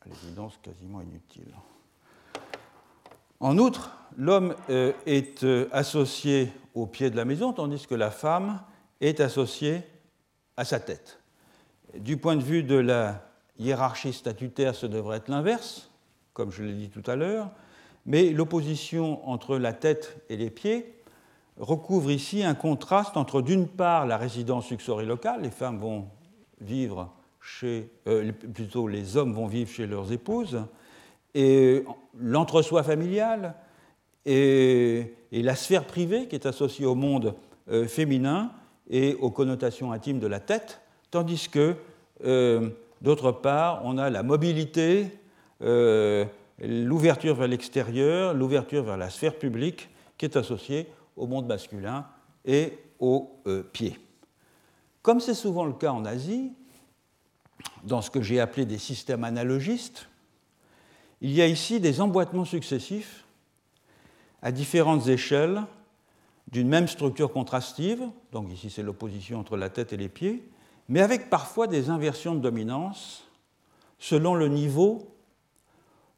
à 0.00 0.08
l'évidence 0.08 0.58
quasiment 0.62 1.02
inutile. 1.02 1.52
En 3.38 3.58
outre, 3.58 3.94
l'homme 4.16 4.56
euh, 4.70 4.92
est 5.04 5.44
euh, 5.44 5.68
associé 5.70 6.50
au 6.74 6.86
pied 6.86 7.10
de 7.10 7.16
la 7.16 7.26
maison, 7.26 7.52
tandis 7.52 7.86
que 7.86 7.94
la 7.94 8.10
femme 8.10 8.62
est 9.02 9.20
associée 9.20 9.82
à 10.56 10.64
sa 10.64 10.80
tête. 10.80 11.20
Du 11.98 12.16
point 12.16 12.36
de 12.36 12.42
vue 12.42 12.62
de 12.62 12.76
la 12.76 13.28
hiérarchie 13.58 14.14
statutaire, 14.14 14.74
ce 14.74 14.86
devrait 14.86 15.18
être 15.18 15.28
l'inverse, 15.28 15.90
comme 16.32 16.50
je 16.50 16.62
l'ai 16.62 16.72
dit 16.72 16.88
tout 16.88 17.08
à 17.08 17.16
l'heure, 17.16 17.50
mais 18.06 18.30
l'opposition 18.30 19.28
entre 19.28 19.58
la 19.58 19.74
tête 19.74 20.16
et 20.30 20.36
les 20.38 20.50
pieds 20.50 20.95
recouvre 21.58 22.10
ici 22.10 22.42
un 22.42 22.54
contraste 22.54 23.16
entre, 23.16 23.42
d'une 23.42 23.66
part, 23.66 24.06
la 24.06 24.16
résidence 24.16 24.66
successorielle 24.66 25.08
locale, 25.08 25.42
les 25.42 25.50
femmes 25.50 25.78
vont 25.78 26.06
vivre 26.60 27.10
chez, 27.40 27.88
euh, 28.08 28.32
plutôt 28.32 28.88
les 28.88 29.16
hommes 29.16 29.32
vont 29.32 29.46
vivre 29.46 29.70
chez 29.70 29.86
leurs 29.86 30.12
épouses, 30.12 30.60
et 31.34 31.84
l'entre-soi 32.18 32.82
familial 32.82 33.54
et, 34.24 35.12
la 35.32 35.54
sphère 35.54 35.84
privée 35.84 36.28
qui 36.28 36.34
est 36.34 36.46
associée 36.46 36.86
au 36.86 36.94
monde 36.94 37.34
euh, 37.70 37.86
féminin 37.86 38.50
et 38.88 39.14
aux 39.20 39.30
connotations 39.30 39.92
intimes 39.92 40.18
de 40.18 40.26
la 40.26 40.40
tête, 40.40 40.80
tandis 41.10 41.48
que, 41.48 41.74
euh, 42.24 42.70
d'autre 43.02 43.32
part, 43.32 43.82
on 43.84 43.98
a 43.98 44.10
la 44.10 44.22
mobilité, 44.22 45.10
l'ouverture 45.60 47.34
vers 47.34 47.48
l'extérieur, 47.48 48.34
l'ouverture 48.34 48.82
vers 48.82 48.96
la 48.96 49.10
sphère 49.10 49.36
publique 49.36 49.88
qui 50.18 50.24
est 50.24 50.36
associée 50.36 50.86
au 51.16 51.26
monde 51.26 51.46
masculin 51.46 52.06
et 52.44 52.78
aux 52.98 53.42
pieds. 53.72 53.98
Comme 55.02 55.20
c'est 55.20 55.34
souvent 55.34 55.64
le 55.64 55.72
cas 55.72 55.92
en 55.92 56.04
Asie, 56.04 56.52
dans 57.84 58.02
ce 58.02 58.10
que 58.10 58.22
j'ai 58.22 58.40
appelé 58.40 58.66
des 58.66 58.78
systèmes 58.78 59.24
analogistes, 59.24 60.08
il 61.20 61.32
y 61.32 61.40
a 61.40 61.46
ici 61.46 61.80
des 61.80 62.00
emboîtements 62.00 62.44
successifs 62.44 63.24
à 64.42 64.52
différentes 64.52 65.06
échelles 65.08 65.62
d'une 66.52 66.68
même 66.68 66.88
structure 66.88 67.32
contrastive, 67.32 68.02
donc 68.32 68.52
ici 68.52 68.70
c'est 68.70 68.82
l'opposition 68.82 69.40
entre 69.40 69.56
la 69.56 69.68
tête 69.68 69.92
et 69.92 69.96
les 69.96 70.08
pieds, 70.08 70.48
mais 70.88 71.00
avec 71.00 71.30
parfois 71.30 71.66
des 71.66 71.90
inversions 71.90 72.34
de 72.34 72.40
dominance 72.40 73.24
selon 73.98 74.34
le 74.34 74.48
niveau 74.48 75.15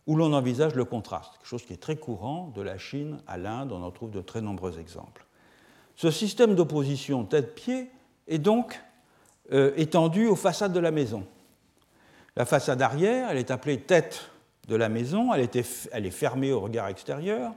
où 0.09 0.17
l'on 0.17 0.33
envisage 0.33 0.75
le 0.75 0.87
contraste, 0.87 1.35
quelque 1.35 1.47
chose 1.47 1.67
qui 1.67 1.75
est 1.75 1.81
très 1.81 1.97
courant 1.97 2.51
de 2.57 2.63
la 2.63 2.79
Chine 2.79 3.19
à 3.27 3.37
l'Inde, 3.37 3.73
on 3.73 3.83
en 3.83 3.91
trouve 3.91 4.11
de 4.11 4.23
très 4.23 4.41
nombreux 4.41 4.81
exemples. 4.81 5.27
Ce 5.97 6.11
système 6.11 6.55
d'opposition 6.55 7.25
tête-pied 7.25 7.91
est 8.27 8.39
donc 8.39 8.81
euh, 9.53 9.73
étendu 9.77 10.27
aux 10.27 10.35
façades 10.35 10.73
de 10.73 10.81
la 10.81 10.93
maison. 10.93 11.27
La 12.37 12.47
façade 12.47 12.81
arrière, 12.81 13.29
elle 13.31 13.37
est 13.37 13.51
appelée 13.51 13.81
tête 13.81 14.31
de 14.67 14.77
la 14.77 14.89
maison, 14.89 15.35
elle, 15.35 15.43
est 15.43 16.11
fermée 16.11 16.53
au 16.53 16.61
regard 16.61 16.89
extérieur 16.89 17.53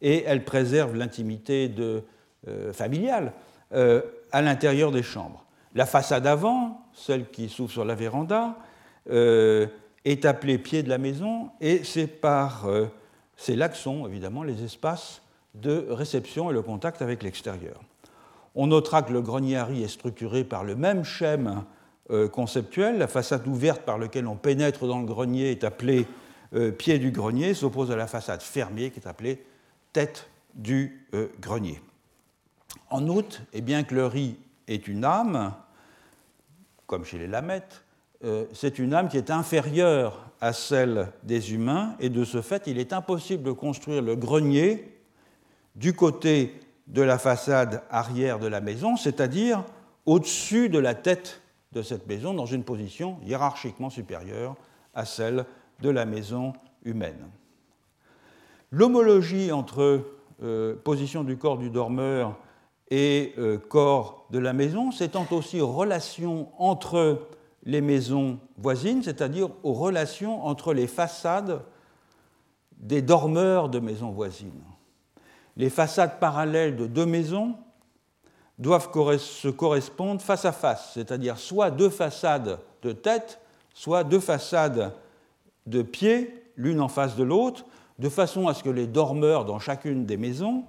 et 0.00 0.22
elle 0.24 0.44
préserve 0.44 0.94
l'intimité 0.94 1.74
euh, 1.78 2.72
familiale 2.72 3.32
euh, 3.72 4.00
à 4.30 4.42
l'intérieur 4.42 4.92
des 4.92 5.02
chambres. 5.02 5.44
La 5.74 5.86
façade 5.86 6.28
avant, 6.28 6.86
celle 6.92 7.28
qui 7.30 7.48
s'ouvre 7.48 7.72
sur 7.72 7.84
la 7.84 7.96
véranda, 7.96 8.56
est 10.06 10.24
appelée 10.24 10.56
pied 10.56 10.82
de 10.82 10.88
la 10.88 10.96
maison 10.96 11.50
et 11.60 11.84
c'est 11.84 12.06
par 12.06 12.66
c'est 13.36 13.56
là 13.56 13.68
que 13.68 13.76
sont 13.76 14.06
évidemment 14.06 14.42
les 14.42 14.64
espaces 14.64 15.20
de 15.54 15.86
réception 15.90 16.50
et 16.50 16.54
le 16.54 16.62
contact 16.62 17.02
avec 17.02 17.22
l'extérieur. 17.22 17.80
On 18.54 18.68
notera 18.68 19.02
que 19.02 19.12
le 19.12 19.20
grenier 19.20 19.62
est 19.82 19.88
structuré 19.88 20.44
par 20.44 20.64
le 20.64 20.76
même 20.76 21.04
schème 21.04 21.64
conceptuel. 22.32 22.96
La 22.98 23.08
façade 23.08 23.46
ouverte 23.46 23.82
par 23.82 23.98
laquelle 23.98 24.26
on 24.26 24.36
pénètre 24.36 24.86
dans 24.86 25.00
le 25.00 25.06
grenier 25.06 25.50
est 25.50 25.64
appelée 25.64 26.06
euh, 26.54 26.70
pied 26.70 26.98
du 26.98 27.10
grenier 27.10 27.54
s'oppose 27.54 27.90
à 27.90 27.96
la 27.96 28.06
façade 28.06 28.42
fermée 28.42 28.90
qui 28.90 29.00
est 29.00 29.08
appelée 29.08 29.44
tête 29.92 30.28
du 30.54 31.06
euh, 31.14 31.28
grenier. 31.40 31.80
En 32.90 33.08
outre, 33.08 33.40
et 33.52 33.60
bien 33.60 33.82
que 33.82 33.94
le 33.94 34.06
riz 34.06 34.36
est 34.68 34.86
une 34.86 35.04
âme, 35.04 35.54
comme 36.86 37.04
chez 37.04 37.18
les 37.18 37.26
lamettes, 37.26 37.82
euh, 37.82 37.85
c'est 38.52 38.78
une 38.78 38.94
âme 38.94 39.08
qui 39.08 39.16
est 39.16 39.30
inférieure 39.30 40.30
à 40.40 40.52
celle 40.52 41.08
des 41.22 41.54
humains, 41.54 41.94
et 42.00 42.08
de 42.08 42.24
ce 42.24 42.42
fait, 42.42 42.66
il 42.66 42.78
est 42.78 42.92
impossible 42.92 43.42
de 43.42 43.52
construire 43.52 44.02
le 44.02 44.16
grenier 44.16 44.96
du 45.74 45.94
côté 45.94 46.60
de 46.86 47.02
la 47.02 47.18
façade 47.18 47.82
arrière 47.90 48.38
de 48.38 48.46
la 48.46 48.60
maison, 48.60 48.96
c'est-à-dire 48.96 49.64
au-dessus 50.04 50.68
de 50.68 50.78
la 50.78 50.94
tête 50.94 51.40
de 51.72 51.82
cette 51.82 52.06
maison, 52.06 52.32
dans 52.32 52.46
une 52.46 52.64
position 52.64 53.18
hiérarchiquement 53.24 53.90
supérieure 53.90 54.56
à 54.94 55.04
celle 55.04 55.44
de 55.80 55.90
la 55.90 56.06
maison 56.06 56.52
humaine. 56.84 57.28
L'homologie 58.70 59.52
entre 59.52 60.02
euh, 60.42 60.74
position 60.76 61.24
du 61.24 61.36
corps 61.36 61.58
du 61.58 61.70
dormeur 61.70 62.36
et 62.90 63.34
euh, 63.38 63.58
corps 63.58 64.26
de 64.30 64.38
la 64.38 64.52
maison 64.52 64.90
s'étend 64.92 65.26
aussi 65.30 65.60
aux 65.60 65.72
relations 65.72 66.48
entre 66.58 67.26
les 67.66 67.80
maisons 67.80 68.38
voisines, 68.56 69.02
c'est-à-dire 69.02 69.50
aux 69.64 69.74
relations 69.74 70.46
entre 70.46 70.72
les 70.72 70.86
façades 70.86 71.62
des 72.78 73.02
dormeurs 73.02 73.68
de 73.68 73.80
maisons 73.80 74.10
voisines. 74.10 74.62
Les 75.56 75.68
façades 75.68 76.20
parallèles 76.20 76.76
de 76.76 76.86
deux 76.86 77.06
maisons 77.06 77.56
doivent 78.58 78.88
se 79.18 79.48
correspondre 79.48 80.22
face 80.22 80.44
à 80.44 80.52
face, 80.52 80.92
c'est-à-dire 80.94 81.38
soit 81.38 81.70
deux 81.70 81.90
façades 81.90 82.60
de 82.82 82.92
tête, 82.92 83.40
soit 83.74 84.04
deux 84.04 84.20
façades 84.20 84.94
de 85.66 85.82
pieds, 85.82 86.44
l'une 86.56 86.80
en 86.80 86.88
face 86.88 87.16
de 87.16 87.24
l'autre, 87.24 87.64
de 87.98 88.08
façon 88.08 88.46
à 88.46 88.54
ce 88.54 88.62
que 88.62 88.70
les 88.70 88.86
dormeurs 88.86 89.44
dans 89.44 89.58
chacune 89.58 90.06
des 90.06 90.16
maisons 90.16 90.64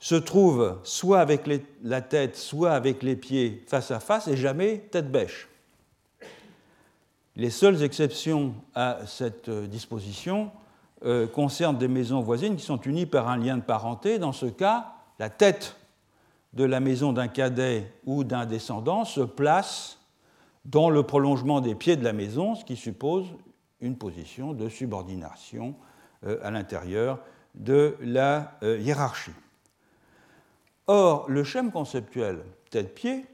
se 0.00 0.14
trouvent 0.14 0.78
soit 0.82 1.20
avec 1.20 1.48
la 1.82 2.00
tête, 2.00 2.36
soit 2.36 2.72
avec 2.72 3.02
les 3.02 3.16
pieds 3.16 3.62
face 3.68 3.90
à 3.90 4.00
face 4.00 4.26
et 4.26 4.36
jamais 4.36 4.88
tête 4.90 5.12
bêche. 5.12 5.49
Les 7.36 7.50
seules 7.50 7.82
exceptions 7.82 8.54
à 8.74 9.06
cette 9.06 9.50
disposition 9.50 10.50
euh, 11.04 11.26
concernent 11.26 11.78
des 11.78 11.88
maisons 11.88 12.20
voisines 12.20 12.56
qui 12.56 12.64
sont 12.64 12.80
unies 12.80 13.06
par 13.06 13.28
un 13.28 13.38
lien 13.38 13.56
de 13.56 13.62
parenté. 13.62 14.18
Dans 14.18 14.32
ce 14.32 14.44
cas, 14.44 14.92
la 15.18 15.30
tête 15.30 15.76
de 16.52 16.64
la 16.64 16.78
maison 16.78 17.14
d'un 17.14 17.28
cadet 17.28 17.90
ou 18.04 18.22
d'un 18.22 18.44
descendant 18.44 19.06
se 19.06 19.22
place 19.22 19.98
dans 20.66 20.90
le 20.90 21.02
prolongement 21.02 21.62
des 21.62 21.74
pieds 21.74 21.96
de 21.96 22.04
la 22.04 22.12
maison, 22.12 22.54
ce 22.54 22.66
qui 22.66 22.76
suppose 22.76 23.26
une 23.80 23.96
position 23.96 24.52
de 24.52 24.68
subordination 24.68 25.74
euh, 26.26 26.38
à 26.42 26.50
l'intérieur 26.50 27.20
de 27.54 27.96
la 28.02 28.58
euh, 28.62 28.78
hiérarchie. 28.78 29.32
Or, 30.86 31.30
le 31.30 31.44
schème 31.44 31.72
conceptuel 31.72 32.44
tête-pied, 32.68 33.24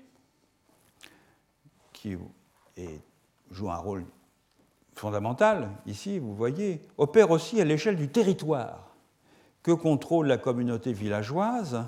qui 1.92 2.16
joue 3.50 3.70
un 3.70 3.76
rôle 3.76 4.04
fondamental, 4.94 5.70
ici, 5.86 6.18
vous 6.18 6.34
voyez, 6.34 6.80
opère 6.96 7.30
aussi 7.30 7.60
à 7.60 7.64
l'échelle 7.64 7.96
du 7.96 8.08
territoire 8.08 8.94
que 9.62 9.72
contrôle 9.72 10.26
la 10.26 10.38
communauté 10.38 10.92
villageoise, 10.92 11.84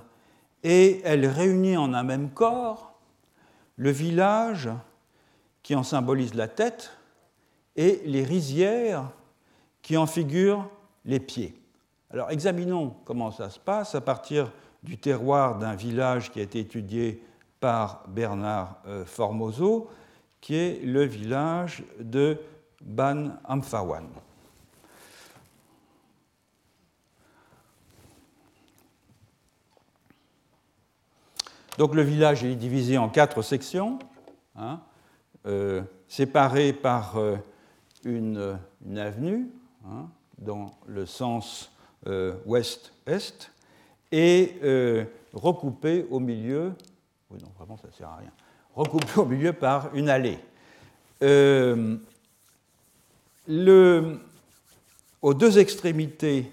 et 0.62 1.00
elle 1.04 1.26
réunit 1.26 1.76
en 1.76 1.94
un 1.94 2.02
même 2.02 2.30
corps 2.30 2.98
le 3.76 3.90
village 3.90 4.68
qui 5.62 5.74
en 5.74 5.82
symbolise 5.82 6.34
la 6.34 6.48
tête 6.48 6.90
et 7.76 8.02
les 8.04 8.24
rizières 8.24 9.10
qui 9.82 9.96
en 9.96 10.06
figurent 10.06 10.68
les 11.04 11.20
pieds. 11.20 11.54
Alors 12.10 12.30
examinons 12.30 12.96
comment 13.04 13.30
ça 13.30 13.50
se 13.50 13.58
passe 13.60 13.94
à 13.94 14.00
partir 14.00 14.50
du 14.82 14.98
terroir 14.98 15.58
d'un 15.58 15.74
village 15.74 16.30
qui 16.30 16.40
a 16.40 16.42
été 16.42 16.58
étudié 16.58 17.22
par 17.60 18.04
Bernard 18.08 18.80
euh, 18.86 19.04
Formoso, 19.04 19.88
qui 20.40 20.54
est 20.54 20.80
le 20.84 21.04
village 21.04 21.82
de 22.00 22.38
Ban 22.80 23.30
Amphawan. 23.44 24.08
Donc 31.78 31.94
le 31.94 32.02
village 32.02 32.42
est 32.44 32.56
divisé 32.56 32.98
en 32.98 33.08
quatre 33.08 33.40
sections, 33.42 34.00
hein, 34.56 34.80
euh, 35.46 35.82
séparées 36.08 36.72
par 36.72 37.16
euh, 37.18 37.36
une, 38.04 38.58
avenue 38.96 39.48
hein, 39.86 40.08
dans 40.38 40.72
le 40.86 41.06
sens 41.06 41.70
euh, 42.06 42.34
ouest-est 42.46 43.52
et 44.10 44.58
euh, 44.62 45.04
recoupée 45.32 46.06
au 46.10 46.18
milieu, 46.18 46.72
oui 47.30 47.38
non 47.42 47.50
vraiment 47.56 47.76
ça 47.76 47.90
sert 47.92 48.08
à 48.08 48.16
rien, 48.16 48.32
recoupée 48.78 49.20
au 49.20 49.24
milieu 49.24 49.52
par 49.52 49.90
une 49.94 50.08
allée. 50.08 50.38
Euh, 51.22 51.96
aux 55.20 55.34
deux 55.34 55.58
extrémités 55.58 56.52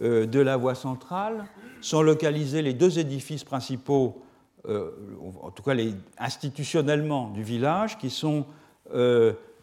de 0.00 0.40
la 0.40 0.56
voie 0.56 0.74
centrale 0.74 1.46
sont 1.80 2.02
localisés 2.02 2.60
les 2.60 2.74
deux 2.74 2.98
édifices 2.98 3.44
principaux, 3.44 4.20
en 4.68 5.50
tout 5.50 5.62
cas 5.62 5.74
les, 5.74 5.94
institutionnellement 6.18 7.30
du 7.30 7.42
village, 7.42 7.96
qui 7.98 8.10
sont 8.10 8.46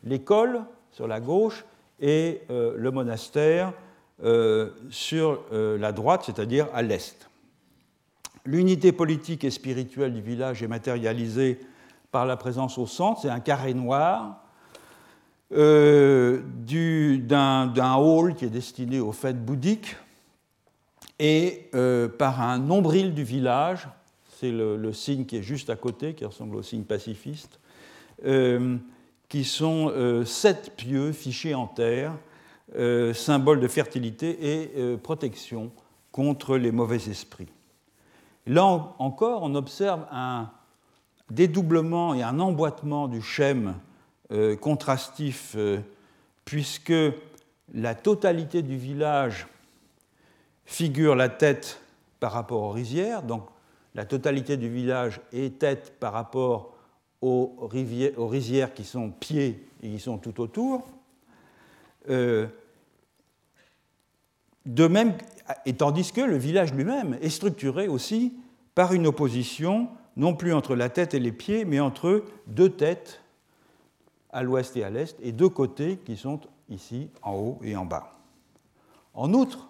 l'école 0.04 0.62
sur 0.91 1.08
la 1.08 1.20
gauche 1.20 1.66
et 2.02 2.41
euh, 2.49 2.74
le 2.78 2.91
monastère 2.91 3.74
euh, 4.24 4.72
sur 4.89 5.43
euh, 5.54 5.78
la 5.78 5.91
droite, 5.91 6.24
c'est-à-dire 6.26 6.68
à, 6.74 6.82
l'est. 6.82 7.28
L'unité 8.45 8.91
politique 8.91 9.43
et 9.43 9.52
spirituelle 9.52 10.14
du 10.14 10.22
village 10.22 10.64
est 10.64 10.68
matérialisée 10.68 11.60
par 12.12 12.26
la 12.26 12.38
présence 12.38 12.78
au 12.78 12.86
centre, 12.86 13.22
c'est 13.22 13.30
un 13.30 13.39
carré 13.39 13.74
noir 13.74 14.38
d'un 15.49 16.36
hall 17.95 18.36
qui 18.36 18.45
est 18.45 18.49
destiné 18.49 18.99
aux 18.99 19.12
fêtes 19.12 19.43
bouddhiques 19.43 19.97
et 21.20 21.70
par 22.18 22.41
un 22.41 22.57
nombril 22.57 23.14
du 23.14 23.24
village, 23.24 23.89
c'est 24.39 24.51
le, 24.51 24.93
signe 24.93 25.26
qui 25.26 25.36
est 25.38 25.43
juste 25.43 25.70
à 25.70 25.76
côté, 25.76 26.14
qui 26.14 26.24
ressemble 26.24 26.55
au 26.55 26.64
signe 26.64 26.84
pacifiste, 26.84 27.59
qui 29.32 29.45
sont 29.45 29.89
euh, 29.95 30.26
sept 30.26 30.76
pieux 30.76 31.14
fichés 31.14 31.55
en 31.55 31.66
terre 31.66 32.12
euh, 32.76 33.14
symbole 33.14 33.62
de 33.62 33.68
fertilité 33.70 34.38
et 34.41 34.72
euh, 34.76 34.97
protection 34.97 35.72
contre 36.12 36.57
les 36.57 36.74
mauvais 36.74 37.09
esprits. 37.09 37.47
Là 38.45 38.93
encore, 38.99 39.43
on 39.43 39.55
observe 39.55 40.05
un 40.12 40.49
dédoublement 41.34 42.13
et 42.13 42.23
un 42.23 42.39
emboîtement 42.39 43.07
du 43.07 43.21
schème 43.21 43.75
euh, 44.32 44.55
contrastif, 44.55 45.55
puisque 46.45 46.93
la 47.73 47.95
totalité 47.95 48.61
du 48.61 48.77
village 48.77 49.47
figure 50.65 51.15
la 51.15 51.29
tête 51.29 51.82
par 52.19 52.32
rapport 52.32 52.61
aux 52.63 52.71
rizières, 52.71 53.23
donc 53.23 53.43
la 53.95 54.05
totalité 54.05 54.57
du 54.57 54.69
village 54.69 55.19
est 55.34 55.59
tête 55.59 55.97
par 55.99 56.13
rapport 56.13 56.73
aux, 57.21 57.67
rizières 57.69 58.73
qui 58.73 58.84
sont 58.84 59.09
pieds 59.09 59.67
et 59.84 59.89
qui 59.89 59.99
sont 59.99 60.17
tout 60.17 60.39
autour. 60.41 60.88
Euh, 62.09 62.47
de 64.65 64.88
même, 64.88 65.13
et 65.65 65.73
tandis 65.73 66.11
que 66.11 66.21
le 66.21 66.38
village 66.38 66.73
lui-même 66.73 67.17
est 67.21 67.29
structuré 67.29 67.88
aussi 67.88 68.34
par 68.75 68.93
une 68.93 69.07
opposition, 69.07 69.89
non 70.22 70.36
plus 70.36 70.53
entre 70.53 70.76
la 70.76 70.88
tête 70.89 71.15
et 71.15 71.19
les 71.19 71.32
pieds, 71.32 71.65
mais 71.65 71.80
entre 71.80 72.24
deux 72.45 72.69
têtes, 72.69 73.22
à 74.32 74.43
l'ouest 74.43 74.78
et 74.78 74.84
à 74.84 74.91
l'est, 74.91 75.17
et 75.19 75.32
deux 75.32 75.49
côtés 75.49 75.97
qui 75.97 76.15
sont 76.15 76.39
ici 76.69 77.09
en 77.24 77.34
haut 77.34 77.59
et 77.63 77.76
en 77.76 77.86
bas. 77.86 78.11
En 79.15 79.34
outre, 79.34 79.67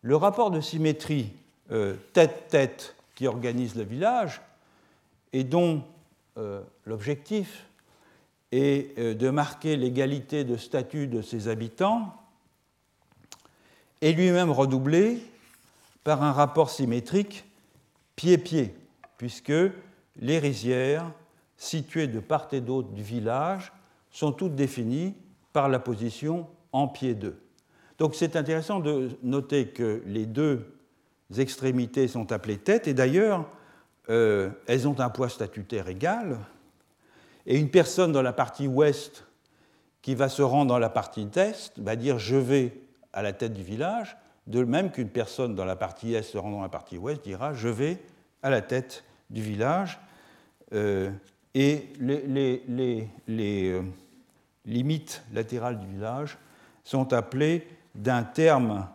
le 0.00 0.16
rapport 0.16 0.50
de 0.50 0.62
symétrie 0.62 1.34
euh, 1.70 1.96
tête-tête 2.14 2.96
qui 3.14 3.26
organise 3.26 3.76
le 3.76 3.82
village 3.82 4.40
et 5.34 5.44
dont 5.44 5.84
euh, 6.38 6.62
l'objectif 6.86 7.66
est 8.52 8.98
euh, 8.98 9.12
de 9.12 9.28
marquer 9.28 9.76
l'égalité 9.76 10.44
de 10.44 10.56
statut 10.56 11.08
de 11.08 11.20
ses 11.20 11.48
habitants, 11.48 12.14
est 14.00 14.12
lui-même 14.12 14.50
redoublé 14.50 15.18
par 16.04 16.22
un 16.22 16.32
rapport 16.32 16.70
symétrique 16.70 17.44
pied-pied, 18.16 18.74
puisque 19.24 19.54
les 20.16 20.38
rizières 20.38 21.10
situées 21.56 22.08
de 22.08 22.20
part 22.20 22.48
et 22.52 22.60
d'autre 22.60 22.90
du 22.90 23.02
village 23.02 23.72
sont 24.10 24.32
toutes 24.32 24.54
définies 24.54 25.14
par 25.54 25.70
la 25.70 25.78
position 25.78 26.46
en 26.72 26.88
pied 26.88 27.14
d'eux. 27.14 27.40
Donc 27.96 28.16
c'est 28.16 28.36
intéressant 28.36 28.80
de 28.80 29.08
noter 29.22 29.68
que 29.68 30.02
les 30.04 30.26
deux 30.26 30.76
extrémités 31.38 32.06
sont 32.06 32.32
appelées 32.32 32.58
têtes, 32.58 32.86
et 32.86 32.92
d'ailleurs, 32.92 33.48
euh, 34.10 34.50
elles 34.66 34.86
ont 34.86 35.00
un 35.00 35.08
poids 35.08 35.30
statutaire 35.30 35.88
égal, 35.88 36.36
et 37.46 37.58
une 37.58 37.70
personne 37.70 38.12
dans 38.12 38.20
la 38.20 38.34
partie 38.34 38.66
ouest 38.66 39.26
qui 40.02 40.14
va 40.14 40.28
se 40.28 40.42
rendre 40.42 40.66
dans 40.66 40.78
la 40.78 40.90
partie 40.90 41.26
est 41.36 41.72
va 41.78 41.96
dire 41.96 42.18
je 42.18 42.36
vais 42.36 42.78
à 43.14 43.22
la 43.22 43.32
tête 43.32 43.54
du 43.54 43.62
village, 43.62 44.18
de 44.48 44.62
même 44.64 44.90
qu'une 44.90 45.08
personne 45.08 45.54
dans 45.54 45.64
la 45.64 45.76
partie 45.76 46.12
est 46.12 46.22
se 46.22 46.36
rendant 46.36 46.58
dans 46.58 46.62
la 46.64 46.68
partie 46.68 46.98
ouest 46.98 47.24
dira 47.24 47.54
je 47.54 47.68
vais 47.68 48.02
à 48.42 48.50
la 48.50 48.60
tête 48.60 49.02
du 49.30 49.42
village. 49.42 49.98
Euh, 50.72 51.10
et 51.54 51.88
les, 52.00 53.08
euh, 53.28 53.82
limites 54.66 55.22
latérales 55.32 55.78
du 55.78 55.86
village 55.86 56.38
sont 56.82 57.12
appelées 57.12 57.66
d'un 57.94 58.22
terme 58.22 58.88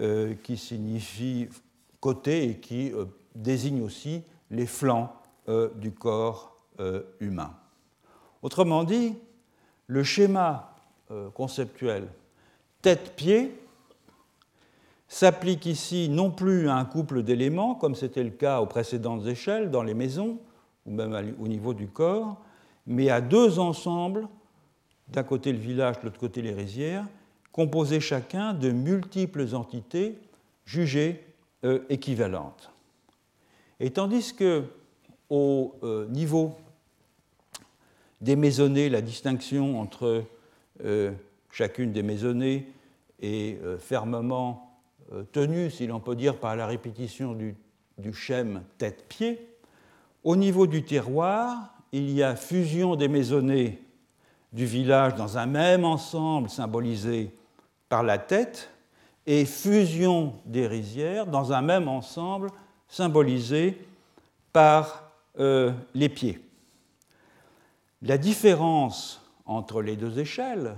euh, 0.00 0.34
qui 0.42 0.56
signifie 0.56 1.48
côté 2.00 2.48
et 2.48 2.56
qui 2.56 2.92
désigne 3.34 3.82
aussi 3.82 4.22
les 4.50 4.66
flancs 4.66 5.14
du 5.76 5.92
corps 5.92 6.56
humain. 7.20 7.54
Autrement 8.40 8.84
dit, 8.84 9.18
le 9.86 10.02
schéma 10.02 10.74
conceptuel 11.34 12.08
tête-pied 12.80 13.59
s'applique 15.10 15.66
ici 15.66 16.08
non 16.08 16.30
plus 16.30 16.68
à 16.68 16.76
un 16.76 16.84
couple 16.84 17.24
d'éléments, 17.24 17.74
comme 17.74 17.96
c'était 17.96 18.22
le 18.22 18.30
cas 18.30 18.60
aux 18.60 18.66
précédentes 18.66 19.26
échelles, 19.26 19.70
dans 19.70 19.82
les 19.82 19.92
maisons, 19.92 20.38
ou 20.86 20.92
même 20.92 21.34
au 21.40 21.48
niveau 21.48 21.74
du 21.74 21.88
corps, 21.88 22.40
mais 22.86 23.10
à 23.10 23.20
deux 23.20 23.58
ensembles, 23.58 24.28
d'un 25.08 25.24
côté 25.24 25.52
le 25.52 25.58
village, 25.58 25.98
de 25.98 26.04
l'autre 26.04 26.20
côté 26.20 26.42
les 26.42 26.52
rizières, 26.52 27.04
composés 27.50 27.98
chacun 27.98 28.54
de 28.54 28.70
multiples 28.70 29.52
entités 29.52 30.16
jugées 30.64 31.24
euh, 31.64 31.80
équivalentes. 31.88 32.70
Et 33.80 33.90
tandis 33.90 34.32
que 34.32 34.62
au 35.28 35.74
euh, 35.82 36.06
niveau 36.06 36.54
des 38.20 38.36
maisonnées, 38.36 38.88
la 38.88 39.00
distinction 39.00 39.80
entre 39.80 40.22
euh, 40.84 41.10
chacune 41.50 41.92
des 41.92 42.04
maisonnées 42.04 42.68
est 43.20 43.58
fermement 43.78 44.69
tenue, 45.32 45.70
si 45.70 45.86
l'on 45.86 46.00
peut 46.00 46.16
dire, 46.16 46.38
par 46.38 46.56
la 46.56 46.66
répétition 46.66 47.34
du, 47.34 47.56
du 47.98 48.12
tête-pied, 48.78 49.46
au 50.22 50.36
niveau 50.36 50.66
du 50.66 50.84
terroir, 50.84 51.74
il 51.92 52.10
y 52.10 52.22
a 52.22 52.36
fusion 52.36 52.96
des 52.96 53.08
maisonnées 53.08 53.82
du 54.52 54.66
village 54.66 55.14
dans 55.14 55.38
un 55.38 55.46
même 55.46 55.84
ensemble 55.84 56.50
symbolisé 56.50 57.34
par 57.88 58.02
la 58.02 58.18
tête 58.18 58.70
et 59.26 59.44
fusion 59.44 60.34
des 60.44 60.66
rizières 60.66 61.26
dans 61.26 61.52
un 61.52 61.62
même 61.62 61.88
ensemble 61.88 62.50
symbolisé 62.88 63.78
par 64.52 65.10
euh, 65.38 65.72
les 65.94 66.08
pieds. 66.08 66.40
La 68.02 68.18
différence 68.18 69.22
entre 69.46 69.82
les 69.82 69.96
deux 69.96 70.18
échelles 70.18 70.74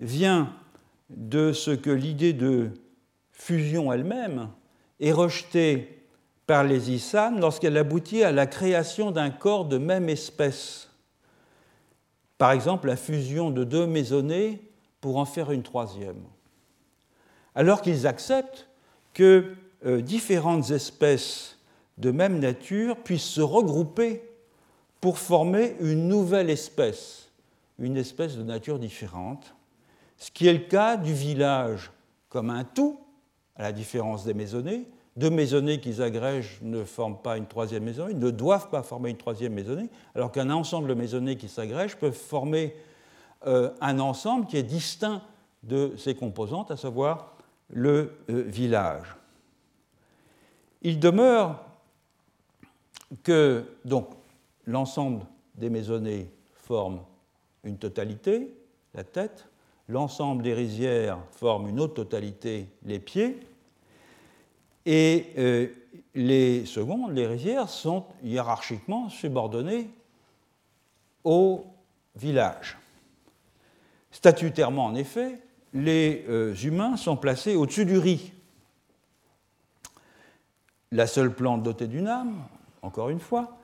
vient 0.00 0.52
de 1.10 1.52
ce 1.52 1.70
que 1.70 1.90
l'idée 1.90 2.32
de 2.32 2.70
fusion 3.42 3.92
elle-même 3.92 4.50
est 5.00 5.12
rejetée 5.12 6.06
par 6.46 6.62
les 6.62 6.92
Issan 6.92 7.40
lorsqu'elle 7.40 7.76
aboutit 7.76 8.22
à 8.22 8.30
la 8.30 8.46
création 8.46 9.10
d'un 9.10 9.30
corps 9.30 9.64
de 9.64 9.78
même 9.78 10.08
espèce. 10.08 10.90
Par 12.38 12.52
exemple, 12.52 12.86
la 12.86 12.96
fusion 12.96 13.50
de 13.50 13.64
deux 13.64 13.86
maisonnées 13.86 14.62
pour 15.00 15.16
en 15.16 15.24
faire 15.24 15.50
une 15.50 15.64
troisième. 15.64 16.22
Alors 17.56 17.82
qu'ils 17.82 18.06
acceptent 18.06 18.68
que 19.12 19.54
euh, 19.84 20.00
différentes 20.00 20.70
espèces 20.70 21.58
de 21.98 22.12
même 22.12 22.38
nature 22.38 22.96
puissent 22.96 23.22
se 23.22 23.40
regrouper 23.40 24.22
pour 25.00 25.18
former 25.18 25.74
une 25.80 26.06
nouvelle 26.06 26.48
espèce, 26.48 27.28
une 27.80 27.96
espèce 27.96 28.36
de 28.36 28.44
nature 28.44 28.78
différente, 28.78 29.54
ce 30.16 30.30
qui 30.30 30.46
est 30.46 30.52
le 30.52 30.60
cas 30.60 30.96
du 30.96 31.12
village 31.12 31.90
comme 32.28 32.48
un 32.48 32.62
tout, 32.62 32.98
à 33.56 33.62
la 33.62 33.72
différence 33.72 34.24
des 34.24 34.34
maisonnées. 34.34 34.86
Deux 35.16 35.30
maisonnées 35.30 35.80
qui 35.80 35.94
s'agrègent 35.94 36.58
ne 36.62 36.84
forment 36.84 37.18
pas 37.18 37.36
une 37.36 37.46
troisième 37.46 37.84
maisonnée, 37.84 38.14
ne 38.14 38.30
doivent 38.30 38.70
pas 38.70 38.82
former 38.82 39.10
une 39.10 39.18
troisième 39.18 39.52
maisonnée, 39.52 39.90
alors 40.14 40.32
qu'un 40.32 40.48
ensemble 40.50 40.88
de 40.88 40.94
maisonnées 40.94 41.36
qui 41.36 41.48
s'agrègent 41.48 41.96
peuvent 41.96 42.12
former 42.12 42.74
euh, 43.46 43.70
un 43.80 43.98
ensemble 43.98 44.46
qui 44.46 44.56
est 44.56 44.62
distinct 44.62 45.20
de 45.62 45.94
ses 45.98 46.14
composantes, 46.14 46.70
à 46.70 46.76
savoir 46.76 47.36
le 47.68 48.12
euh, 48.30 48.42
village. 48.42 49.16
Il 50.80 50.98
demeure 50.98 51.64
que 53.22 53.64
donc 53.84 54.08
l'ensemble 54.66 55.24
des 55.54 55.70
maisonnées 55.70 56.30
forme 56.54 57.00
une 57.64 57.78
totalité, 57.78 58.56
la 58.94 59.04
tête, 59.04 59.46
l'ensemble 59.88 60.42
des 60.42 60.54
rizières 60.54 61.18
forme 61.32 61.68
une 61.68 61.80
autre 61.80 61.94
totalité, 61.94 62.68
les 62.84 62.98
pieds, 62.98 63.40
et 64.84 65.26
euh, 65.38 65.68
les 66.14 66.66
secondes, 66.66 67.12
les 67.12 67.26
rizières, 67.26 67.68
sont 67.68 68.04
hiérarchiquement 68.22 69.08
subordonnées 69.08 69.90
au 71.24 71.64
village. 72.16 72.78
Statutairement, 74.10 74.86
en 74.86 74.94
effet, 74.94 75.40
les 75.72 76.24
euh, 76.28 76.54
humains 76.54 76.96
sont 76.96 77.16
placés 77.16 77.56
au-dessus 77.56 77.86
du 77.86 77.98
riz. 77.98 78.32
La 80.90 81.06
seule 81.06 81.34
plante 81.34 81.62
dotée 81.62 81.86
d'une 81.86 82.08
âme, 82.08 82.44
encore 82.82 83.08
une 83.08 83.20
fois, 83.20 83.58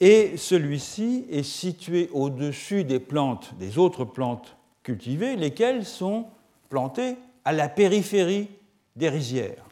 et 0.00 0.36
celui-ci 0.36 1.26
est 1.30 1.42
situé 1.42 2.08
au-dessus 2.12 2.84
des 2.84 3.00
plantes, 3.00 3.54
des 3.58 3.78
autres 3.78 4.04
plantes 4.04 4.56
cultivées, 4.86 5.34
lesquelles 5.34 5.84
sont 5.84 6.26
plantées 6.68 7.16
à 7.44 7.52
la 7.52 7.68
périphérie 7.68 8.48
des 8.94 9.08
rizières 9.08 9.64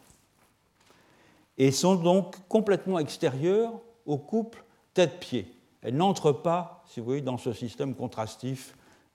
et 1.57 1.71
sont 1.71 1.95
donc 1.95 2.35
complètement 2.49 2.99
extérieures 2.99 3.73
au 4.07 4.19
couple 4.19 4.65
tête-pied. 4.93 5.55
Elles 5.83 5.95
n'entrent 5.95 6.33
pas, 6.33 6.83
si 6.89 6.99
vous 6.99 7.07
voyez, 7.07 7.21
dans 7.21 7.39
ce 7.39 7.53
système 7.53 7.95
contrastif 7.95 8.75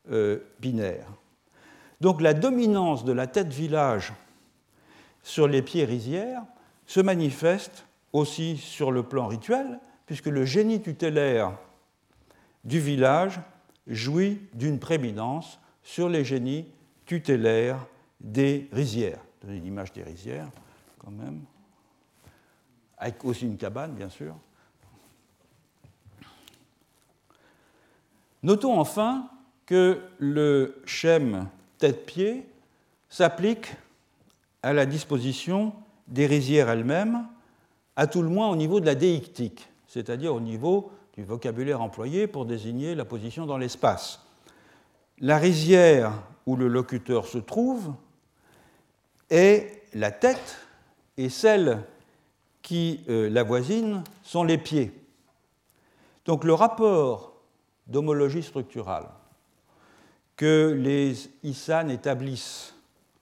euh, 0.10 0.40
binaire. 0.62 1.06
Donc 2.00 2.22
la 2.22 2.34
dominance 2.34 3.04
de 3.04 3.12
la 3.12 3.28
tête 3.28 3.50
village 3.50 4.14
sur 5.22 5.50
les 5.50 5.62
pieds 5.62 5.84
rizières 5.84 6.44
se 6.86 7.02
manifeste 7.02 7.86
aussi 8.14 8.56
sur 8.56 8.94
le 8.94 9.04
plan 9.04 9.28
rituel, 9.28 9.82
puisque 10.06 10.28
le 10.28 10.46
génie 10.46 10.82
tutélaire 10.82 11.58
du 12.64 12.80
village 12.80 13.42
jouit 13.86 14.40
d'une 14.54 14.80
prééminence 14.80 15.60
sur 15.84 16.10
les 16.10 16.24
génies 16.24 16.66
tutélaires 17.06 17.86
des 18.20 18.70
rizières. 18.72 19.20
Donner 19.42 19.60
l'image 19.60 19.94
des 19.94 20.04
rizières, 20.04 20.50
quand 20.98 21.12
même. 21.12 21.42
Avec 22.98 23.24
aussi 23.24 23.46
une 23.46 23.58
cabane, 23.58 23.94
bien 23.94 24.10
sûr. 24.10 24.36
Notons 28.44 28.80
enfin 28.80 29.30
que 29.66 30.02
le 30.18 30.82
schème 30.86 31.48
tête-pied 31.78 32.46
s'applique 33.10 33.74
à 34.64 34.74
la 34.74 34.86
disposition 34.86 35.74
des 36.08 36.26
rizières 36.26 36.70
elles-mêmes, 36.70 37.26
à 37.96 38.08
tout 38.08 38.22
le 38.22 38.30
moins 38.30 38.50
au 38.50 38.56
niveau 38.56 38.80
de 38.80 38.86
la 38.86 38.96
déictique, 38.96 39.70
c'est-à-dire 39.88 40.34
au 40.34 40.40
niveau 40.40 40.92
du 41.16 41.24
vocabulaire 41.24 41.82
employé 41.82 42.28
pour 42.28 42.46
désigner 42.46 42.96
la 42.96 43.06
position 43.06 43.46
dans 43.46 43.58
l'espace. 43.58 44.26
La 45.22 45.38
rizière 45.38 46.14
où 46.46 46.56
le 46.56 46.68
locuteur 46.68 47.28
se 47.28 47.38
trouve 47.38 47.94
est 49.30 49.84
la 49.94 50.12
tête 50.12 50.58
et 51.18 51.30
celle 51.30 51.84
qui 52.62 53.02
euh, 53.10 53.30
la 53.30 53.44
voisine 53.44 54.04
sont 54.24 54.44
les 54.44 54.58
pieds. 54.58 54.94
Donc 56.26 56.44
le 56.44 56.54
rapport 56.54 57.34
d'homologie 57.88 58.44
structurale 58.44 59.08
que 60.38 60.74
les 60.78 61.30
ISAN 61.44 61.90
établissent 61.90 62.74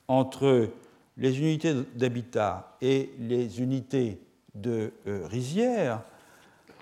entre 0.08 0.70
les 1.18 1.40
unités 1.40 1.74
d'habitat 1.96 2.78
et 2.80 3.12
les 3.18 3.60
unités 3.60 4.20
de 4.54 4.94
euh, 5.08 5.26
rizière 5.26 6.04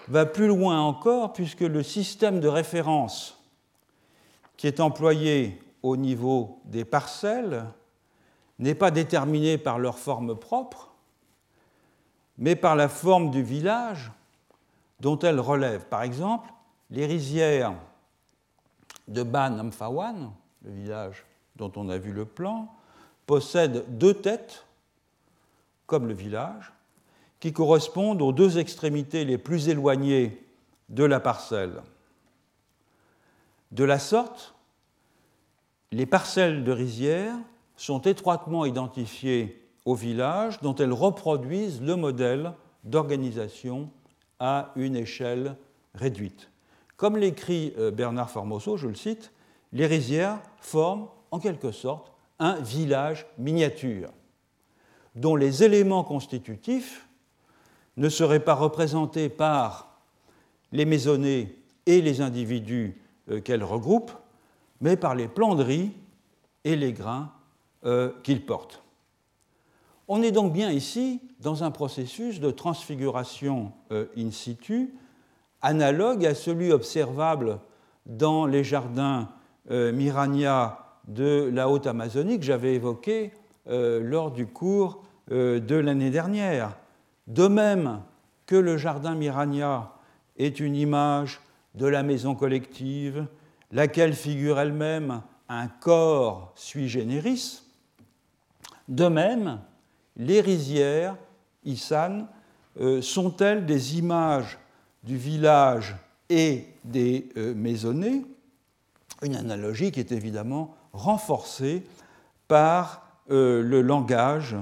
va 0.10 0.26
plus 0.26 0.48
loin 0.48 0.82
encore 0.82 1.32
puisque 1.32 1.62
le 1.62 1.84
système 1.84 2.42
de 2.42 2.50
référence 2.50 3.35
qui 4.58 4.68
est 4.68 4.80
employé 4.80 5.62
au 5.84 5.98
niveau 5.98 6.62
des 6.66 6.86
parcelles 6.86 7.66
n'est 8.60 8.76
pas 8.76 8.92
déterminé 8.92 9.58
par 9.58 9.80
leur 9.80 10.00
forme 10.00 10.36
propre, 10.36 10.94
mais 12.38 12.56
par 12.56 12.76
la 12.76 12.90
forme 12.90 13.32
du 13.32 13.44
village 13.44 14.12
dont 15.00 15.20
elles 15.20 15.40
relèvent. 15.40 15.86
Par 15.86 16.04
exemple, 16.04 16.50
les 16.90 17.06
rizières 17.06 17.76
de 19.08 19.24
Ban 19.24 19.60
Amphawan, 19.60 20.32
le 20.64 20.72
village 20.72 21.26
dont 21.56 21.72
on 21.76 21.90
a 21.90 21.98
vu 21.98 22.12
le 22.12 22.26
plan, 22.26 22.74
possèdent 23.26 23.86
deux 23.98 24.14
têtes, 24.14 24.66
comme 25.86 26.08
le 26.08 26.14
village, 26.14 26.72
qui 27.40 27.54
correspondent 27.54 28.22
aux 28.22 28.32
deux 28.32 28.58
extrémités 28.58 29.26
les 29.26 29.38
plus 29.38 29.70
éloignées 29.70 30.46
de 30.90 31.04
la 31.04 31.20
parcelle. 31.20 31.82
De 33.72 33.84
la 33.84 34.00
sorte, 34.00 34.56
les 35.92 36.06
parcelles 36.06 36.64
de 36.64 36.72
rizière 36.72 37.36
sont 37.76 38.02
étroitement 38.02 38.66
identifiées 38.66 39.62
au 39.86 39.96
village 39.96 40.60
dont 40.62 40.76
elles 40.76 40.94
reproduisent 40.94 41.82
le 41.82 41.96
modèle 41.96 42.54
d'organisation 42.84 43.90
à 44.40 44.72
une 44.76 44.96
échelle 44.96 45.56
réduite. 45.94 46.50
Comme 46.98 47.18
l'écrit 47.18 47.74
euh, 47.78 47.92
Bernard 47.92 48.30
Formoso, 48.30 48.78
je 48.78 48.88
le 48.88 48.96
cite, 48.96 49.32
les 49.74 49.86
rizières 49.86 50.40
forment 50.60 51.08
en 51.32 51.40
quelque 51.40 51.72
sorte 51.72 52.12
un 52.40 52.56
village 52.56 53.26
miniature, 53.38 54.10
dont 55.16 55.36
les 55.36 55.64
éléments 55.64 56.04
constitutifs 56.04 57.08
ne 57.98 58.10
seraient 58.10 58.44
pas 58.44 58.56
représentés 58.56 59.30
par 59.30 60.00
les 60.72 60.86
maisonnées 60.86 61.58
et 61.86 62.02
les 62.02 62.22
individus 62.22 62.98
euh, 63.30 63.42
qu'elles 63.42 63.64
regroupent, 63.64 64.14
mais 64.82 64.98
par 64.98 65.16
les 65.16 65.28
planderies 65.28 65.92
et 66.64 66.76
les 66.76 66.94
grains 66.94 67.32
euh, 67.86 68.12
qu'ils 68.24 68.46
portent. 68.46 68.84
On 70.08 70.22
est 70.22 70.32
donc 70.32 70.54
bien 70.54 70.72
ici 70.72 71.22
dans 71.40 71.64
un 71.64 71.72
processus 71.72 72.40
de 72.40 72.52
transfiguration 72.52 73.72
in 73.92 74.30
situ 74.30 74.94
analogue 75.66 76.26
à 76.28 76.36
celui 76.36 76.72
observable 76.72 77.60
dans 78.06 78.46
les 78.46 78.64
jardins 78.64 79.30
euh, 79.72 79.92
Mirania 79.92 80.78
de 81.08 81.50
la 81.52 81.70
Haute-Amazonie 81.70 82.40
que 82.40 82.46
j'avais 82.46 82.76
évoqué 82.76 83.32
euh, 83.68 84.00
lors 84.00 84.32
du 84.32 84.46
cours 84.46 85.04
euh, 85.32 85.60
de 85.60 85.76
l'année 85.76 86.12
dernière. 86.12 86.78
De 87.26 87.48
même 87.48 88.02
que 88.46 88.56
le 88.56 88.78
jardin 88.78 89.16
Mirania 89.16 89.92
est 90.38 90.60
une 90.60 90.76
image 90.76 91.42
de 91.76 91.86
la 91.86 92.04
maison 92.04 92.36
collective, 92.36 93.28
laquelle 93.72 94.14
figure 94.14 94.60
elle-même 94.60 95.22
un 95.50 95.68
corps 95.68 96.52
sui 96.56 96.88
generis, 96.88 97.62
de 98.88 99.08
même, 99.08 99.60
les 100.18 100.42
rizières, 100.42 101.18
Issan, 101.66 102.28
sont-elles 103.02 103.66
des 103.66 103.98
images 103.98 104.58
du 105.06 105.18
village 105.18 105.96
et 106.30 106.66
des 106.84 107.30
euh, 107.38 107.54
maisonnées, 107.54 108.26
une 109.22 109.36
analogie 109.36 109.92
qui 109.92 110.00
est 110.00 110.12
évidemment 110.12 110.76
renforcée 110.94 111.84
par 112.48 113.08
euh, 113.30 113.62
le 113.62 113.82
langage 113.82 114.56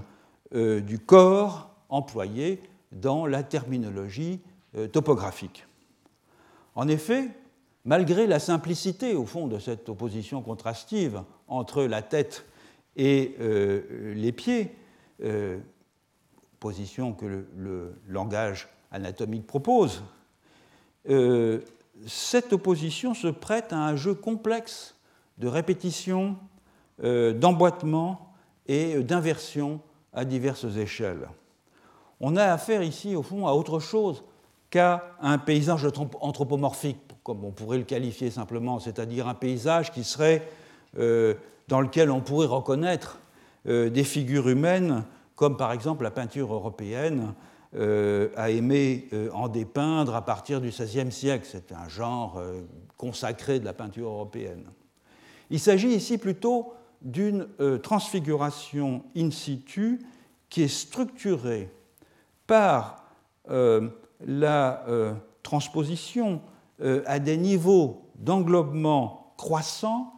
euh, 0.53 0.82
du 0.82 0.99
corps 0.99 1.70
employé 1.89 2.61
dans 2.91 3.26
la 3.26 3.43
terminologie 3.43 4.39
topographique. 4.91 5.68
En 6.76 6.88
effet, 6.88 7.30
malgré 7.86 8.28
la 8.28 8.39
simplicité, 8.39 9.13
au 9.15 9.26
fond, 9.26 9.47
de 9.47 9.59
cette 9.59 9.89
opposition 9.89 10.41
contrastive 10.41 11.21
entre 11.47 11.84
la 11.84 12.01
tête 12.01 12.45
et 12.95 13.36
les 13.39 14.32
pieds, 14.32 14.76
position 16.63 17.11
que 17.11 17.45
le 17.57 17.93
langage 18.07 18.69
anatomique 18.91 19.45
propose, 19.45 20.01
euh, 21.09 21.59
cette 22.07 22.53
opposition 22.53 23.13
se 23.13 23.28
prête 23.28 23.74
à 23.74 23.78
un 23.78 23.97
jeu 23.97 24.13
complexe 24.13 24.95
de 25.39 25.47
répétition, 25.47 26.38
euh, 27.03 27.34
d'emboîtement 27.34 28.34
et 28.67 29.03
d'inversion 29.03 29.82
à 30.13 30.24
diverses 30.24 30.78
échelles. 30.78 31.28
On 32.21 32.38
a 32.38 32.45
affaire 32.45 32.82
ici, 32.82 33.13
au 33.13 33.24
fond, 33.24 33.45
à 33.45 33.51
autre 33.51 33.80
chose 33.80 34.24
un 34.76 35.38
paysage 35.38 35.86
anthropomorphique, 36.21 36.97
comme 37.24 37.43
on 37.43 37.51
pourrait 37.51 37.78
le 37.78 37.84
qualifier 37.84 38.32
simplement, 38.32 38.80
c'est-à-dire 38.80 39.28
un 39.28 39.34
paysage 39.34 39.91
qui 39.91 40.03
serait 40.03 40.47
euh, 40.99 41.36
dans 41.67 41.82
lequel 41.82 42.11
on 42.11 42.21
pourrait 42.21 42.47
reconnaître 42.47 43.19
des 43.65 44.03
figures 44.03 44.49
humaines, 44.49 45.05
comme 45.38 45.55
par 45.55 45.71
exemple 45.71 46.03
la 46.03 46.11
peinture 46.11 46.53
européenne 46.53 47.34
euh, 47.76 48.30
a 48.36 48.51
aimé 48.51 49.07
euh, 49.13 49.32
en 49.32 49.47
dépeindre 49.47 50.13
à 50.13 50.24
partir 50.24 50.61
du 50.61 50.69
XVIe 50.69 51.11
siècle. 51.11 51.47
C'est 51.49 51.71
un 51.71 51.89
genre 51.89 52.38
euh, 52.38 52.61
consacré 52.97 53.59
de 53.59 53.65
la 53.65 53.74
peinture 53.74 54.09
européenne. 54.09 54.65
Il 55.49 55.59
s'agit 55.59 55.89
ici 55.89 56.19
plutôt 56.19 56.74
d'une 57.01 57.47
transfiguration 57.82 59.03
in 59.17 59.30
situ 59.30 59.99
qui 60.49 60.61
est 60.61 60.67
structurée 60.67 61.69
par 62.47 63.03
la 64.26 64.86
transposition 65.41 66.41
à 66.82 67.19
des 67.19 67.38
niveaux 67.38 68.09
d'englobement 68.15 69.34
croissant 69.38 70.13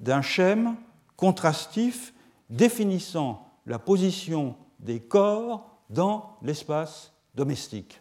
d'un 0.00 0.22
schème 0.22 0.76
contrastif 1.16 2.14
définissant 2.50 3.46
la 3.66 3.78
position 3.78 4.54
des 4.80 5.00
corps 5.00 5.78
dans 5.90 6.36
l'espace 6.42 7.12
domestique. 7.34 8.00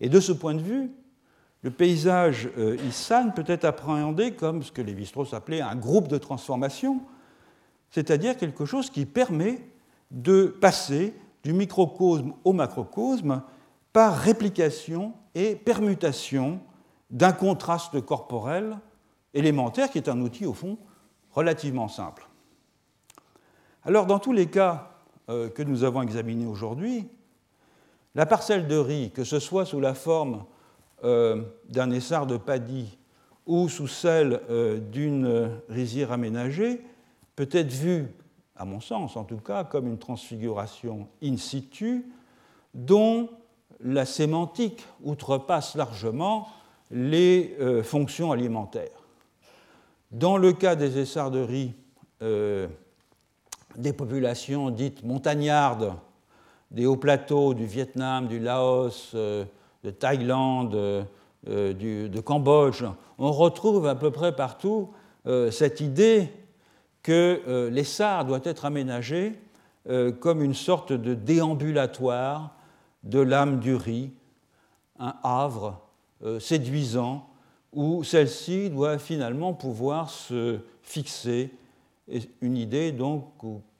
Et 0.00 0.08
de 0.08 0.20
ce 0.20 0.32
point 0.32 0.54
de 0.54 0.62
vue, 0.62 0.90
le 1.62 1.70
paysage 1.70 2.48
euh, 2.56 2.76
Issan 2.88 3.32
peut 3.34 3.44
être 3.46 3.64
appréhendé 3.64 4.32
comme 4.32 4.62
ce 4.62 4.70
que 4.70 4.80
Lévi-Strauss 4.80 5.34
appelait 5.34 5.60
un 5.60 5.74
groupe 5.74 6.06
de 6.06 6.18
transformation, 6.18 7.00
c'est-à-dire 7.90 8.36
quelque 8.36 8.64
chose 8.64 8.90
qui 8.90 9.06
permet 9.06 9.60
de 10.10 10.46
passer 10.60 11.14
du 11.42 11.52
microcosme 11.52 12.32
au 12.44 12.52
macrocosme 12.52 13.42
par 13.92 14.16
réplication 14.16 15.14
et 15.34 15.56
permutation 15.56 16.60
d'un 17.10 17.32
contraste 17.32 18.00
corporel 18.00 18.78
élémentaire 19.34 19.90
qui 19.90 19.98
est 19.98 20.08
un 20.08 20.20
outil 20.20 20.46
au 20.46 20.54
fond 20.54 20.78
relativement 21.32 21.88
simple. 21.88 22.28
Alors 23.84 24.06
dans 24.06 24.18
tous 24.18 24.32
les 24.32 24.46
cas 24.46 24.90
euh, 25.30 25.48
que 25.48 25.62
nous 25.62 25.84
avons 25.84 26.02
examiné 26.02 26.46
aujourd'hui, 26.46 27.08
la 28.14 28.26
parcelle 28.26 28.66
de 28.66 28.76
riz, 28.76 29.10
que 29.10 29.24
ce 29.24 29.38
soit 29.38 29.64
sous 29.64 29.80
la 29.80 29.94
forme 29.94 30.44
euh, 31.04 31.42
d'un 31.68 31.90
essart 31.90 32.26
de 32.26 32.36
paddy 32.36 32.98
ou 33.46 33.68
sous 33.68 33.86
celle 33.86 34.40
euh, 34.50 34.78
d'une 34.78 35.50
rizière 35.68 36.12
aménagée, 36.12 36.82
peut 37.36 37.48
être 37.52 37.72
vue, 37.72 38.08
à 38.56 38.64
mon 38.64 38.80
sens 38.80 39.16
en 39.16 39.24
tout 39.24 39.38
cas, 39.38 39.64
comme 39.64 39.86
une 39.86 39.98
transfiguration 39.98 41.08
in 41.22 41.36
situ 41.36 42.10
dont 42.74 43.30
la 43.80 44.04
sémantique 44.04 44.84
outrepasse 45.04 45.74
largement 45.74 46.48
les 46.90 47.56
fonctions 47.84 48.32
alimentaires. 48.32 48.88
Dans 50.10 50.36
le 50.36 50.52
cas 50.52 50.74
des 50.74 50.98
essarts 50.98 51.30
de 51.30 51.40
riz 51.40 51.74
des 53.78 53.92
populations 53.92 54.70
dites 54.70 55.04
montagnardes 55.04 55.92
des 56.70 56.84
hauts 56.84 56.96
plateaux 56.96 57.54
du 57.54 57.64
Vietnam, 57.64 58.28
du 58.28 58.38
Laos, 58.38 59.12
euh, 59.14 59.44
de 59.84 59.90
Thaïlande, 59.90 60.74
euh, 60.74 61.04
de 61.46 62.20
Cambodge, 62.20 62.84
on 63.16 63.32
retrouve 63.32 63.86
à 63.86 63.94
peu 63.94 64.10
près 64.10 64.34
partout 64.34 64.90
cette 65.50 65.80
idée 65.80 66.28
que 67.02 67.68
les 67.70 67.84
SAR 67.84 68.24
doivent 68.24 68.42
être 68.44 68.64
aménagés 68.64 69.34
comme 70.20 70.42
une 70.42 70.54
sorte 70.54 70.92
de 70.92 71.14
déambulatoire 71.14 72.54
de 73.04 73.20
l'âme 73.20 73.60
du 73.60 73.74
riz, 73.74 74.12
un 74.98 75.14
havre 75.22 75.80
séduisant 76.40 77.28
où 77.72 78.02
celle-ci 78.02 78.70
doit 78.70 78.98
finalement 78.98 79.54
pouvoir 79.54 80.10
se 80.10 80.58
fixer. 80.82 81.50
Une 82.40 82.56
idée, 82.56 82.90
donc, 82.90 83.24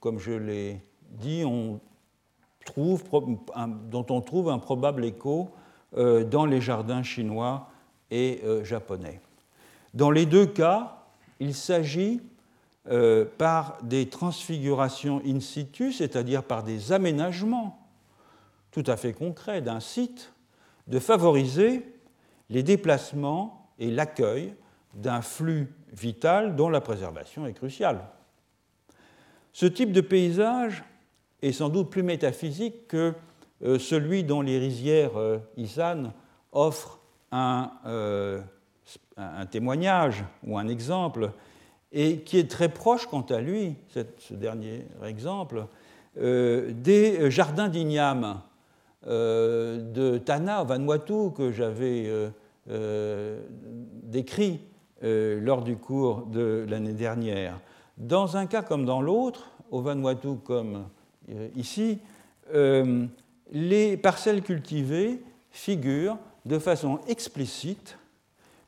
comme 0.01 0.19
je 0.19 0.33
l'ai 0.33 0.81
dit, 1.11 1.43
dont 1.43 1.81
on 4.11 4.21
trouve 4.21 4.51
un 4.51 4.59
probable 4.59 5.05
écho 5.05 5.51
euh, 5.97 6.25
dans 6.25 6.45
les 6.45 6.61
jardins 6.61 7.03
chinois 7.03 7.71
et 8.11 8.41
euh, 8.45 8.62
japonais. 8.64 9.21
Dans 9.95 10.11
les 10.11 10.27
deux 10.27 10.47
cas, 10.47 11.07
il 11.41 11.55
s'agit 11.55 12.21
euh, 12.91 13.25
par 13.39 13.79
des 13.83 14.09
transfigurations 14.09 15.23
in 15.27 15.41
situ, 15.41 15.93
c'est-à-dire 15.93 16.43
par 16.43 16.62
des 16.62 16.93
aménagements 16.93 17.78
tout 18.71 18.85
à 18.87 18.97
fait 18.97 19.12
concrets 19.12 19.62
d'un 19.62 19.81
site, 19.81 20.33
de 20.87 20.99
favoriser 20.99 21.87
les 22.51 22.62
déplacements 22.62 23.71
et 23.79 23.91
l'accueil 23.91 24.55
d'un 24.95 25.23
flux 25.23 25.73
vital 25.93 26.57
dont 26.57 26.69
la 26.69 26.81
préservation 26.81 27.47
est 27.47 27.53
cruciale. 27.53 28.01
Ce 29.53 29.66
type 29.66 29.93
de 29.93 30.01
paysage 30.01 30.85
est 31.43 31.53
sans 31.53 31.69
doute 31.69 31.91
plus 31.91 32.03
métaphysique 32.03 32.89
que 32.89 33.14
euh, 33.62 33.79
celui 33.79 34.25
dont 34.25 34.41
les 34.41 34.59
rizières 34.59 35.19
euh, 35.19 35.39
Isan 35.57 36.12
offrent 36.53 37.01
euh, 37.33 38.41
un, 39.16 39.47
témoignage 39.47 40.25
ou 40.47 40.59
un 40.59 40.69
exemple, 40.69 41.33
et 41.93 42.21
qui 42.21 42.39
est 42.39 42.51
très 42.51 42.69
proche, 42.69 43.07
quant 43.07 43.23
à 43.23 43.41
lui, 43.41 43.77
ce 43.89 44.35
dernier 44.35 44.87
exemple, 45.05 45.66
des 46.16 47.31
jardins 47.31 47.69
d'igname 47.69 48.41
de 49.07 50.19
Tana, 50.19 50.65
Vanuatu, 50.65 51.31
que 51.37 51.53
j'avais 51.53 52.11
euh, 52.71 53.41
décrit 54.03 54.61
euh, 55.03 55.41
lors 55.41 55.63
du 55.63 55.77
cours 55.77 56.27
de 56.27 56.67
l'année 56.69 56.93
dernière. 56.93 57.59
Dans 57.97 58.37
un 58.37 58.47
cas 58.47 58.61
comme 58.61 58.85
dans 58.85 59.01
l'autre, 59.01 59.53
au 59.71 59.81
Vanuatu 59.81 60.37
comme 60.45 60.87
euh, 61.31 61.49
ici, 61.57 61.99
les 63.51 63.97
parcelles 63.99 64.43
cultivées 64.43 65.23
figurent 65.51 66.19
de 66.47 66.59
façon 66.59 67.01
explicite 67.09 67.99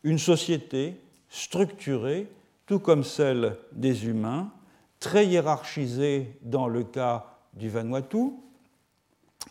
une 0.02 0.18
société 0.18 0.96
structurée, 1.28 2.26
tout 2.66 2.78
comme 2.78 3.04
celle 3.04 3.56
des 3.72 4.06
humains, 4.06 4.50
très 4.98 5.26
hiérarchisée 5.26 6.38
dans 6.42 6.68
le 6.68 6.84
cas 6.84 7.38
du 7.54 7.70
Vanuatu, 7.70 8.32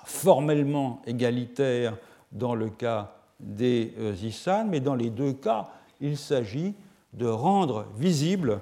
formellement 0.06 1.02
égalitaire 1.06 1.98
dans 2.32 2.56
le 2.56 2.70
cas 2.70 3.14
des 3.40 3.94
euh, 4.00 4.16
ISAN, 4.22 4.66
mais 4.66 4.80
dans 4.80 4.96
les 4.96 5.10
deux 5.10 5.34
cas, 5.34 5.70
il 6.02 6.18
s'agit 6.18 6.74
de 7.14 7.26
rendre 7.26 7.86
visible 7.98 8.62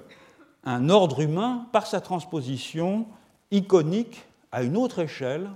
un 0.63 0.89
ordre 0.89 1.21
humain 1.21 1.67
par 1.71 1.87
sa 1.87 2.01
transposition 2.01 3.07
iconique 3.51 4.25
à 4.51 4.63
une 4.63 4.77
autre 4.77 4.99
échelle 4.99 5.49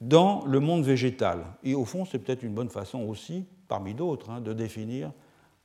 dans 0.00 0.44
le 0.46 0.60
monde 0.60 0.84
végétal. 0.84 1.44
Et 1.62 1.74
au 1.74 1.84
fond, 1.84 2.04
c'est 2.04 2.18
peut-être 2.18 2.42
une 2.42 2.54
bonne 2.54 2.68
façon 2.68 3.00
aussi, 3.00 3.44
parmi 3.68 3.94
d'autres, 3.94 4.30
hein, 4.30 4.40
de 4.40 4.52
définir 4.52 5.12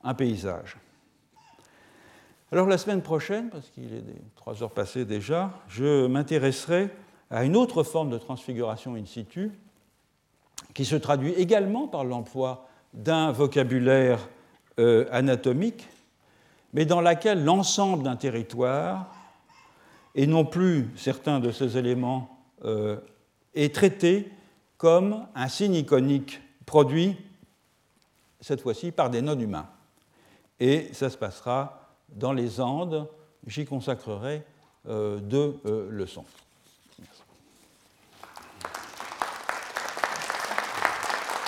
un 0.02 0.14
paysage. 0.14 0.76
Alors 2.50 2.66
la 2.66 2.78
semaine 2.78 3.02
prochaine, 3.02 3.50
parce 3.50 3.68
qu'il 3.70 3.92
est 3.92 4.04
trois 4.36 4.62
heures 4.62 4.70
passées 4.70 5.04
déjà, 5.04 5.52
je 5.68 6.06
m'intéresserai 6.06 6.88
à 7.30 7.44
une 7.44 7.56
autre 7.56 7.82
forme 7.82 8.10
de 8.10 8.18
transfiguration 8.18 8.94
in 8.94 9.04
situ, 9.04 9.52
qui 10.74 10.84
se 10.84 10.96
traduit 10.96 11.32
également 11.32 11.88
par 11.88 12.04
l'emploi 12.04 12.68
d'un 12.94 13.32
vocabulaire 13.32 14.28
euh, 14.78 15.06
anatomique, 15.10 15.86
mais 16.72 16.84
dans 16.84 17.00
laquelle 17.00 17.44
l'ensemble 17.44 18.02
d'un 18.02 18.16
territoire, 18.16 19.14
et 20.14 20.26
non 20.26 20.44
plus 20.44 20.88
certains 20.96 21.40
de 21.40 21.50
ces 21.50 21.76
éléments, 21.76 22.38
euh, 22.64 22.96
est 23.54 23.74
traité 23.74 24.30
comme 24.76 25.26
un 25.34 25.48
signe 25.48 25.74
iconique 25.74 26.40
produit, 26.66 27.16
cette 28.40 28.60
fois-ci, 28.60 28.92
par 28.92 29.10
des 29.10 29.22
non-humains. 29.22 29.68
Et 30.60 30.88
ça 30.92 31.10
se 31.10 31.16
passera 31.16 31.94
dans 32.08 32.32
les 32.32 32.60
Andes. 32.60 33.08
J'y 33.46 33.64
consacrerai 33.64 34.42
euh, 34.88 35.18
deux 35.18 35.60
leçons. 35.90 36.24